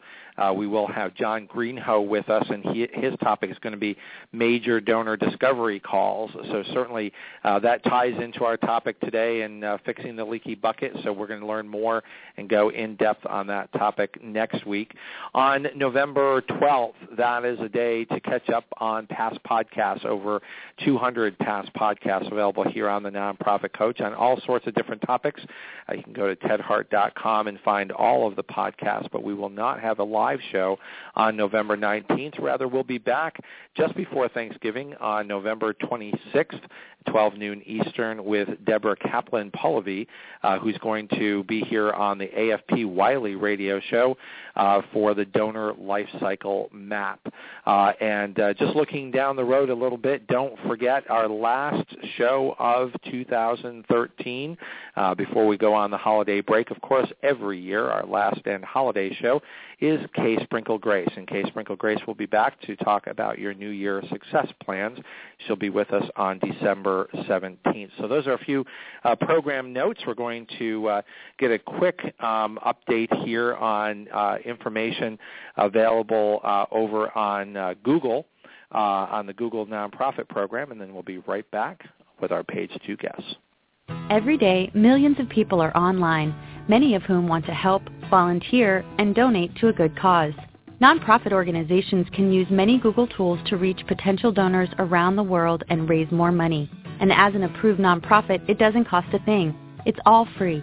uh, 0.41 0.53
we 0.53 0.67
will 0.67 0.87
have 0.87 1.15
John 1.15 1.47
Greenhoe 1.47 2.01
with 2.01 2.31
us, 2.31 2.47
and 2.49 2.65
he, 2.65 2.89
his 2.93 3.15
topic 3.21 3.51
is 3.51 3.59
going 3.59 3.73
to 3.73 3.79
be 3.79 3.97
major 4.33 4.81
donor 4.81 5.17
discovery 5.17 5.79
calls. 5.79 6.31
So 6.33 6.65
certainly 6.73 7.13
uh, 7.45 7.59
that 7.61 7.85
ties 7.85 8.15
into 8.21 8.45
our 8.45 8.57
topic 8.57 8.99
today 9.01 9.43
in 9.43 9.63
uh, 9.63 9.79
fixing 9.85 10.17
the 10.17 10.25
leaky 10.25 10.55
bucket. 10.55 10.93
So 11.05 11.13
we're 11.13 11.27
going 11.27 11.41
to 11.41 11.47
learn 11.47 11.69
more 11.69 12.03
and 12.37 12.49
go 12.49 12.71
in 12.71 12.97
depth 12.97 13.27
on 13.27 13.47
that 13.49 13.73
topic 13.75 14.23
next 14.23 14.67
week. 14.67 14.95
On 15.35 15.67
November 15.77 16.41
12th, 16.43 16.95
that 17.17 17.45
is 17.45 17.61
a 17.61 17.69
day 17.69 18.05
to 18.07 18.21
catch 18.21 18.49
up 18.49 18.65
on 18.79 19.07
past 19.07 19.39
podcasts. 19.45 20.05
Over 20.05 20.41
200 20.85 21.39
past 21.39 21.73
podcasts 21.75 22.31
available 22.33 22.65
here 22.69 22.89
on 22.89 23.03
the 23.03 23.11
Nonprofit 23.11 23.73
Coach 23.73 24.01
on 24.01 24.15
all 24.15 24.41
sorts 24.47 24.67
of 24.67 24.75
different 24.75 25.03
topics. 25.03 25.43
Uh, 25.89 25.95
you 25.95 26.03
can 26.03 26.13
go 26.13 26.33
to 26.33 26.37
tedhart.com 26.37 27.49
and 27.49 27.61
find 27.61 27.93
all 27.93 28.27
of 28.27 28.37
the 28.37 28.45
podcasts, 28.45 29.09
but 29.13 29.23
we 29.23 29.35
will 29.35 29.49
not 29.51 29.81
have 29.81 29.99
a 29.99 30.05
live 30.05 30.30
show 30.53 30.79
on 31.15 31.37
November 31.37 31.77
19th. 31.77 32.41
Rather, 32.41 32.69
we'll 32.69 32.85
be 32.85 32.99
back 32.99 33.39
just 33.77 33.95
before 33.97 34.29
Thanksgiving 34.29 34.95
on 35.01 35.27
November 35.27 35.75
26th 35.75 36.61
12 37.09 37.35
noon 37.37 37.63
Eastern 37.67 38.25
with 38.25 38.49
Deborah 38.65 38.97
Kaplan 38.97 39.51
Polivy, 39.51 40.07
uh, 40.43 40.59
who's 40.59 40.77
going 40.79 41.09
to 41.09 41.45
be 41.45 41.61
here 41.61 41.93
on 41.93 42.19
the 42.19 42.27
AFP 42.27 42.87
Wiley 42.87 43.35
radio 43.35 43.81
show 43.81 44.17
uh, 44.57 44.83
for 44.93 45.15
the 45.15 45.25
donor 45.25 45.73
life 45.75 46.09
cycle 46.19 46.69
map. 46.73 47.21
Uh, 47.67 47.93
and 48.01 48.39
uh, 48.41 48.55
just 48.55 48.75
looking 48.77 49.11
down 49.11 49.37
the 49.37 49.45
road 49.45 49.71
a 49.71 49.75
little 49.75 49.99
bit, 49.99 50.27
don't 50.27 50.59
forget 50.67 51.09
our 51.11 51.29
last 51.29 51.87
show 52.17 52.55
of 52.59 52.91
2013 53.11 54.59
uh, 54.97 55.15
before 55.15 55.47
we 55.47 55.57
go 55.57 55.73
on 55.73 55.91
the 55.91 55.97
holiday 55.97 56.41
break. 56.41 56.71
Of 56.71 56.81
course, 56.81 57.11
every 57.23 57.59
year 57.59 57.89
our 57.89 58.07
last 58.07 58.41
and 58.45 58.65
holiday 58.65 59.15
show 59.15 59.41
is 59.81 60.01
Kay 60.15 60.43
Sprinkle 60.45 60.79
Grace. 60.79 61.09
And 61.17 61.27
Kay 61.27 61.45
Sprinkle 61.49 61.77
Grace 61.77 62.01
will 62.07 62.15
be 62.15 62.27
back 62.27 62.61
to 62.63 62.77
talk 62.77 63.07
about 63.07 63.39
your 63.39 63.55
New 63.55 63.71
Year 63.71 64.03
success 64.11 64.47
plans. 64.63 64.99
She'll 65.47 65.57
be 65.57 65.71
with 65.71 65.93
us 65.93 66.05
on 66.17 66.39
December 66.39 67.09
17th. 67.29 67.91
So 67.99 68.09
those 68.09 68.27
are 68.27 68.35
a 68.35 68.39
few 68.39 68.65
uh, 69.05 69.17
program 69.17 69.73
notes. 69.73 70.01
We're 70.07 70.15
going 70.15 70.47
to 70.59 70.89
uh, 70.89 71.03
get 71.39 71.51
a 71.51 71.59
quick 71.59 72.01
um, 72.21 72.59
update 72.65 73.25
here 73.25 73.55
on 73.55 74.09
uh, 74.13 74.37
information 74.45 75.19
available 75.57 76.41
uh, 76.45 76.67
over 76.71 77.17
on 77.17 77.57
uh, 77.57 77.75
Google, 77.83 78.27
uh, 78.75 78.79
on 78.79 79.27
the 79.27 79.33
Google 79.33 79.67
Nonprofit 79.67 80.29
Program, 80.29 80.73
and 80.73 80.81
then 80.81 80.93
we'll 80.93 81.03
be 81.03 81.19
right 81.19 81.49
back 81.51 81.85
with 82.21 82.33
our 82.33 82.45
page 82.45 82.71
two 82.87 82.97
guests. 82.97 83.37
Every 84.11 84.37
day, 84.37 84.71
millions 84.75 85.19
of 85.21 85.29
people 85.29 85.61
are 85.61 85.77
online, 85.77 86.35
many 86.71 86.95
of 86.95 87.03
whom 87.03 87.27
want 87.27 87.45
to 87.47 87.53
help, 87.53 87.83
volunteer, 88.09 88.85
and 88.99 89.13
donate 89.13 89.53
to 89.57 89.69
a 89.69 89.73
good 89.73 89.95
cause. 89.99 90.33
Nonprofit 90.81 91.33
organizations 91.33 92.07
can 92.15 92.33
use 92.33 92.47
many 92.49 92.79
Google 92.79 93.09
tools 93.09 93.41
to 93.47 93.57
reach 93.57 93.85
potential 93.89 94.31
donors 94.31 94.69
around 94.79 95.17
the 95.17 95.23
world 95.23 95.65
and 95.69 95.91
raise 95.91 96.11
more 96.13 96.31
money. 96.31 96.71
And 97.01 97.13
as 97.13 97.35
an 97.35 97.43
approved 97.43 97.81
nonprofit, 97.81 98.49
it 98.49 98.59
doesn't 98.59 98.85
cost 98.85 99.13
a 99.13 99.19
thing. 99.25 99.53
It's 99.85 99.99
all 100.07 100.29
free. 100.39 100.63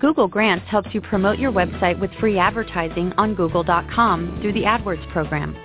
Google 0.00 0.28
Grants 0.28 0.66
helps 0.68 0.94
you 0.94 1.00
promote 1.00 1.40
your 1.40 1.50
website 1.50 1.98
with 1.98 2.14
free 2.20 2.38
advertising 2.38 3.12
on 3.18 3.34
google.com 3.34 4.38
through 4.40 4.52
the 4.52 4.62
AdWords 4.62 5.10
program. 5.10 5.56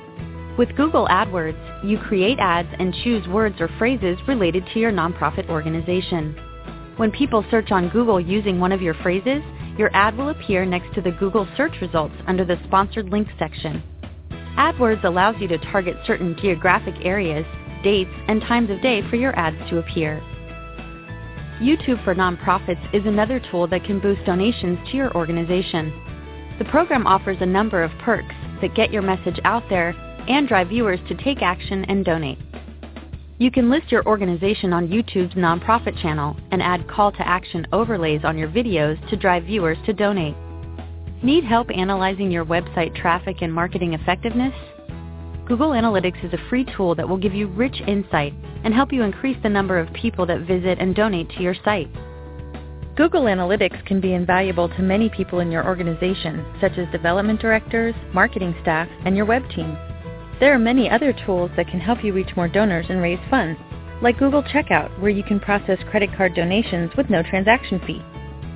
With 0.58 0.76
Google 0.76 1.08
AdWords, 1.08 1.86
you 1.86 2.00
create 2.00 2.40
ads 2.40 2.70
and 2.80 2.94
choose 3.04 3.28
words 3.28 3.62
or 3.62 3.70
phrases 3.78 4.18
related 4.28 4.66
to 4.74 4.80
your 4.80 4.92
nonprofit 4.92 5.48
organization. 5.50 6.36
When 6.98 7.12
people 7.12 7.44
search 7.50 7.72
on 7.72 7.90
Google 7.90 8.20
using 8.20 8.60
one 8.60 8.72
of 8.72 8.82
your 8.82 8.94
phrases, 8.94 9.42
your 9.80 9.90
ad 9.96 10.16
will 10.16 10.30
appear 10.30 10.64
next 10.64 10.94
to 10.94 11.02
the 11.02 11.10
Google 11.12 11.48
search 11.58 11.74
results 11.82 12.14
under 12.28 12.46
the 12.46 12.60
Sponsored 12.66 13.10
Links 13.10 13.34
section. 13.40 13.82
AdWords 14.58 15.04
allows 15.04 15.36
you 15.40 15.48
to 15.48 15.58
target 15.58 15.98
certain 16.06 16.38
geographic 16.40 16.94
areas, 17.02 17.46
dates, 17.84 18.12
and 18.28 18.42
times 18.42 18.70
of 18.70 18.80
day 18.84 19.02
for 19.10 19.16
your 19.16 19.38
ads 19.38 19.58
to 19.72 19.80
appear. 19.80 20.22
YouTube 21.60 22.04
for 22.04 22.14
Nonprofits 22.14 22.94
is 22.94 23.06
another 23.08 23.42
tool 23.50 23.68
that 23.68 23.84
can 23.86 24.00
boost 24.00 24.24
donations 24.26 24.78
to 24.92 24.98
your 24.98 25.16
organization. 25.16 25.92
The 26.60 26.66
program 26.66 27.08
offers 27.08 27.38
a 27.42 27.46
number 27.48 27.82
of 27.82 27.92
perks 28.02 28.36
that 28.62 28.76
get 28.76 28.94
your 28.94 29.02
message 29.02 29.40
out 29.46 29.64
there 29.68 29.96
and 30.30 30.48
drive 30.48 30.70
viewers 30.70 31.00
to 31.08 31.16
take 31.16 31.42
action 31.42 31.86
and 31.86 32.06
donate. 32.06 32.38
You 33.40 33.50
can 33.50 33.72
list 33.72 33.92
your 33.92 34.06
organization 34.06 34.74
on 34.74 34.90
YouTube's 34.90 35.34
nonprofit 35.34 36.00
channel 36.02 36.38
and 36.52 36.62
add 36.62 36.88
call 36.88 37.12
to 37.14 37.28
action 37.28 37.66
overlays 37.74 38.22
on 38.24 38.38
your 38.38 38.48
videos 38.48 38.98
to 39.10 39.18
drive 39.18 39.46
viewers 39.46 39.78
to 39.88 39.94
donate. 39.94 40.36
Need 41.24 41.44
help 41.44 41.72
analyzing 41.72 42.30
your 42.30 42.46
website 42.46 42.96
traffic 42.96 43.38
and 43.42 43.52
marketing 43.52 43.94
effectiveness? 43.94 44.54
Google 45.48 45.72
Analytics 45.72 46.24
is 46.24 46.34
a 46.34 46.50
free 46.50 46.64
tool 46.78 46.94
that 46.96 47.10
will 47.10 47.18
give 47.18 47.34
you 47.34 47.48
rich 47.48 47.82
insight 47.88 48.34
and 48.64 48.74
help 48.74 48.94
you 48.94 49.02
increase 49.02 49.38
the 49.42 49.50
number 49.50 49.80
of 49.80 49.92
people 49.94 50.28
that 50.28 50.42
visit 50.42 50.78
and 50.80 50.96
donate 50.96 51.30
to 51.32 51.42
your 51.42 51.56
site. 51.66 51.90
Google 52.96 53.24
Analytics 53.24 53.84
can 53.88 54.00
be 54.00 54.14
invaluable 54.14 54.70
to 54.70 54.82
many 54.84 55.10
people 55.10 55.40
in 55.40 55.52
your 55.52 55.66
organization, 55.66 56.46
such 56.62 56.78
as 56.78 56.88
development 56.92 57.42
directors, 57.42 57.96
marketing 58.14 58.56
staff, 58.62 58.88
and 59.06 59.18
your 59.18 59.26
web 59.26 59.42
team. 59.50 59.76
There 60.44 60.54
are 60.54 60.60
many 60.60 60.90
other 60.90 61.14
tools 61.26 61.52
that 61.56 61.70
can 61.70 61.80
help 61.80 62.04
you 62.04 62.12
reach 62.12 62.36
more 62.36 62.50
donors 62.50 62.88
and 62.90 63.02
raise 63.02 63.30
funds, 63.30 63.58
like 64.02 64.20
Google 64.20 64.44
Checkout, 64.44 65.00
where 65.00 65.10
you 65.10 65.24
can 65.24 65.40
process 65.40 65.80
credit 65.90 66.10
card 66.18 66.36
donations 66.36 66.92
with 66.98 67.10
no 67.10 67.24
transaction 67.24 67.80
fee, 67.88 68.02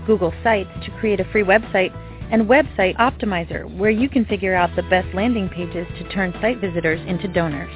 Google 0.06 0.34
Sites 0.44 0.70
to 0.84 0.92
create 1.00 1.22
a 1.22 1.32
free 1.32 1.44
website, 1.44 1.96
and 2.30 2.42
Website 2.42 2.98
Optimizer, 2.98 3.74
where 3.78 3.90
you 3.90 4.10
can 4.10 4.26
figure 4.26 4.54
out 4.54 4.76
the 4.76 4.84
best 4.90 5.08
landing 5.16 5.48
pages 5.48 5.88
to 5.98 6.10
turn 6.10 6.34
site 6.42 6.60
visitors 6.60 7.00
into 7.08 7.30
donors. 7.30 7.74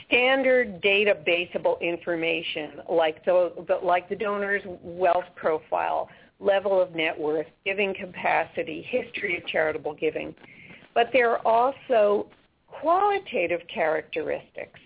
standard 0.06 0.80
databaseable 0.82 1.80
information 1.80 2.80
like 2.88 3.24
the, 3.24 3.52
like 3.82 4.08
the 4.08 4.16
donor's 4.16 4.62
wealth 4.82 5.24
profile, 5.34 6.08
level 6.40 6.80
of 6.80 6.94
net 6.94 7.18
worth, 7.18 7.46
giving 7.64 7.94
capacity, 7.94 8.86
history 8.88 9.36
of 9.36 9.46
charitable 9.46 9.94
giving. 9.94 10.34
But 10.94 11.10
there 11.12 11.30
are 11.30 11.46
also 11.46 12.26
qualitative 12.68 13.60
characteristics. 13.72 14.78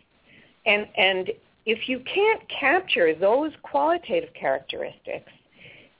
And, 0.64 0.87
and 0.97 1.31
if 1.66 1.89
you 1.89 2.01
can't 2.12 2.43
capture 2.49 3.14
those 3.14 3.53
qualitative 3.62 4.31
characteristics, 4.35 5.31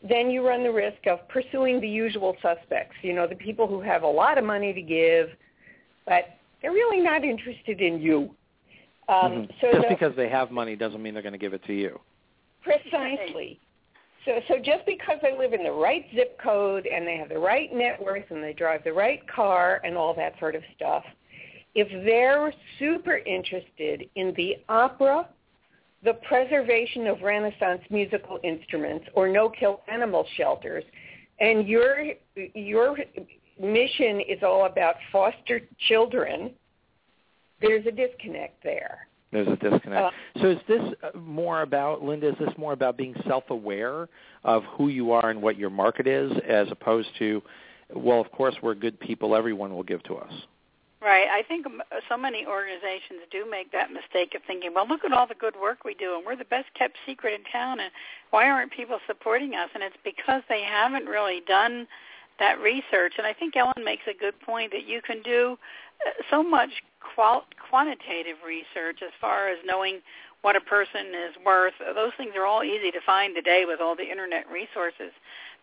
then 0.09 0.31
you 0.31 0.47
run 0.47 0.65
the 0.65 0.73
risk 0.73 1.07
of 1.07 1.27
pursuing 1.29 1.81
the 1.81 1.89
usual 1.89 2.37
suspects, 2.43 2.97
you 3.03 3.13
know, 3.13 3.27
the 3.27 3.37
people 3.37 3.69
who 3.69 3.81
have 3.81 4.03
a 4.03 4.07
lot 4.07 4.37
of 4.37 4.45
money 4.45 4.73
to 4.73 4.83
give, 4.83 5.29
but 6.07 6.37
they're 6.61 6.73
really 6.73 7.01
not 7.01 7.25
interested 7.25 7.81
in 7.81 8.01
you. 8.01 8.35
Um, 9.09 9.17
mm-hmm. 9.17 9.53
so 9.61 9.73
just 9.73 9.89
the, 9.89 9.95
because 9.95 10.17
they 10.17 10.29
have 10.29 10.51
money 10.51 10.77
doesn't 10.77 11.03
mean 11.03 11.15
they're 11.15 11.23
going 11.23 11.33
to 11.33 11.39
give 11.39 11.55
it 11.55 11.65
to 11.67 11.73
you. 11.73 11.99
Precisely. 12.63 13.59
So, 14.25 14.39
so 14.47 14.59
just 14.59 14.87
because 14.87 15.19
they 15.21 15.37
live 15.37 15.53
in 15.53 15.65
the 15.65 15.73
right 15.73 16.07
zip 16.15 16.39
code 16.41 16.87
and 16.87 17.07
they 17.07 17.17
have 17.17 17.29
the 17.29 17.39
right 17.39 17.73
net 17.75 18.01
worth 18.01 18.31
and 18.31 18.43
they 18.43 18.53
drive 18.53 18.85
the 18.85 18.93
right 18.93 19.21
car 19.29 19.81
and 19.85 19.97
all 19.97 20.15
that 20.15 20.39
sort 20.39 20.55
of 20.55 20.63
stuff, 20.77 21.03
if 21.75 21.89
they're 22.05 22.53
super 22.79 23.19
interested 23.19 24.09
in 24.15 24.33
the 24.37 24.57
opera, 24.69 25.29
the 26.05 26.15
preservation 26.29 27.07
of 27.07 27.23
Renaissance 27.23 27.83
musical 27.91 28.39
instruments, 28.45 29.07
or 29.15 29.29
no-kill 29.29 29.81
animal 29.89 30.27
shelters, 30.37 30.85
and 31.41 31.67
your 31.67 32.13
your 32.55 32.97
mission 33.61 34.21
is 34.21 34.43
all 34.43 34.67
about 34.67 34.97
foster 35.11 35.61
children, 35.89 36.51
there's 37.63 37.87
a 37.87 37.91
disconnect 37.91 38.63
there. 38.63 39.07
There's 39.31 39.49
a 39.49 39.57
disconnect. 39.57 39.95
Uh, 39.95 40.11
so 40.43 40.51
is 40.51 40.59
this 40.69 40.83
more 41.15 41.63
about, 41.63 42.03
Linda, 42.03 42.29
is 42.29 42.35
this 42.39 42.53
more 42.59 42.75
about 42.75 42.99
being 42.99 43.15
self-aware 43.27 44.09
of 44.45 44.63
who 44.77 44.89
you 44.89 45.13
are 45.13 45.31
and 45.31 45.41
what 45.41 45.57
your 45.57 45.71
market 45.71 46.07
is 46.07 46.31
as 46.47 46.67
opposed 46.71 47.09
to, 47.19 47.43
well, 47.95 48.21
of 48.21 48.31
course 48.31 48.55
we're 48.63 48.75
good 48.75 49.01
people, 49.01 49.35
everyone 49.35 49.75
will 49.75 49.83
give 49.83 50.03
to 50.03 50.17
us? 50.17 50.33
Right. 51.01 51.27
I 51.33 51.43
think 51.49 51.67
so 52.09 52.17
many 52.17 52.47
organizations 52.47 53.23
do 53.33 53.49
make 53.51 53.73
that 53.73 53.91
mistake 53.91 54.35
of 54.37 54.43
thinking, 54.47 54.71
well, 54.75 54.87
look 54.87 55.05
at 55.05 55.13
all 55.13 55.27
the 55.27 55.35
good 55.35 55.57
work 55.61 55.83
we 55.85 55.95
do, 55.95 56.15
and 56.17 56.25
we're 56.25 56.37
the 56.37 56.45
best 56.45 56.67
kept 56.79 56.97
secret 57.07 57.35
in 57.35 57.43
town, 57.51 57.81
and 57.81 57.91
why 58.31 58.49
aren't 58.49 58.71
people 58.71 58.99
supporting 59.09 59.55
us? 59.55 59.69
And 59.75 59.83
it's 59.83 59.97
because 60.05 60.43
they 60.49 60.63
haven't 60.63 61.07
really 61.07 61.43
done 61.49 61.89
that 62.39 62.61
research. 62.61 63.15
And 63.19 63.27
I 63.27 63.33
think 63.33 63.57
Ellen 63.57 63.85
makes 63.85 64.03
a 64.09 64.17
good 64.17 64.39
point 64.41 64.71
that 64.73 64.87
you 64.87 65.03
can 65.03 65.23
do 65.23 65.57
uh, 65.92 65.92
so 66.31 66.43
much 66.43 66.71
qual- 67.15 67.47
quantitative 67.69 68.37
research 68.47 69.03
as 69.03 69.13
far 69.21 69.49
as 69.49 69.59
knowing 69.65 70.01
what 70.43 70.57
a 70.57 70.61
person 70.61 71.07
is 71.15 71.35
worth. 71.45 71.75
Those 71.95 72.13
things 72.17 72.33
are 72.37 72.47
all 72.47 72.65
easy 72.65 72.91
to 72.91 73.01
find 73.07 73.35
today 73.35 73.65
with 73.67 73.81
all 73.81 73.95
the 73.95 74.11
internet 74.11 74.51
resources 74.51 75.13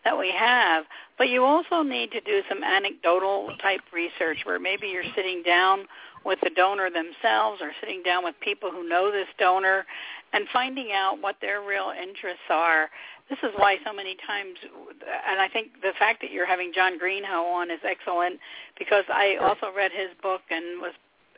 that 0.04 0.18
we 0.18 0.32
have. 0.32 0.84
But 1.18 1.28
you 1.28 1.44
also 1.44 1.82
need 1.82 2.10
to 2.12 2.20
do 2.20 2.40
some 2.48 2.64
anecdotal 2.64 3.54
type 3.60 3.82
research 3.92 4.38
where 4.44 4.58
maybe 4.58 4.88
you're 4.88 5.04
sitting 5.14 5.42
down 5.42 5.86
with 6.24 6.38
the 6.42 6.50
donor 6.50 6.90
themselves 6.90 7.60
or 7.60 7.72
sitting 7.80 8.02
down 8.02 8.24
with 8.24 8.34
people 8.40 8.70
who 8.70 8.88
know 8.88 9.10
this 9.10 9.28
donor 9.38 9.84
and 10.32 10.46
finding 10.52 10.92
out 10.92 11.20
what 11.20 11.36
their 11.40 11.60
real 11.62 11.92
interests 12.00 12.48
are. 12.50 12.88
This 13.30 13.38
is 13.44 13.54
why 13.56 13.76
so 13.86 13.92
many 13.92 14.16
times, 14.26 14.58
and 14.66 15.40
I 15.40 15.48
think 15.48 15.80
the 15.82 15.92
fact 15.98 16.20
that 16.20 16.32
you're 16.32 16.46
having 16.46 16.72
John 16.74 16.98
Greenhoe 16.98 17.46
on 17.46 17.70
is 17.70 17.78
excellent 17.86 18.40
because 18.76 19.04
I 19.08 19.36
also 19.40 19.74
read 19.74 19.92
his 19.92 20.10
book 20.20 20.42
and 20.50 20.82
was 20.82 20.92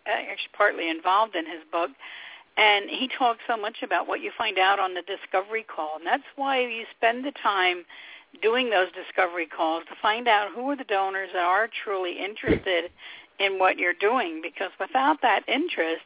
uh, 0.06 0.10
actually 0.10 0.56
partly 0.56 0.88
involved 0.88 1.36
in 1.36 1.44
his 1.44 1.60
book. 1.70 1.90
And 2.56 2.88
he 2.88 3.08
talks 3.18 3.40
so 3.46 3.56
much 3.56 3.76
about 3.82 4.08
what 4.08 4.20
you 4.20 4.32
find 4.36 4.58
out 4.58 4.80
on 4.80 4.94
the 4.94 5.02
discovery 5.02 5.64
call. 5.64 5.96
And 5.96 6.06
that's 6.06 6.24
why 6.36 6.60
you 6.60 6.84
spend 6.96 7.24
the 7.24 7.32
time 7.42 7.84
doing 8.40 8.70
those 8.70 8.88
discovery 8.92 9.46
calls 9.46 9.84
to 9.88 9.94
find 10.00 10.26
out 10.26 10.48
who 10.54 10.70
are 10.70 10.76
the 10.76 10.84
donors 10.84 11.28
that 11.34 11.44
are 11.44 11.68
truly 11.84 12.16
interested 12.18 12.90
in 13.38 13.58
what 13.58 13.78
you're 13.78 13.98
doing 14.00 14.40
because 14.42 14.70
without 14.80 15.20
that 15.20 15.42
interest 15.48 16.04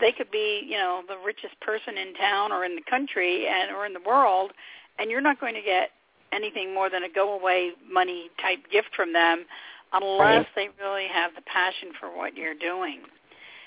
they 0.00 0.12
could 0.12 0.30
be 0.30 0.62
you 0.66 0.76
know 0.76 1.02
the 1.08 1.16
richest 1.24 1.58
person 1.60 1.96
in 1.98 2.14
town 2.14 2.52
or 2.52 2.64
in 2.64 2.74
the 2.74 2.82
country 2.88 3.46
and 3.46 3.74
or 3.74 3.86
in 3.86 3.92
the 3.92 4.00
world 4.06 4.52
and 4.98 5.10
you're 5.10 5.20
not 5.20 5.40
going 5.40 5.54
to 5.54 5.62
get 5.62 5.90
anything 6.32 6.74
more 6.74 6.90
than 6.90 7.04
a 7.04 7.08
go 7.08 7.38
away 7.38 7.70
money 7.90 8.30
type 8.40 8.58
gift 8.70 8.88
from 8.94 9.12
them 9.12 9.44
unless 9.92 10.46
they 10.56 10.68
really 10.80 11.06
have 11.06 11.32
the 11.34 11.42
passion 11.42 11.90
for 11.98 12.14
what 12.14 12.36
you're 12.36 12.54
doing 12.54 13.00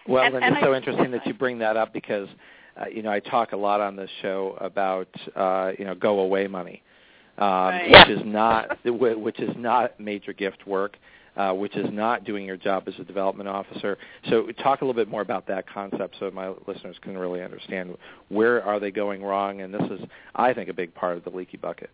well 0.07 0.23
and, 0.23 0.35
and, 0.35 0.43
and 0.43 0.55
it's 0.57 0.65
so 0.65 0.75
interesting 0.75 1.11
that 1.11 1.25
you 1.25 1.33
bring 1.33 1.57
that 1.59 1.77
up 1.77 1.93
because 1.93 2.27
uh, 2.79 2.85
you 2.87 3.01
know 3.01 3.11
I 3.11 3.19
talk 3.19 3.53
a 3.53 3.57
lot 3.57 3.81
on 3.81 3.95
this 3.95 4.09
show 4.21 4.57
about 4.59 5.09
uh, 5.35 5.71
you 5.77 5.85
know 5.85 5.95
go 5.95 6.19
away 6.19 6.47
money 6.47 6.83
um, 7.39 7.47
right. 7.47 7.89
which 7.89 8.17
is 8.17 8.23
not 8.25 8.77
which 8.85 9.39
is 9.39 9.55
not 9.57 9.97
major 9.99 10.33
gift 10.33 10.67
work. 10.67 10.97
Uh, 11.39 11.53
which 11.53 11.75
is 11.77 11.87
not 11.93 12.25
doing 12.25 12.43
your 12.43 12.57
job 12.57 12.83
as 12.87 12.93
a 12.99 13.03
development 13.05 13.47
officer. 13.47 13.97
So 14.29 14.47
talk 14.61 14.81
a 14.81 14.85
little 14.85 14.93
bit 14.93 15.07
more 15.07 15.21
about 15.21 15.47
that 15.47 15.69
concept 15.69 16.17
so 16.19 16.29
my 16.31 16.49
listeners 16.67 16.97
can 17.01 17.17
really 17.17 17.41
understand 17.41 17.95
where 18.27 18.61
are 18.61 18.77
they 18.77 18.91
going 18.91 19.23
wrong, 19.23 19.61
and 19.61 19.73
this 19.73 19.89
is, 19.89 20.01
I 20.35 20.53
think, 20.53 20.67
a 20.67 20.73
big 20.73 20.93
part 20.93 21.15
of 21.15 21.23
the 21.23 21.29
leaky 21.29 21.55
bucket. 21.55 21.89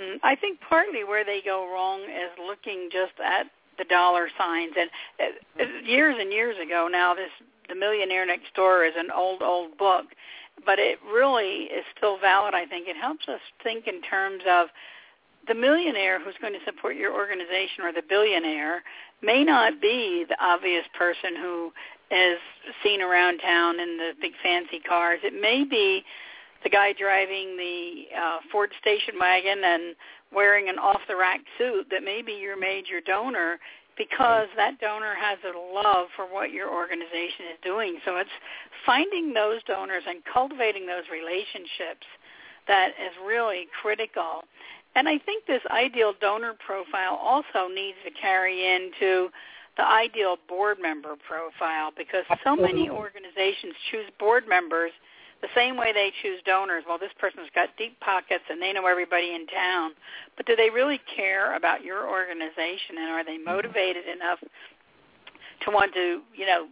Mm, 0.00 0.16
I 0.22 0.36
think 0.36 0.58
partly 0.66 1.04
where 1.04 1.22
they 1.22 1.42
go 1.44 1.70
wrong 1.70 2.00
is 2.00 2.30
looking 2.48 2.88
just 2.90 3.12
at 3.22 3.44
the 3.76 3.84
dollar 3.84 4.28
signs. 4.38 4.72
And 4.78 4.90
uh, 5.20 5.64
years 5.84 6.16
and 6.18 6.32
years 6.32 6.56
ago 6.56 6.88
now, 6.90 7.12
this 7.14 7.28
The 7.68 7.74
Millionaire 7.74 8.24
Next 8.24 8.54
Door 8.54 8.86
is 8.86 8.94
an 8.96 9.10
old, 9.14 9.42
old 9.42 9.76
book, 9.76 10.06
but 10.64 10.78
it 10.78 10.98
really 11.12 11.64
is 11.64 11.84
still 11.94 12.18
valid. 12.18 12.54
I 12.54 12.64
think 12.64 12.88
it 12.88 12.96
helps 12.96 13.28
us 13.28 13.40
think 13.62 13.86
in 13.86 14.00
terms 14.00 14.42
of 14.48 14.68
the 15.48 15.54
millionaire 15.54 16.22
who's 16.22 16.34
going 16.40 16.52
to 16.52 16.64
support 16.64 16.96
your 16.96 17.12
organization 17.12 17.84
or 17.84 17.92
the 17.92 18.02
billionaire 18.08 18.82
may 19.22 19.44
not 19.44 19.80
be 19.80 20.24
the 20.28 20.36
obvious 20.40 20.84
person 20.96 21.36
who 21.40 21.72
is 22.10 22.38
seen 22.84 23.00
around 23.00 23.38
town 23.38 23.80
in 23.80 23.96
the 23.96 24.12
big 24.20 24.32
fancy 24.42 24.78
cars. 24.80 25.20
It 25.22 25.34
may 25.40 25.64
be 25.64 26.04
the 26.62 26.70
guy 26.70 26.92
driving 26.92 27.56
the 27.56 28.04
uh, 28.16 28.38
Ford 28.50 28.70
station 28.80 29.14
wagon 29.18 29.62
and 29.64 29.96
wearing 30.32 30.68
an 30.68 30.78
off-the-rack 30.78 31.40
suit 31.58 31.86
that 31.90 32.04
may 32.04 32.22
be 32.22 32.32
your 32.32 32.58
major 32.58 33.00
donor 33.04 33.58
because 33.98 34.48
that 34.56 34.80
donor 34.80 35.14
has 35.14 35.38
a 35.44 35.58
love 35.58 36.06
for 36.16 36.24
what 36.24 36.50
your 36.50 36.72
organization 36.72 37.52
is 37.52 37.58
doing. 37.62 37.98
So 38.04 38.16
it's 38.16 38.30
finding 38.86 39.34
those 39.34 39.62
donors 39.64 40.02
and 40.08 40.22
cultivating 40.32 40.86
those 40.86 41.04
relationships 41.12 42.06
that 42.68 42.90
is 42.90 43.12
really 43.26 43.66
critical. 43.82 44.44
And 44.94 45.08
I 45.08 45.18
think 45.18 45.46
this 45.46 45.62
ideal 45.70 46.12
donor 46.20 46.54
profile 46.54 47.18
also 47.20 47.72
needs 47.72 47.96
to 48.04 48.10
carry 48.10 48.74
into 48.74 49.30
the 49.76 49.86
ideal 49.86 50.36
board 50.48 50.78
member 50.80 51.14
profile 51.16 51.92
because 51.96 52.24
so 52.44 52.54
many 52.54 52.90
organizations 52.90 53.74
choose 53.90 54.04
board 54.18 54.44
members 54.46 54.92
the 55.40 55.48
same 55.56 55.76
way 55.76 55.92
they 55.92 56.12
choose 56.22 56.40
donors. 56.44 56.84
Well, 56.86 56.98
this 56.98 57.10
person's 57.18 57.48
got 57.54 57.76
deep 57.76 57.98
pockets 58.00 58.44
and 58.48 58.62
they 58.62 58.72
know 58.72 58.86
everybody 58.86 59.34
in 59.34 59.46
town. 59.48 59.92
But 60.36 60.46
do 60.46 60.54
they 60.56 60.70
really 60.70 61.00
care 61.16 61.56
about 61.56 61.82
your 61.82 62.08
organization 62.08 62.96
and 62.98 63.10
are 63.10 63.24
they 63.24 63.36
mm-hmm. 63.36 63.46
motivated 63.46 64.04
enough 64.06 64.38
to 65.62 65.70
want 65.70 65.92
to, 65.94 66.20
you 66.34 66.46
know, 66.46 66.68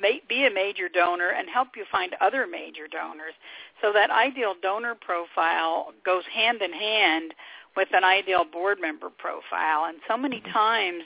be 0.00 0.46
a 0.46 0.50
major 0.50 0.88
donor 0.88 1.30
and 1.30 1.48
help 1.48 1.68
you 1.76 1.84
find 1.90 2.14
other 2.20 2.46
major 2.46 2.88
donors. 2.90 3.34
So 3.80 3.92
that 3.92 4.10
ideal 4.10 4.54
donor 4.60 4.94
profile 4.94 5.92
goes 6.04 6.24
hand 6.32 6.62
in 6.62 6.72
hand 6.72 7.34
with 7.76 7.88
an 7.92 8.04
ideal 8.04 8.44
board 8.44 8.78
member 8.80 9.10
profile. 9.10 9.84
And 9.86 9.98
so 10.08 10.16
many 10.16 10.40
times 10.52 11.04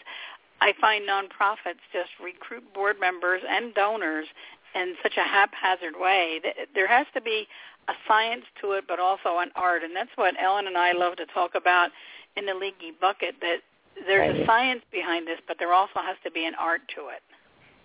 I 0.61 0.73
find 0.81 1.09
nonprofits 1.09 1.83
just 1.93 2.11
recruit 2.23 2.65
board 2.73 2.97
members 3.01 3.43
and 3.49 3.75
donors 3.75 4.27
in 4.75 4.95
such 5.03 5.17
a 5.17 5.23
haphazard 5.23 5.95
way. 5.99 6.41
There 6.75 6.89
has 6.89 7.07
to 7.15 7.21
be 7.21 7.47
a 7.89 7.93
science 8.09 8.45
to 8.63 8.73
it, 8.73 8.85
but 8.89 8.99
also 8.99 9.39
an 9.39 9.51
art. 9.57 9.83
And 9.83 9.95
that's 9.95 10.11
what 10.17 10.35
Ellen 10.43 10.67
and 10.67 10.79
I 10.79 10.93
love 10.93 11.17
to 11.17 11.27
talk 11.27 11.55
about 11.55 11.91
in 12.37 12.47
the 12.47 12.55
Leaky 12.55 12.93
Bucket, 13.01 13.37
that 13.41 13.59
there's 14.07 14.41
a 14.41 14.47
science 14.47 14.83
behind 14.91 15.29
this, 15.29 15.39
but 15.47 15.59
there 15.59 15.73
also 15.73 16.01
has 16.01 16.17
to 16.25 16.31
be 16.31 16.45
an 16.47 16.55
art 16.59 16.81
to 16.97 17.09
it. 17.09 17.23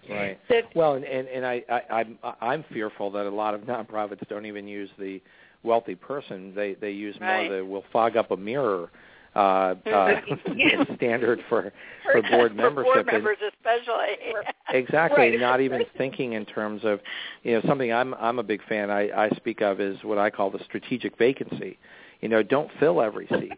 Right. 0.10 0.40
Well, 0.76 0.94
and 0.94 1.06
and, 1.06 1.28
and 1.28 1.46
I, 1.46 1.64
I 1.70 1.82
I'm 1.92 2.18
I'm 2.42 2.66
fearful 2.72 3.12
that 3.12 3.26
a 3.26 3.30
lot 3.30 3.54
of 3.54 3.62
nonprofits 3.62 4.28
don't 4.28 4.46
even 4.46 4.68
use 4.68 4.90
the 4.98 5.22
wealthy 5.64 5.96
person. 5.96 6.54
They 6.56 6.76
they 6.76 6.92
use 6.92 7.16
right. 7.20 7.48
more 7.48 7.58
the 7.58 7.66
will 7.66 7.84
fog 7.92 8.18
up 8.18 8.32
a 8.32 8.38
mirror 8.38 8.90
uh, 9.36 9.76
uh, 9.86 10.22
standard 10.96 11.40
for 11.48 11.72
for 12.12 12.22
board 12.30 12.56
membership. 12.56 12.94
For 12.94 13.04
board 13.04 13.06
members, 13.06 13.38
especially. 13.48 14.34
exactly. 14.70 15.30
Right. 15.32 15.40
Not 15.40 15.62
even 15.62 15.84
thinking 15.98 16.34
in 16.34 16.46
terms 16.46 16.82
of, 16.84 17.00
you 17.44 17.54
know, 17.54 17.62
something 17.68 17.94
I'm 17.94 18.14
I'm 18.16 18.40
a 18.40 18.44
big 18.44 18.62
fan. 18.68 18.90
I 18.90 19.10
I 19.26 19.30
speak 19.36 19.62
of 19.62 19.80
is 19.80 19.98
what 20.04 20.18
I 20.18 20.30
call 20.30 20.50
the 20.50 20.64
strategic 20.66 21.18
vacancy. 21.18 21.78
You 22.22 22.30
know, 22.30 22.44
don't 22.44 22.70
fill 22.80 23.02
every 23.02 23.28
seat. 23.28 23.54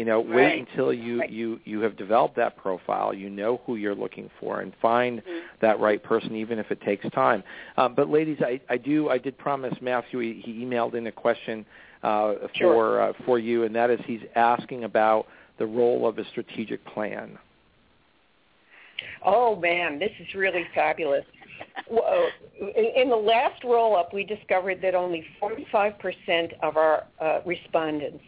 You 0.00 0.06
know, 0.06 0.24
right. 0.24 0.34
wait 0.34 0.66
until 0.66 0.94
you 0.94 1.20
right. 1.20 1.28
you 1.28 1.60
you 1.66 1.82
have 1.82 1.94
developed 1.98 2.34
that 2.36 2.56
profile. 2.56 3.12
You 3.12 3.28
know 3.28 3.60
who 3.66 3.76
you're 3.76 3.94
looking 3.94 4.30
for, 4.40 4.62
and 4.62 4.72
find 4.80 5.18
mm-hmm. 5.18 5.38
that 5.60 5.78
right 5.78 6.02
person, 6.02 6.36
even 6.36 6.58
if 6.58 6.70
it 6.70 6.80
takes 6.80 7.06
time. 7.10 7.44
Um, 7.76 7.94
but 7.94 8.08
ladies, 8.08 8.38
I, 8.40 8.62
I 8.70 8.78
do 8.78 9.10
I 9.10 9.18
did 9.18 9.36
promise 9.36 9.74
Matthew. 9.82 10.20
He, 10.20 10.40
he 10.42 10.64
emailed 10.64 10.94
in 10.94 11.06
a 11.08 11.12
question 11.12 11.66
uh, 12.02 12.32
sure. 12.54 12.72
for 12.72 13.00
uh, 13.02 13.12
for 13.26 13.38
you, 13.38 13.64
and 13.64 13.76
that 13.76 13.90
is 13.90 14.00
he's 14.06 14.22
asking 14.36 14.84
about 14.84 15.26
the 15.58 15.66
role 15.66 16.08
of 16.08 16.18
a 16.18 16.26
strategic 16.30 16.82
plan. 16.86 17.38
Oh 19.22 19.54
man, 19.54 19.98
this 19.98 20.12
is 20.18 20.34
really 20.34 20.64
fabulous. 20.74 21.26
In 22.96 23.10
the 23.10 23.16
last 23.16 23.62
roll 23.64 23.96
up, 23.96 24.14
we 24.14 24.24
discovered 24.24 24.80
that 24.80 24.94
only 24.94 25.26
45% 25.42 26.54
of 26.62 26.78
our 26.78 27.04
uh, 27.20 27.40
respondents 27.44 28.24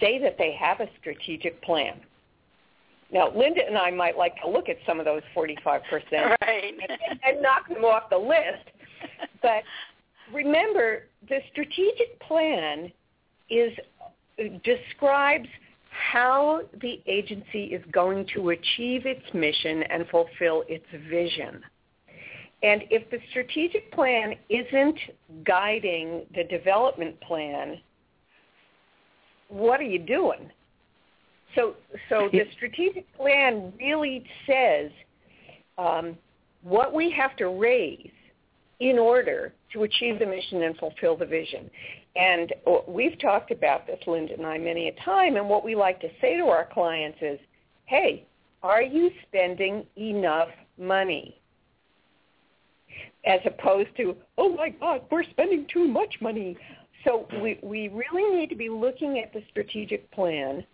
say 0.00 0.18
that 0.18 0.36
they 0.38 0.52
have 0.52 0.80
a 0.80 0.88
strategic 1.00 1.60
plan. 1.62 2.00
Now, 3.10 3.30
Linda 3.34 3.62
and 3.66 3.78
I 3.78 3.90
might 3.90 4.18
like 4.18 4.40
to 4.42 4.48
look 4.48 4.68
at 4.68 4.76
some 4.86 4.98
of 4.98 5.06
those 5.06 5.22
45% 5.34 5.62
right. 5.62 6.74
and, 6.88 7.20
and 7.24 7.42
knock 7.42 7.68
them 7.68 7.84
off 7.84 8.10
the 8.10 8.18
list. 8.18 8.70
But 9.40 9.62
remember, 10.32 11.04
the 11.28 11.38
strategic 11.52 12.20
plan 12.20 12.92
is 13.48 13.72
describes 14.62 15.48
how 15.90 16.62
the 16.80 17.00
agency 17.06 17.64
is 17.64 17.82
going 17.90 18.26
to 18.34 18.50
achieve 18.50 19.06
its 19.06 19.22
mission 19.34 19.82
and 19.84 20.06
fulfill 20.08 20.64
its 20.68 20.86
vision. 21.10 21.62
And 22.62 22.84
if 22.90 23.08
the 23.10 23.18
strategic 23.30 23.92
plan 23.92 24.34
isn't 24.48 24.98
guiding 25.44 26.26
the 26.34 26.44
development 26.44 27.20
plan, 27.20 27.78
what 29.48 29.80
are 29.80 29.84
you 29.84 29.98
doing? 29.98 30.50
So, 31.54 31.74
so 32.08 32.28
the 32.30 32.44
strategic 32.52 33.12
plan 33.16 33.72
really 33.78 34.24
says 34.46 34.90
um, 35.78 36.16
what 36.62 36.92
we 36.94 37.10
have 37.10 37.34
to 37.36 37.48
raise 37.48 38.10
in 38.80 38.98
order 38.98 39.52
to 39.72 39.82
achieve 39.82 40.18
the 40.18 40.26
mission 40.26 40.62
and 40.62 40.76
fulfill 40.76 41.16
the 41.16 41.26
vision. 41.26 41.70
And 42.16 42.52
we've 42.86 43.18
talked 43.20 43.50
about 43.50 43.86
this, 43.86 43.98
Linda 44.06 44.34
and 44.34 44.46
I, 44.46 44.58
many 44.58 44.88
a 44.88 45.04
time. 45.04 45.36
And 45.36 45.48
what 45.48 45.64
we 45.64 45.74
like 45.74 46.00
to 46.00 46.08
say 46.20 46.36
to 46.36 46.44
our 46.44 46.68
clients 46.72 47.18
is, 47.20 47.38
hey, 47.86 48.26
are 48.62 48.82
you 48.82 49.10
spending 49.26 49.84
enough 49.96 50.48
money? 50.78 51.40
As 53.26 53.40
opposed 53.44 53.90
to, 53.96 54.16
oh 54.36 54.54
my 54.54 54.70
God, 54.70 55.02
we're 55.10 55.24
spending 55.24 55.66
too 55.72 55.86
much 55.86 56.14
money. 56.20 56.56
So 57.04 57.26
we, 57.40 57.58
we 57.62 57.88
really 57.88 58.36
need 58.36 58.48
to 58.50 58.56
be 58.56 58.68
looking 58.68 59.18
at 59.18 59.32
the 59.32 59.42
strategic 59.50 60.10
plan. 60.10 60.64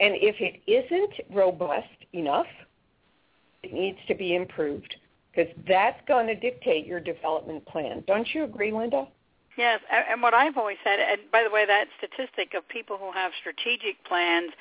And 0.00 0.14
if 0.14 0.36
it 0.40 0.60
isn't 0.66 1.34
robust 1.34 1.88
enough, 2.12 2.46
it 3.62 3.72
needs 3.72 3.98
to 4.08 4.14
be 4.14 4.34
improved 4.34 4.96
because 5.30 5.52
that's 5.68 6.00
going 6.08 6.26
to 6.26 6.34
dictate 6.34 6.86
your 6.86 7.00
development 7.00 7.64
plan. 7.66 8.02
Don't 8.06 8.28
you 8.34 8.44
agree, 8.44 8.72
Linda? 8.72 9.06
Yes, 9.56 9.80
and 9.90 10.22
what 10.22 10.32
I've 10.32 10.56
always 10.56 10.78
said, 10.84 11.00
and 11.00 11.20
by 11.30 11.42
the 11.42 11.50
way, 11.50 11.66
that 11.66 11.86
statistic 11.98 12.54
of 12.54 12.66
people 12.68 12.96
who 12.96 13.12
have 13.12 13.32
strategic 13.38 14.02
plans, 14.04 14.52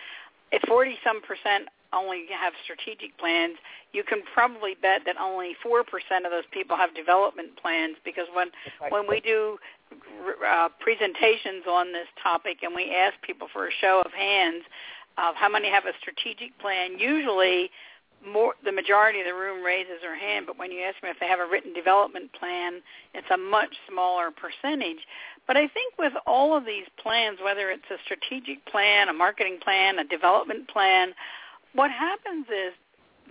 if 0.52 0.62
40 0.68 0.98
some 1.06 1.22
percent 1.22 1.70
only 1.94 2.26
have 2.30 2.54
strategic 2.64 3.18
plans, 3.18 3.58
you 3.94 4.04
can 4.04 4.22
probably 4.34 4.76
bet 4.82 5.02
that 5.06 5.16
only 5.20 5.56
4% 5.66 5.82
of 6.26 6.32
those 6.32 6.44
people 6.52 6.76
have 6.78 6.94
development 6.96 7.58
plans 7.62 7.96
because 8.04 8.26
when 8.34 8.50
right. 8.82 8.92
when 8.92 9.08
we 9.08 9.22
do 9.22 9.58
uh, 9.92 10.70
presentations 10.80 11.66
on 11.68 11.92
this 11.92 12.08
topic 12.22 12.60
and 12.64 12.76
we 12.76 12.94
ask 12.96 13.16
people 13.22 13.48
for 13.52 13.68
a 13.68 13.72
show 13.82 14.02
of 14.06 14.12
hands 14.12 14.64
of 15.18 15.36
how 15.36 15.50
many 15.50 15.70
have 15.70 15.86
a 15.86 15.94
strategic 16.00 16.58
plan, 16.60 16.98
usually 16.98 17.70
more 18.26 18.54
the 18.66 18.72
majority 18.72 19.20
of 19.20 19.26
the 19.26 19.34
room 19.34 19.64
raises 19.64 20.02
their 20.02 20.18
hand, 20.18 20.46
but 20.46 20.58
when 20.58 20.72
you 20.72 20.82
ask 20.84 21.00
them 21.02 21.10
if 21.10 21.20
they 21.20 21.28
have 21.28 21.40
a 21.40 21.46
written 21.46 21.74
development 21.74 22.32
plan, 22.34 22.82
it's 23.14 23.30
a 23.32 23.38
much 23.38 23.76
smaller 23.90 24.30
percentage. 24.32 25.08
But 25.48 25.58
I 25.58 25.68
think 25.68 25.94
with 25.98 26.14
all 26.28 26.56
of 26.56 26.66
these 26.66 26.86
plans, 27.02 27.40
whether 27.44 27.70
it's 27.72 27.90
a 27.90 27.98
strategic 28.04 28.66
plan, 28.66 29.10
a 29.10 29.14
marketing 29.14 29.60
plan, 29.64 30.00
a 30.00 30.04
development 30.04 30.68
plan, 30.68 31.14
what 31.74 31.92
happens 31.92 32.46
is 32.48 32.74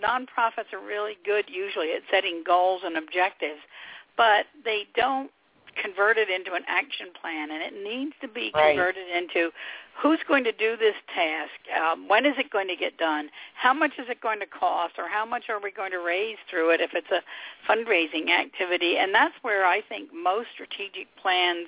nonprofits 0.02 0.72
are 0.72 0.84
really 0.84 1.18
good 1.24 1.44
usually 1.48 1.92
at 1.92 2.02
setting 2.10 2.42
goals 2.46 2.82
and 2.84 2.96
objectives, 2.96 3.60
but 4.16 4.46
they 4.64 4.86
don't 4.94 5.30
convert 5.80 6.18
it 6.18 6.28
into 6.28 6.54
an 6.54 6.62
action 6.66 7.08
plan, 7.20 7.50
and 7.50 7.62
it 7.62 7.72
needs 7.82 8.12
to 8.20 8.28
be 8.28 8.50
right. 8.54 8.70
converted 8.70 9.08
into 9.08 9.50
who's 10.00 10.20
going 10.28 10.44
to 10.44 10.52
do 10.52 10.76
this 10.76 10.94
task, 11.12 11.50
um, 11.76 12.08
when 12.08 12.24
is 12.24 12.34
it 12.38 12.50
going 12.50 12.68
to 12.68 12.76
get 12.76 12.96
done, 12.98 13.30
how 13.54 13.74
much 13.74 13.92
is 13.98 14.06
it 14.08 14.20
going 14.20 14.38
to 14.38 14.46
cost, 14.46 14.94
or 14.96 15.08
how 15.08 15.26
much 15.26 15.48
are 15.48 15.60
we 15.60 15.72
going 15.72 15.90
to 15.90 15.98
raise 15.98 16.36
through 16.48 16.70
it 16.70 16.80
if 16.80 16.90
it's 16.94 17.10
a 17.10 17.22
fundraising 17.68 18.30
activity. 18.30 18.96
And 18.96 19.12
that's 19.14 19.34
where 19.42 19.66
I 19.66 19.80
think 19.80 20.10
most 20.14 20.48
strategic 20.52 21.08
plans 21.20 21.66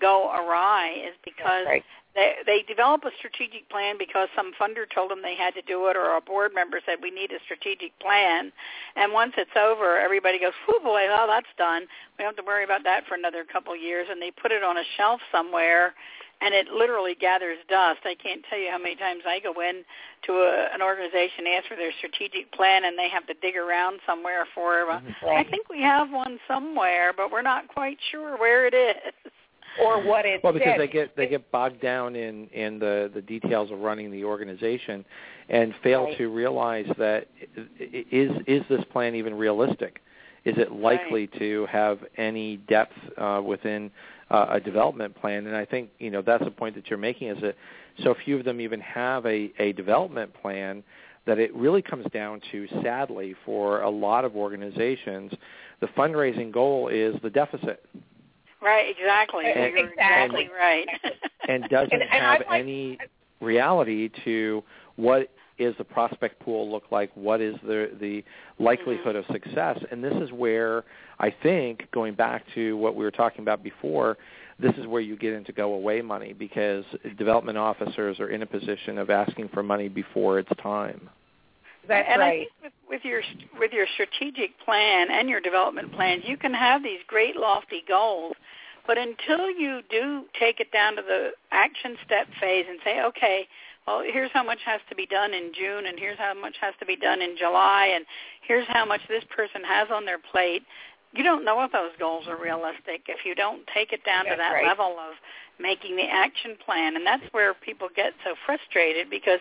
go 0.00 0.30
awry 0.32 0.94
is 0.96 1.14
because 1.24 1.66
right. 1.66 1.84
they 2.14 2.34
they 2.46 2.62
develop 2.66 3.04
a 3.04 3.10
strategic 3.18 3.68
plan 3.68 3.96
because 3.98 4.28
some 4.36 4.52
funder 4.60 4.84
told 4.92 5.10
them 5.10 5.22
they 5.22 5.36
had 5.36 5.54
to 5.54 5.62
do 5.62 5.88
it, 5.88 5.96
or 5.96 6.16
a 6.16 6.20
board 6.20 6.52
member 6.54 6.80
said 6.84 6.98
we 7.02 7.10
need 7.10 7.32
a 7.32 7.40
strategic 7.44 7.98
plan. 8.00 8.52
And 8.96 9.12
once 9.12 9.32
it's 9.36 9.56
over, 9.56 9.98
everybody 9.98 10.38
goes, 10.38 10.56
"Oh 10.68 10.80
boy, 10.82 11.06
well 11.08 11.26
that's 11.26 11.50
done. 11.58 11.82
We 12.18 12.24
don't 12.24 12.36
have 12.36 12.44
to 12.44 12.48
worry 12.48 12.64
about 12.64 12.84
that 12.84 13.06
for 13.06 13.14
another 13.14 13.44
couple 13.44 13.72
of 13.72 13.80
years." 13.80 14.08
And 14.10 14.20
they 14.20 14.30
put 14.30 14.52
it 14.52 14.62
on 14.62 14.78
a 14.78 14.84
shelf 14.96 15.20
somewhere, 15.30 15.94
and 16.40 16.54
it 16.54 16.68
literally 16.68 17.14
gathers 17.14 17.58
dust. 17.68 18.00
I 18.04 18.14
can't 18.14 18.42
tell 18.48 18.58
you 18.58 18.70
how 18.70 18.78
many 18.78 18.96
times 18.96 19.22
I 19.26 19.40
go 19.40 19.60
in 19.60 19.84
to 20.26 20.32
a, 20.32 20.68
an 20.72 20.80
organization, 20.82 21.46
ask 21.46 21.68
for 21.68 21.76
their 21.76 21.92
strategic 21.98 22.50
plan, 22.52 22.84
and 22.84 22.98
they 22.98 23.08
have 23.08 23.26
to 23.26 23.34
dig 23.34 23.56
around 23.56 24.00
somewhere 24.06 24.46
for. 24.54 24.90
Uh, 24.90 25.00
I 25.28 25.44
think 25.44 25.68
we 25.68 25.82
have 25.82 26.10
one 26.10 26.38
somewhere, 26.48 27.12
but 27.14 27.30
we're 27.30 27.42
not 27.42 27.68
quite 27.68 27.98
sure 28.10 28.36
where 28.38 28.66
it 28.66 28.74
is 28.74 29.32
or 29.80 30.02
what 30.02 30.24
it 30.26 30.40
well 30.44 30.52
because 30.52 30.68
said. 30.72 30.80
they 30.80 30.88
get 30.88 31.16
they 31.16 31.26
get 31.26 31.50
bogged 31.50 31.80
down 31.80 32.14
in 32.16 32.46
in 32.48 32.78
the 32.78 33.10
the 33.14 33.22
details 33.22 33.70
of 33.70 33.78
running 33.80 34.10
the 34.10 34.24
organization 34.24 35.04
and 35.48 35.74
fail 35.82 36.04
Right. 36.04 36.18
to 36.18 36.28
realize 36.28 36.86
that 36.98 37.26
i- 37.56 38.04
is 38.10 38.30
is 38.46 38.62
this 38.68 38.84
plan 38.92 39.14
even 39.14 39.34
realistic 39.34 40.00
is 40.44 40.54
it 40.58 40.72
likely 40.72 41.28
to 41.38 41.66
have 41.70 41.98
any 42.16 42.56
depth 42.68 42.94
uh, 43.16 43.40
within 43.44 43.90
uh, 44.30 44.46
a 44.50 44.60
development 44.60 45.14
plan 45.20 45.46
and 45.46 45.56
i 45.56 45.64
think 45.64 45.88
you 45.98 46.10
know 46.10 46.22
that's 46.22 46.44
the 46.44 46.50
point 46.50 46.74
that 46.74 46.88
you're 46.88 46.98
making 46.98 47.28
is 47.28 47.40
that 47.40 47.54
so 48.02 48.14
few 48.24 48.36
of 48.38 48.44
them 48.44 48.60
even 48.60 48.80
have 48.80 49.24
a 49.26 49.50
a 49.58 49.72
development 49.72 50.32
plan 50.42 50.82
that 51.24 51.38
it 51.38 51.54
really 51.54 51.82
comes 51.82 52.04
down 52.12 52.40
to 52.50 52.66
sadly 52.82 53.34
for 53.44 53.82
a 53.82 53.90
lot 53.90 54.24
of 54.24 54.34
organizations 54.36 55.32
the 55.80 55.86
fundraising 55.88 56.50
goal 56.52 56.88
is 56.88 57.14
the 57.22 57.30
deficit 57.30 57.84
Right, 58.62 58.94
exactly. 58.96 59.44
And- 59.46 59.74
You're 59.74 59.88
exactly 59.88 60.48
right. 60.58 60.86
and 61.48 61.64
doesn't 61.68 61.92
And- 61.92 62.02
and 62.02 62.10
have 62.10 62.42
like- 62.48 62.60
any 62.60 62.98
reality 63.40 64.08
to 64.24 64.62
what 64.96 65.30
is 65.58 65.74
the 65.78 65.84
prospect 65.84 66.40
pool 66.40 66.70
look 66.70 66.84
like, 66.90 67.10
what 67.14 67.40
is 67.40 67.54
the 67.64 67.90
the 68.00 68.24
likelihood 68.58 69.16
of 69.16 69.24
success, 69.26 69.78
and 69.90 70.02
this 70.02 70.14
is 70.14 70.32
where 70.32 70.84
I 71.18 71.30
think 71.42 71.88
going 71.92 72.14
back 72.14 72.44
to 72.54 72.76
what 72.78 72.96
we 72.96 73.04
were 73.04 73.10
talking 73.10 73.42
about 73.42 73.62
before, 73.62 74.16
this 74.58 74.72
is 74.76 74.86
where 74.86 75.00
you 75.00 75.16
get 75.16 75.34
into 75.34 75.52
go 75.52 75.74
away 75.74 76.00
money 76.02 76.32
because 76.32 76.84
development 77.18 77.58
officers 77.58 78.18
are 78.18 78.28
in 78.28 78.42
a 78.42 78.46
position 78.46 78.96
of 78.98 79.10
asking 79.10 79.48
for 79.50 79.62
money 79.62 79.88
before 79.88 80.38
it's 80.38 80.50
time. 80.60 81.08
That's 81.88 82.08
and 82.10 82.22
I 82.22 82.30
think 82.30 82.50
with, 82.62 82.72
with 82.88 83.04
your 83.04 83.22
with 83.58 83.72
your 83.72 83.86
strategic 83.94 84.58
plan 84.64 85.08
and 85.10 85.28
your 85.28 85.40
development 85.40 85.92
plans, 85.92 86.22
you 86.26 86.36
can 86.36 86.54
have 86.54 86.82
these 86.82 87.00
great 87.06 87.36
lofty 87.36 87.82
goals, 87.86 88.34
but 88.86 88.98
until 88.98 89.50
you 89.50 89.80
do 89.90 90.24
take 90.38 90.60
it 90.60 90.70
down 90.72 90.96
to 90.96 91.02
the 91.02 91.30
action 91.50 91.96
step 92.04 92.28
phase 92.40 92.66
and 92.68 92.78
say, 92.84 93.02
okay, 93.02 93.46
well, 93.86 94.02
here's 94.04 94.30
how 94.32 94.44
much 94.44 94.60
has 94.64 94.80
to 94.90 94.94
be 94.94 95.06
done 95.06 95.34
in 95.34 95.50
June, 95.58 95.86
and 95.86 95.98
here's 95.98 96.18
how 96.18 96.34
much 96.34 96.54
has 96.60 96.74
to 96.78 96.86
be 96.86 96.94
done 96.94 97.20
in 97.20 97.36
July, 97.36 97.90
and 97.94 98.04
here's 98.46 98.66
how 98.68 98.84
much 98.84 99.00
this 99.08 99.24
person 99.34 99.62
has 99.66 99.88
on 99.92 100.04
their 100.04 100.18
plate. 100.18 100.62
You 101.14 101.22
don't 101.22 101.44
know 101.44 101.62
if 101.62 101.72
those 101.72 101.92
goals 101.98 102.24
are 102.26 102.36
realistic 102.40 103.02
if 103.08 103.24
you 103.26 103.34
don't 103.34 103.66
take 103.72 103.92
it 103.92 104.02
down 104.04 104.24
to 104.24 104.34
that 104.36 104.52
right. 104.52 104.64
level 104.66 104.96
of 104.98 105.14
making 105.60 105.96
the 105.96 106.04
action 106.10 106.56
plan, 106.64 106.96
and 106.96 107.06
that's 107.06 107.22
where 107.32 107.52
people 107.54 107.88
get 107.94 108.14
so 108.24 108.34
frustrated 108.46 109.10
because 109.10 109.40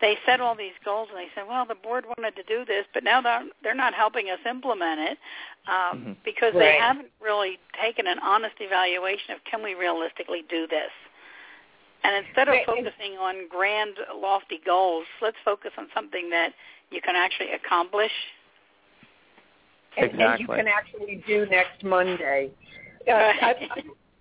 they 0.00 0.18
set 0.26 0.40
all 0.40 0.56
these 0.56 0.76
goals 0.84 1.08
and 1.10 1.18
they 1.18 1.30
say, 1.34 1.46
well, 1.48 1.64
the 1.64 1.76
board 1.76 2.04
wanted 2.06 2.34
to 2.36 2.42
do 2.42 2.64
this, 2.64 2.84
but 2.92 3.04
now 3.04 3.20
they're, 3.20 3.44
they're 3.62 3.74
not 3.74 3.94
helping 3.94 4.30
us 4.30 4.40
implement 4.48 5.00
it 5.00 5.18
um, 5.68 5.98
Mhm. 5.98 6.16
because 6.24 6.52
they 6.58 6.76
haven't 6.76 7.10
really 7.20 7.58
taken 7.80 8.06
an 8.08 8.18
honest 8.18 8.56
evaluation 8.60 9.30
of 9.32 9.44
can 9.44 9.62
we 9.62 9.74
realistically 9.74 10.42
do 10.48 10.66
this. 10.66 10.90
And 12.04 12.16
instead 12.26 12.48
of 12.48 12.54
Right, 12.54 12.66
focusing 12.66 13.16
on 13.18 13.46
grand, 13.48 13.96
lofty 14.14 14.58
goals, 14.64 15.06
let's 15.20 15.36
focus 15.44 15.70
on 15.78 15.88
something 15.94 16.30
that 16.30 16.52
you 16.90 17.00
can 17.00 17.14
actually 17.14 17.52
accomplish. 17.52 18.12
And, 19.96 20.10
and 20.20 20.40
you 20.40 20.46
can 20.46 20.66
actually 20.68 21.22
do 21.26 21.46
next 21.46 21.82
Monday. 21.84 22.50
Uh, 23.04 23.14
I, 23.14 23.54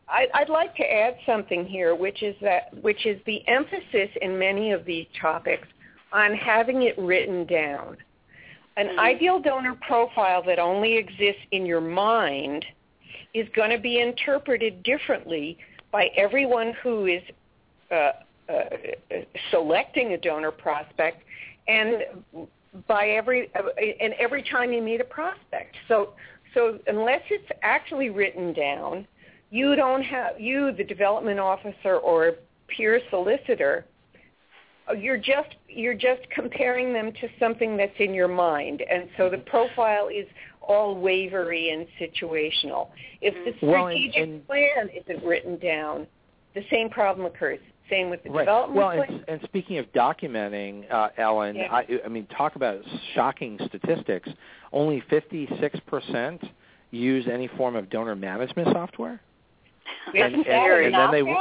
I, 0.09 0.27
I'd 0.33 0.49
like 0.49 0.75
to 0.77 0.83
add 0.83 1.15
something 1.23 1.67
here, 1.67 1.93
which 1.93 2.23
is 2.23 2.35
that 2.41 2.73
which 2.81 3.05
is 3.05 3.21
the 3.27 3.47
emphasis 3.47 4.09
in 4.23 4.39
many 4.39 4.71
of 4.71 4.85
these 4.85 5.05
topics 5.21 5.67
on 6.11 6.33
having 6.33 6.81
it 6.81 6.97
written 6.97 7.45
down. 7.45 7.95
An 8.77 8.87
Mhm. 8.87 8.97
ideal 8.97 9.39
donor 9.39 9.75
profile 9.75 10.41
that 10.47 10.57
only 10.57 10.95
exists 10.95 11.43
in 11.51 11.63
your 11.67 11.79
mind 11.79 12.65
is 13.35 13.47
going 13.49 13.69
to 13.69 13.77
be 13.77 13.99
interpreted 13.99 14.81
differently 14.81 15.59
by 15.91 16.07
everyone 16.15 16.73
who 16.81 17.05
is 17.05 17.21
uh, 17.91 18.13
uh, 18.49 18.63
selecting 19.51 20.13
a 20.13 20.17
donor 20.17 20.51
prospect 20.51 21.23
and 21.67 22.03
by 22.87 23.09
every 23.09 23.49
uh, 23.55 23.63
and 23.99 24.13
every 24.19 24.43
time 24.43 24.71
you 24.71 24.81
meet 24.81 25.01
a 25.01 25.05
prospect. 25.05 25.75
So 25.87 26.13
so 26.53 26.79
unless 26.87 27.21
it's 27.29 27.49
actually 27.63 28.09
written 28.09 28.53
down, 28.53 29.07
you 29.49 29.75
don't 29.75 30.03
have 30.03 30.39
you 30.39 30.71
the 30.71 30.83
development 30.83 31.39
officer 31.39 31.97
or 31.97 32.33
peer 32.67 33.01
solicitor 33.09 33.85
uh, 34.89 34.93
you're 34.93 35.17
just 35.17 35.55
you're 35.67 35.93
just 35.93 36.21
comparing 36.33 36.93
them 36.93 37.11
to 37.19 37.27
something 37.39 37.75
that's 37.77 37.95
in 37.99 38.13
your 38.13 38.27
mind 38.29 38.81
and 38.89 39.09
so 39.17 39.29
the 39.29 39.37
profile 39.37 40.07
is 40.07 40.25
all 40.61 40.95
wavery 40.95 41.71
and 41.71 41.85
situational. 41.99 42.89
If 43.19 43.33
the 43.33 43.65
Well, 43.67 43.87
and- 43.87 43.97
strategic 44.11 44.21
and- 44.21 44.47
plan 44.47 44.89
isn't 44.89 45.23
written 45.25 45.57
down, 45.57 46.07
the 46.53 46.63
same 46.69 46.89
problem 46.89 47.25
occurs. 47.25 47.59
Same 47.91 48.09
with 48.09 48.23
the 48.23 48.29
Right. 48.31 48.45
development 48.45 48.77
Well, 48.77 48.91
plan. 48.95 49.09
and, 49.09 49.25
and 49.27 49.41
speaking 49.43 49.77
of 49.77 49.91
documenting, 49.91 50.89
uh, 50.91 51.09
Ellen, 51.17 51.57
Yeah. 51.57 51.73
I, 51.73 51.85
I 52.05 52.07
mean, 52.07 52.25
talk 52.27 52.55
about 52.55 52.81
shocking 53.13 53.59
statistics. 53.67 54.29
Only 54.71 55.01
56% 55.11 56.49
use 56.91 57.27
any 57.31 57.47
form 57.47 57.75
of 57.75 57.89
donor 57.89 58.15
management 58.15 58.69
software, 58.71 59.19
That's 60.13 60.33
and, 60.33 60.35
and, 60.47 60.47
and 60.47 60.93
then 60.95 61.11
they 61.11 61.35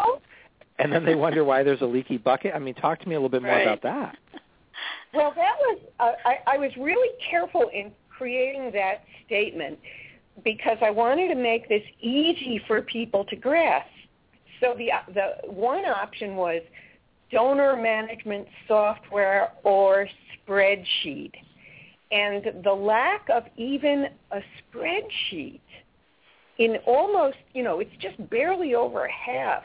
and 0.80 0.92
then 0.92 1.04
they 1.04 1.14
wonder 1.14 1.44
why 1.44 1.62
there's 1.62 1.82
a 1.82 1.86
leaky 1.86 2.16
bucket. 2.16 2.52
I 2.54 2.58
mean, 2.58 2.74
talk 2.74 2.98
to 3.00 3.08
me 3.08 3.14
a 3.14 3.18
little 3.18 3.28
bit 3.28 3.42
more 3.42 3.52
Right. 3.52 3.62
about 3.66 3.82
that. 3.82 4.16
Well, 5.12 5.32
that 5.36 5.56
was 5.60 5.78
uh, 5.98 6.12
I, 6.24 6.38
I 6.46 6.58
was 6.58 6.70
really 6.76 7.10
careful 7.28 7.68
in 7.72 7.92
creating 8.08 8.70
that 8.72 9.04
statement 9.26 9.78
because 10.44 10.78
I 10.80 10.90
wanted 10.90 11.28
to 11.28 11.34
make 11.34 11.68
this 11.68 11.82
easy 12.00 12.60
for 12.66 12.80
people 12.82 13.24
to 13.26 13.36
grasp. 13.36 13.88
So 14.60 14.74
the 14.76 14.90
the 15.12 15.50
one 15.50 15.84
option 15.84 16.36
was 16.36 16.62
donor 17.32 17.76
management 17.76 18.46
software 18.68 19.52
or 19.64 20.08
spreadsheet, 20.46 21.32
and 22.10 22.64
the 22.64 22.72
lack 22.72 23.28
of 23.30 23.44
even 23.56 24.06
a 24.32 24.40
spreadsheet 24.60 25.60
in 26.58 26.76
almost 26.86 27.36
you 27.54 27.62
know 27.62 27.80
it's 27.80 27.96
just 28.00 28.16
barely 28.30 28.74
over 28.74 29.08
half 29.08 29.62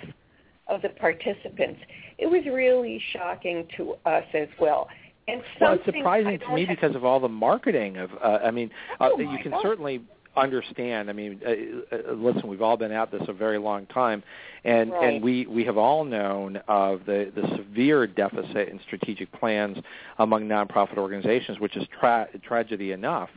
of 0.67 0.81
the 0.81 0.89
participants. 0.89 1.79
It 2.17 2.27
was 2.27 2.43
really 2.45 3.01
shocking 3.11 3.67
to 3.77 3.95
us 4.05 4.23
as 4.33 4.47
well. 4.59 4.87
And 5.27 5.41
Well, 5.59 5.73
it's 5.73 5.85
surprising 5.85 6.39
to 6.39 6.53
me 6.53 6.65
because 6.65 6.95
of 6.95 7.03
all 7.03 7.19
the 7.19 7.27
marketing 7.27 7.97
of. 7.97 8.11
Uh, 8.23 8.39
I 8.43 8.51
mean, 8.51 8.69
uh, 8.99 9.09
Oh, 9.13 9.19
you 9.19 9.37
can 9.41 9.51
God. 9.51 9.61
certainly 9.63 10.01
understand. 10.37 11.09
I 11.09 11.13
mean, 11.13 11.41
uh, 11.45 11.95
uh, 11.95 12.13
listen, 12.13 12.47
we've 12.47 12.61
all 12.61 12.77
been 12.77 12.91
at 12.91 13.11
this 13.11 13.21
a 13.27 13.33
very 13.33 13.57
long 13.57 13.85
time, 13.87 14.23
and 14.63 14.91
Right. 14.91 15.13
and 15.13 15.23
we 15.23 15.45
we 15.45 15.63
have 15.65 15.77
all 15.77 16.03
known 16.03 16.57
of 16.67 17.05
the 17.05 17.31
the 17.35 17.47
severe 17.57 18.07
deficit 18.07 18.69
in 18.69 18.79
strategic 18.85 19.31
plans 19.31 19.77
among 20.19 20.47
nonprofit 20.47 20.97
organizations, 20.97 21.59
which 21.59 21.75
is 21.75 21.87
tra- 21.99 22.27
tragedy 22.43 22.91
enough. 22.91 23.29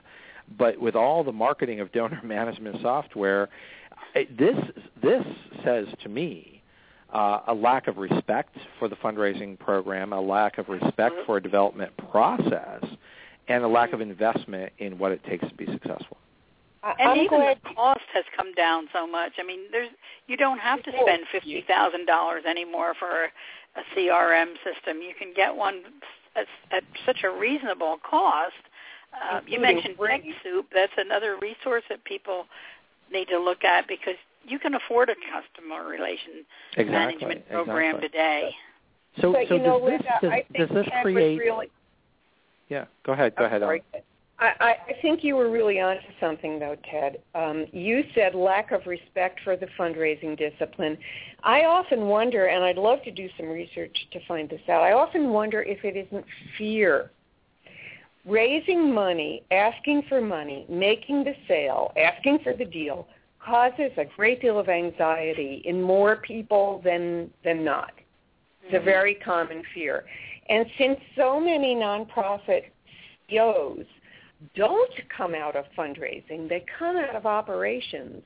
But 0.56 0.78
with 0.80 0.96
all 0.96 1.24
the 1.24 1.32
marketing 1.32 1.80
of 1.80 1.92
donor 1.92 2.20
management 2.24 2.80
software, 2.82 3.48
it, 4.14 4.36
this 4.36 4.56
this 5.02 5.24
says 5.64 5.86
to 6.02 6.08
me 6.08 6.62
uh, 7.12 7.40
a 7.46 7.54
lack 7.54 7.86
of 7.88 7.98
respect 7.98 8.56
for 8.78 8.88
the 8.88 8.96
fundraising 8.96 9.58
program, 9.58 10.12
a 10.12 10.20
lack 10.20 10.58
of 10.58 10.68
respect 10.68 11.14
for 11.26 11.36
a 11.38 11.42
development 11.42 11.92
process, 12.10 12.84
and 13.48 13.64
a 13.64 13.68
lack 13.68 13.92
of 13.92 14.00
investment 14.00 14.72
in 14.78 14.98
what 14.98 15.12
it 15.12 15.22
takes 15.24 15.46
to 15.48 15.54
be 15.54 15.66
successful. 15.66 16.16
I- 16.82 16.94
And 16.98 17.08
I'm 17.10 17.16
even 17.18 17.38
glad 17.38 17.58
the 17.64 17.74
cost 17.74 18.04
has 18.14 18.24
come 18.36 18.52
down 18.54 18.88
so 18.92 19.06
much. 19.06 19.32
I 19.38 19.42
mean, 19.42 19.60
there's 19.72 19.88
you 20.26 20.36
don't 20.36 20.58
have 20.58 20.82
to 20.84 20.92
spend 21.02 21.24
fifty 21.32 21.62
thousand 21.66 22.06
dollars 22.06 22.44
anymore 22.48 22.94
for 22.98 23.24
a, 23.24 23.28
a 23.80 23.82
CRM 23.94 24.54
system. 24.64 25.02
You 25.02 25.14
can 25.18 25.32
get 25.34 25.54
one 25.54 25.82
at, 26.36 26.46
at 26.70 26.84
such 27.04 27.24
a 27.24 27.30
reasonable 27.30 27.98
cost. 28.08 28.54
Uh, 29.12 29.40
you 29.46 29.58
mentioned 29.60 29.96
free. 29.96 30.08
TechSoup. 30.10 30.64
That's 30.74 30.92
another 30.96 31.36
resource 31.40 31.82
that 31.88 32.04
people 32.04 32.46
need 33.10 33.26
to 33.28 33.38
look 33.38 33.64
at 33.64 33.88
because 33.88 34.16
you 34.44 34.58
can 34.58 34.74
afford 34.74 35.08
a 35.08 35.14
customer 35.32 35.88
relation 35.88 36.44
Exactly. 36.76 36.92
management 36.92 37.48
program 37.48 37.96
exactly. 37.96 38.08
today. 38.08 38.50
So, 39.20 39.32
but 39.32 39.48
so 39.48 39.54
you 39.56 39.62
know, 39.62 39.80
does 39.80 39.88
this 39.88 39.90
Linda, 39.90 40.18
does, 40.22 40.30
I 40.30 40.44
think 40.52 40.68
does 40.68 40.84
this 40.84 40.88
create? 41.02 41.38
really 41.38 41.70
Yeah, 42.68 42.84
go 43.04 43.12
ahead. 43.12 43.34
Go 43.36 43.44
I'm 43.46 43.62
ahead. 43.62 43.82
I, 44.40 44.76
I 44.88 44.92
think 45.02 45.24
you 45.24 45.34
were 45.36 45.50
really 45.50 45.80
onto 45.80 46.06
something, 46.20 46.58
though, 46.60 46.76
Ted. 46.90 47.18
Um, 47.34 47.66
you 47.72 48.04
said 48.14 48.34
lack 48.36 48.70
of 48.70 48.86
respect 48.86 49.40
for 49.42 49.56
the 49.56 49.66
fundraising 49.78 50.38
discipline. 50.38 50.96
I 51.42 51.64
often 51.64 52.02
wonder, 52.02 52.46
and 52.46 52.62
I'd 52.64 52.76
love 52.78 53.02
to 53.02 53.10
do 53.10 53.28
some 53.36 53.48
research 53.48 53.96
to 54.12 54.20
find 54.28 54.48
this 54.48 54.60
out. 54.68 54.82
I 54.82 54.92
often 54.92 55.30
wonder 55.30 55.62
if 55.62 55.84
it 55.84 55.96
isn't 55.96 56.24
fear. 56.56 57.10
Raising 58.24 58.92
money, 58.94 59.42
asking 59.50 60.02
for 60.08 60.20
money, 60.20 60.66
making 60.68 61.24
the 61.24 61.34
sale, 61.48 61.92
asking 61.96 62.40
for 62.44 62.52
the 62.52 62.64
deal 62.64 63.08
causes 63.44 63.90
a 63.96 64.04
great 64.16 64.40
deal 64.42 64.58
of 64.58 64.68
anxiety 64.68 65.62
in 65.64 65.80
more 65.80 66.16
people 66.16 66.80
than 66.84 67.30
than 67.44 67.64
not. 67.64 67.92
It's 68.62 68.74
a 68.74 68.76
Mm-hmm. 68.76 68.84
very 68.84 69.14
common 69.14 69.62
fear. 69.72 70.04
And 70.50 70.66
since 70.76 70.98
so 71.16 71.40
many 71.40 71.74
nonprofit 71.74 72.64
CEOs 73.30 73.86
don't 74.54 74.92
come 75.16 75.34
out 75.34 75.56
of 75.56 75.64
fundraising, 75.76 76.48
they 76.48 76.64
come 76.78 76.96
out 76.96 77.16
of 77.16 77.26
operations. 77.26 78.22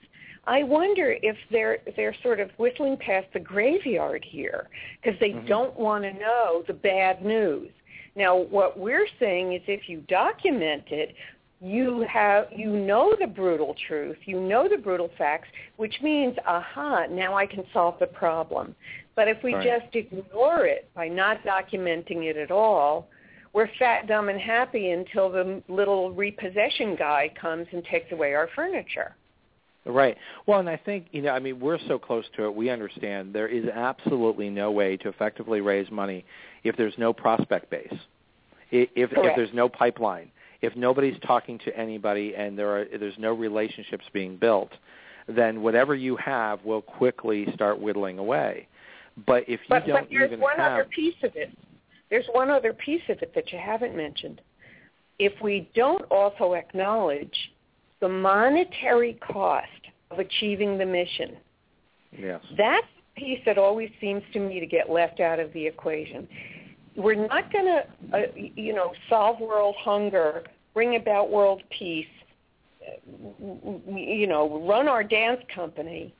I 0.47 0.63
wonder 0.65 1.17
if 1.23 1.37
they're 1.51 1.79
they're 1.97 2.15
sort 2.23 2.41
of 2.41 2.51
whistling 2.59 2.97
past 2.97 3.29
the 3.33 3.41
graveyard 3.41 4.25
here 4.29 4.69
because 5.03 5.19
they 5.21 5.31
Mm-hmm. 5.31 5.47
don't 5.47 5.79
want 5.79 6.05
to 6.05 6.13
know 6.13 6.65
the 6.67 6.75
bad 6.75 7.25
news. 7.25 7.71
Now, 8.17 8.37
what 8.37 8.79
we're 8.79 9.07
saying 9.19 9.53
is 9.55 9.63
if 9.67 9.89
you 9.89 10.01
document 10.09 10.85
it, 10.89 11.15
you 11.61 12.05
have 12.13 12.49
you 12.55 12.71
know 12.71 13.15
the 13.19 13.27
brutal 13.29 13.75
truth, 13.87 14.19
you 14.25 14.41
know 14.41 14.69
the 14.69 14.77
brutal 14.79 15.11
facts, 15.17 15.49
which 15.77 15.95
means, 16.03 16.37
aha, 16.47 17.07
now 17.09 17.37
I 17.37 17.47
can 17.47 17.65
solve 17.73 17.95
the 18.01 18.07
problem. 18.07 18.75
But 19.15 19.29
if 19.29 19.43
we 19.45 19.55
Right. 19.55 19.65
just 19.65 19.95
ignore 19.95 20.67
it 20.67 20.91
by 20.95 21.07
not 21.09 21.43
documenting 21.45 22.25
it 22.25 22.37
at 22.37 22.51
all, 22.51 23.09
we're 23.53 23.69
fat, 23.79 24.07
dumb, 24.07 24.29
and 24.29 24.41
happy 24.41 24.91
until 24.91 25.31
the 25.31 25.63
little 25.69 26.13
repossession 26.13 26.97
guy 26.97 27.31
comes 27.41 27.67
and 27.73 27.85
takes 27.85 28.11
away 28.13 28.35
our 28.35 28.49
furniture. 28.55 29.15
Right. 29.85 30.17
Well, 30.47 30.61
and 30.61 30.69
I 30.69 30.77
think 30.77 31.07
you 31.11 31.23
know, 31.23 31.31
I 31.31 31.41
mean, 31.41 31.59
we're 31.59 31.79
so 31.89 31.99
close 31.99 32.25
to 32.37 32.45
it. 32.45 32.55
We 32.55 32.71
understand 32.71 33.35
there 33.35 33.49
is 33.49 33.67
absolutely 33.69 34.49
no 34.49 34.71
way 34.71 34.97
to 34.99 35.09
effectively 35.09 35.61
raise 35.61 35.91
money 35.91 36.25
if 36.63 36.77
there's 36.77 36.95
no 36.99 37.13
prospect 37.13 37.69
base, 37.69 37.93
if 38.71 38.89
if, 38.95 39.11
if 39.13 39.37
there's 39.37 39.53
no 39.53 39.69
pipeline, 39.69 40.31
if 40.61 40.77
nobody's 40.77 41.19
talking 41.27 41.59
to 41.61 41.77
anybody, 41.77 42.37
and 42.37 42.57
there 42.57 42.69
are 42.69 42.85
there's 42.97 43.19
no 43.19 43.35
relationships 43.35 44.05
being 44.13 44.37
built, 44.37 44.71
then 45.27 45.63
whatever 45.63 45.97
you 45.97 46.17
have 46.17 46.65
will 46.65 46.83
quickly 46.83 47.49
start 47.53 47.81
whittling 47.81 48.21
away. 48.21 48.69
But 49.27 49.43
if 49.49 49.61
you 49.61 49.67
But, 49.69 49.87
don't 49.87 50.03
but 50.03 50.09
there's 50.11 50.29
even 50.31 50.41
one 50.41 50.57
have 50.59 50.73
other 50.73 50.85
piece 50.85 51.17
of 51.25 51.35
it. 51.35 51.51
There's 52.13 52.27
one 52.33 52.51
other 52.51 52.75
piece 52.75 53.01
of 53.09 53.23
it 53.23 53.33
that 53.35 53.51
you 53.53 53.59
haven't 53.59 53.97
mentioned. 53.97 54.43
If 55.19 55.33
we 55.41 55.71
don't 55.75 56.03
also 56.11 56.53
acknowledge 56.53 57.35
the 58.01 58.09
monetary 58.09 59.15
cost 59.27 59.67
of 60.11 60.19
achieving 60.19 60.77
the 60.77 60.85
mission, 60.85 61.39
yes, 62.13 62.43
that's 62.59 62.87
the 63.17 63.21
piece 63.23 63.39
that 63.47 63.57
always 63.57 63.89
seems 63.99 64.23
to 64.35 64.41
me 64.41 64.61
to 64.61 64.67
get 64.67 64.91
left 64.91 65.21
out 65.21 65.41
of 65.41 65.55
the 65.55 65.67
equation. 65.67 66.29
We're 66.97 67.27
not 67.27 67.51
going 67.51 67.65
to, 67.65 67.85
uh, 68.15 68.21
you 68.37 68.75
know, 68.75 68.93
solve 69.09 69.41
world 69.41 69.77
hunger, 69.79 70.45
bring 70.75 70.97
about 70.97 71.31
world 71.31 71.63
peace, 71.71 72.05
you 73.09 74.27
know, 74.27 74.67
run 74.69 74.87
our 74.87 75.03
dance 75.03 75.41
company 75.55 76.15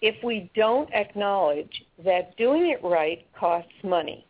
if 0.00 0.14
we 0.22 0.48
don't 0.54 0.94
acknowledge 0.94 1.82
that 2.04 2.36
doing 2.36 2.70
it 2.70 2.78
right 2.84 3.26
costs 3.36 3.72
money. 3.82 4.24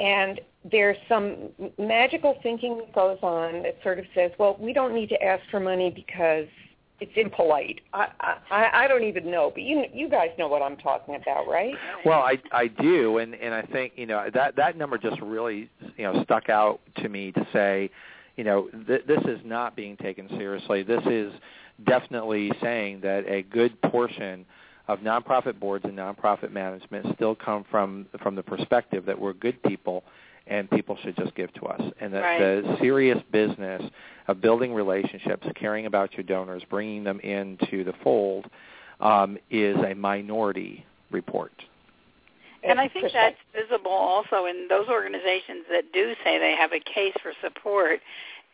And 0.00 0.40
there's 0.70 0.96
some 1.08 1.50
magical 1.78 2.38
thinking 2.42 2.78
that 2.78 2.92
goes 2.92 3.18
on 3.22 3.62
that 3.62 3.76
sort 3.82 3.98
of 3.98 4.04
says, 4.14 4.30
well, 4.38 4.56
we 4.58 4.72
don't 4.72 4.94
need 4.94 5.08
to 5.10 5.22
ask 5.22 5.42
for 5.50 5.60
money 5.60 5.90
because 5.90 6.46
it's 7.00 7.12
impolite. 7.14 7.80
I, 7.92 8.08
I, 8.50 8.70
I 8.72 8.88
don't 8.88 9.04
even 9.04 9.30
know, 9.30 9.50
but 9.52 9.62
you 9.62 9.84
you 9.92 10.08
guys 10.08 10.30
know 10.38 10.48
what 10.48 10.62
I'm 10.62 10.76
talking 10.76 11.14
about, 11.14 11.46
right? 11.46 11.74
Well, 12.04 12.20
I 12.20 12.40
I 12.52 12.68
do, 12.68 13.18
and 13.18 13.34
and 13.34 13.54
I 13.54 13.62
think 13.62 13.92
you 13.96 14.06
know 14.06 14.28
that 14.32 14.56
that 14.56 14.78
number 14.78 14.96
just 14.96 15.20
really 15.20 15.68
you 15.96 16.04
know 16.04 16.22
stuck 16.24 16.48
out 16.48 16.80
to 16.98 17.08
me 17.08 17.32
to 17.32 17.46
say, 17.52 17.90
you 18.36 18.44
know, 18.44 18.68
th- 18.86 19.04
this 19.06 19.20
is 19.26 19.40
not 19.44 19.76
being 19.76 19.96
taken 19.98 20.28
seriously. 20.30 20.82
This 20.82 21.02
is 21.06 21.32
definitely 21.86 22.50
saying 22.62 23.00
that 23.02 23.26
a 23.26 23.42
good 23.42 23.80
portion 23.82 24.46
of 24.88 25.00
nonprofit 25.00 25.58
boards 25.58 25.84
and 25.84 25.96
nonprofit 25.96 26.52
management 26.52 27.06
still 27.14 27.34
come 27.34 27.64
from 27.70 28.06
from 28.22 28.34
the 28.34 28.42
perspective 28.42 29.04
that 29.06 29.18
we're 29.18 29.32
good 29.32 29.60
people 29.64 30.04
and 30.46 30.70
people 30.70 30.96
should 31.02 31.16
just 31.16 31.34
give 31.34 31.52
to 31.54 31.66
us 31.66 31.80
and 32.00 32.12
that 32.14 32.20
Right. 32.20 32.38
the 32.38 32.76
serious 32.80 33.18
business 33.32 33.82
of 34.28 34.40
building 34.40 34.72
relationships 34.72 35.46
caring 35.56 35.86
about 35.86 36.14
your 36.14 36.22
donors 36.24 36.62
bringing 36.70 37.02
them 37.04 37.18
into 37.20 37.82
the 37.84 37.92
fold 38.04 38.48
um, 39.00 39.38
is 39.50 39.76
a 39.78 39.94
minority 39.94 40.84
report 41.10 41.52
And 42.62 42.80
I 42.80 42.88
think 42.88 43.12
that's 43.12 43.36
visible 43.54 43.92
also 43.92 44.46
in 44.46 44.66
those 44.68 44.88
organizations 44.88 45.64
that 45.70 45.92
do 45.92 46.14
say 46.24 46.38
they 46.38 46.56
have 46.58 46.72
a 46.72 46.80
case 46.80 47.14
for 47.22 47.32
support. 47.40 48.00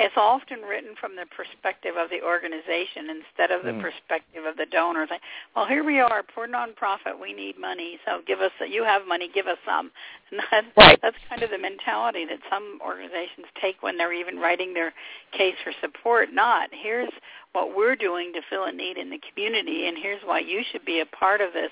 It's 0.02 0.16
often 0.16 0.62
written 0.62 0.94
from 1.00 1.14
the 1.14 1.26
perspective 1.26 1.94
of 1.96 2.10
the 2.10 2.22
organization 2.22 3.08
instead 3.10 3.50
of 3.50 3.62
the 3.62 3.72
Mm. 3.72 3.80
perspective 3.80 4.44
of 4.44 4.56
the 4.56 4.66
donors. 4.66 5.10
Like, 5.10 5.22
well, 5.54 5.66
here 5.66 5.84
we 5.84 6.00
are, 6.00 6.22
poor 6.22 6.46
nonprofit. 6.48 7.18
We 7.18 7.32
need 7.32 7.56
money, 7.56 8.00
so 8.04 8.20
give 8.26 8.40
us. 8.40 8.52
You 8.60 8.82
have 8.84 9.06
money, 9.06 9.28
give 9.28 9.46
us 9.46 9.58
some. 9.64 9.92
And 10.32 10.40
that's 10.50 10.66
Right. 10.76 10.98
that's 11.02 11.16
kind 11.28 11.42
of 11.42 11.50
the 11.50 11.58
mentality 11.58 12.24
that 12.24 12.40
some 12.48 12.80
organizations 12.80 13.46
take 13.60 13.82
when 13.82 13.98
they're 13.98 14.14
even 14.14 14.38
writing 14.40 14.72
their 14.72 14.94
case 15.32 15.56
for 15.62 15.72
support. 15.80 16.32
Not 16.32 16.72
here's 16.72 17.12
what 17.52 17.76
we're 17.76 17.96
doing 17.96 18.32
to 18.32 18.40
fill 18.48 18.64
a 18.64 18.72
need 18.72 18.96
in 18.96 19.10
the 19.10 19.20
community, 19.32 19.86
and 19.86 19.96
here's 20.00 20.22
why 20.24 20.40
you 20.40 20.62
should 20.70 20.84
be 20.84 21.00
a 21.00 21.06
part 21.06 21.40
of 21.40 21.52
this 21.52 21.70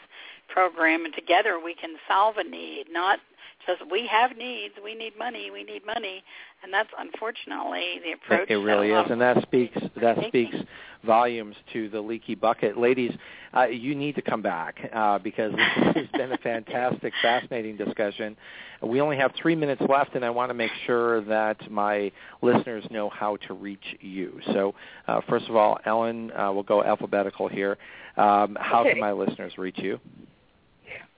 program, 0.49 1.05
and 1.05 1.15
together 1.15 1.61
we 1.63 1.75
can 1.75 1.97
solve 2.09 2.37
a 2.37 2.45
need. 2.45 2.87
Not 2.91 3.19
just 3.67 3.91
we 3.91 4.07
have 4.07 4.37
needs, 4.37 4.75
we 4.83 4.95
need 4.95 5.19
money, 5.19 5.51
we 5.51 5.65
need 5.65 5.85
money, 5.87 6.23
and 6.63 6.73
that's 6.73 6.91
unfortunately 6.99 8.01
the 8.05 8.13
approach. 8.13 8.51
It 8.51 8.57
really 8.57 8.91
is, 8.91 9.11
and 9.11 9.21
that 9.21 9.43
speaks 9.43 9.79
that 10.01 10.17
speaks 10.29 10.57
volumes 11.05 11.57
to 11.73 11.89
the 11.89 12.01
leaky 12.01 12.35
bucket. 12.35 12.79
Ladies, 12.79 13.13
uh, 13.57 13.67
you 13.67 13.95
need 13.95 14.15
to 14.17 14.23
come 14.23 14.43
back 14.43 14.77
uh, 14.93 15.19
because 15.19 15.53
this 15.53 15.95
has 15.97 16.07
been 16.13 16.33
a 16.33 16.39
fantastic, 16.43 17.13
fascinating 17.23 17.77
discussion. 17.77 18.37
We 18.83 19.01
only 19.01 19.17
have 19.17 19.33
three 19.41 19.57
minutes 19.57 19.83
left, 19.89 20.15
and 20.15 20.25
I 20.25 20.31
want 20.31 20.51
to 20.51 20.55
make 20.55 20.71
sure 20.87 21.23
that 21.25 21.71
my 21.71 22.13
listeners 22.43 22.85
know 22.91 23.09
how 23.11 23.37
to 23.49 23.55
reach 23.55 23.85
you. 24.01 24.41
So, 24.53 24.75
uh, 25.09 25.21
first 25.29 25.49
of 25.49 25.57
all, 25.57 25.79
Ellen, 25.85 26.31
uh, 26.33 26.53
we'll 26.53 26.63
go 26.63 26.83
alphabetical 26.83 27.49
here. 27.49 27.77
Um, 28.17 28.57
how 28.61 28.81
Okay. 28.81 28.93
can 28.93 29.01
my 29.01 29.13
listeners 29.13 29.53
reach 29.59 29.79
you? 29.79 30.01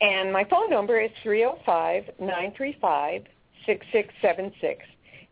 and 0.01 0.31
my 0.31 0.43
phone 0.45 0.69
number 0.69 0.99
is 0.99 1.11
305-935-6676. 1.25 3.25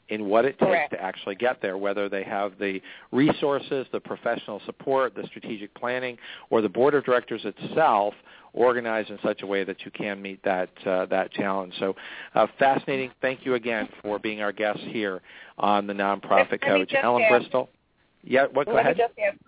in 0.08 0.26
what 0.26 0.44
it 0.44 0.58
takes 0.58 0.70
Correct. 0.70 0.92
to 0.92 1.02
actually 1.02 1.34
get 1.34 1.60
there, 1.60 1.76
whether 1.76 2.08
they 2.08 2.24
have 2.24 2.52
the 2.58 2.80
resources, 3.12 3.86
the 3.92 4.00
professional 4.00 4.60
support, 4.66 5.14
the 5.14 5.24
strategic 5.26 5.74
planning, 5.74 6.16
or 6.50 6.62
the 6.62 6.68
board 6.68 6.94
of 6.94 7.04
directors 7.04 7.42
itself 7.44 8.14
organized 8.54 9.10
in 9.10 9.18
such 9.22 9.42
a 9.42 9.46
way 9.46 9.64
that 9.64 9.84
you 9.84 9.90
can 9.90 10.20
meet 10.20 10.42
that 10.42 10.70
uh, 10.86 11.06
that 11.06 11.30
challenge. 11.32 11.74
So 11.78 11.94
uh, 12.34 12.46
fascinating. 12.58 13.10
Thank 13.20 13.44
you 13.44 13.54
again 13.54 13.88
for 14.02 14.18
being 14.18 14.40
our 14.40 14.52
guest 14.52 14.80
here 14.80 15.20
on 15.58 15.86
the 15.86 15.92
Nonprofit 15.92 16.62
Coach, 16.62 16.92
Ellen 17.00 17.22
add- 17.22 17.30
Bristol. 17.30 17.68
Yeah, 18.22 18.46
what? 18.52 18.66
Go 18.66 18.78
ahead. 18.78 18.96
me 18.96 19.04
just 19.04 19.18
add 19.18 19.38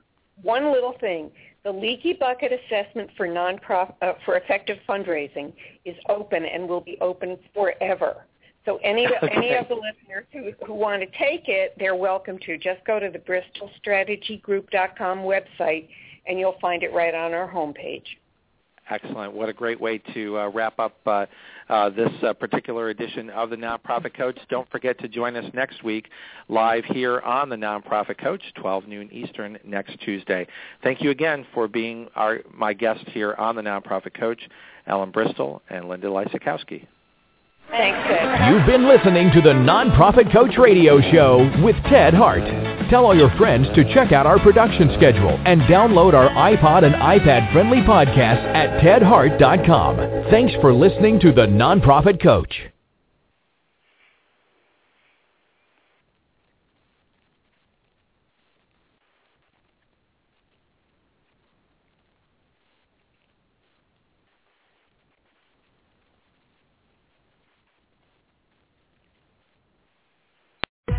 one 0.42 0.72
little 0.72 0.94
thing. 1.00 1.30
The 1.64 1.72
leaky 1.72 2.14
bucket 2.14 2.52
assessment 2.52 3.10
for 3.18 3.26
non-prof, 3.26 3.90
uh, 4.00 4.12
for 4.24 4.36
effective 4.36 4.78
fundraising 4.88 5.52
is 5.84 5.94
open 6.08 6.46
and 6.46 6.66
will 6.66 6.80
be 6.80 6.96
open 7.02 7.38
forever. 7.52 8.24
So 8.64 8.78
any 8.82 9.06
any 9.30 9.54
of 9.54 9.68
the 9.68 9.74
listeners 9.74 10.26
who, 10.32 10.52
who 10.66 10.74
want 10.74 11.02
to 11.02 11.18
take 11.18 11.48
it, 11.48 11.74
they're 11.78 11.96
welcome 11.96 12.38
to. 12.46 12.58
Just 12.58 12.84
go 12.86 12.98
to 12.98 13.10
the 13.10 13.18
BristolStrategyGroup.com 13.18 15.18
website, 15.18 15.88
and 16.26 16.38
you'll 16.38 16.58
find 16.60 16.82
it 16.82 16.92
right 16.92 17.14
on 17.14 17.32
our 17.32 17.50
homepage. 17.50 18.04
Excellent. 18.90 19.32
What 19.32 19.48
a 19.48 19.52
great 19.52 19.80
way 19.80 19.98
to 20.14 20.36
uh, 20.36 20.48
wrap 20.48 20.80
up 20.80 20.96
uh, 21.06 21.26
uh, 21.68 21.90
this 21.90 22.10
uh, 22.24 22.32
particular 22.32 22.88
edition 22.88 23.30
of 23.30 23.50
the 23.50 23.56
Nonprofit 23.56 24.16
Coach. 24.16 24.36
Don't 24.48 24.68
forget 24.68 24.98
to 24.98 25.06
join 25.06 25.36
us 25.36 25.44
next 25.54 25.84
week 25.84 26.08
live 26.48 26.84
here 26.86 27.20
on 27.20 27.48
the 27.48 27.56
Nonprofit 27.56 28.18
Coach, 28.18 28.42
12 28.56 28.88
noon 28.88 29.08
Eastern 29.12 29.58
next 29.64 29.96
Tuesday. 30.00 30.44
Thank 30.82 31.02
you 31.02 31.10
again 31.10 31.46
for 31.54 31.68
being 31.68 32.08
our, 32.16 32.40
my 32.52 32.72
guest 32.72 33.04
here 33.06 33.34
on 33.34 33.54
the 33.54 33.62
Nonprofit 33.62 34.18
Coach, 34.18 34.40
Ellen 34.88 35.12
Bristol 35.12 35.62
and 35.70 35.88
Linda 35.88 36.08
Lysakowski. 36.08 36.84
Thanks, 37.70 37.98
Ed. 38.10 38.50
You've 38.50 38.66
been 38.66 38.88
listening 38.88 39.30
to 39.32 39.40
the 39.40 39.52
Nonprofit 39.54 40.32
Coach 40.32 40.58
Radio 40.58 41.00
Show 41.12 41.48
with 41.62 41.76
Ted 41.84 42.14
Hart. 42.14 42.42
Tell 42.90 43.04
all 43.06 43.16
your 43.16 43.30
friends 43.38 43.68
to 43.76 43.84
check 43.94 44.10
out 44.10 44.26
our 44.26 44.40
production 44.40 44.90
schedule 44.96 45.38
and 45.46 45.60
download 45.62 46.12
our 46.14 46.28
iPod 46.30 46.84
and 46.84 46.94
iPad 46.96 47.52
friendly 47.52 47.78
podcast 47.78 48.42
at 48.54 48.80
tedhart.com. 48.82 49.96
Thanks 50.30 50.52
for 50.60 50.74
listening 50.74 51.20
to 51.20 51.32
the 51.32 51.46
Nonprofit 51.46 52.20
Coach. 52.20 52.70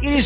It 0.04 0.20
is 0.20 0.21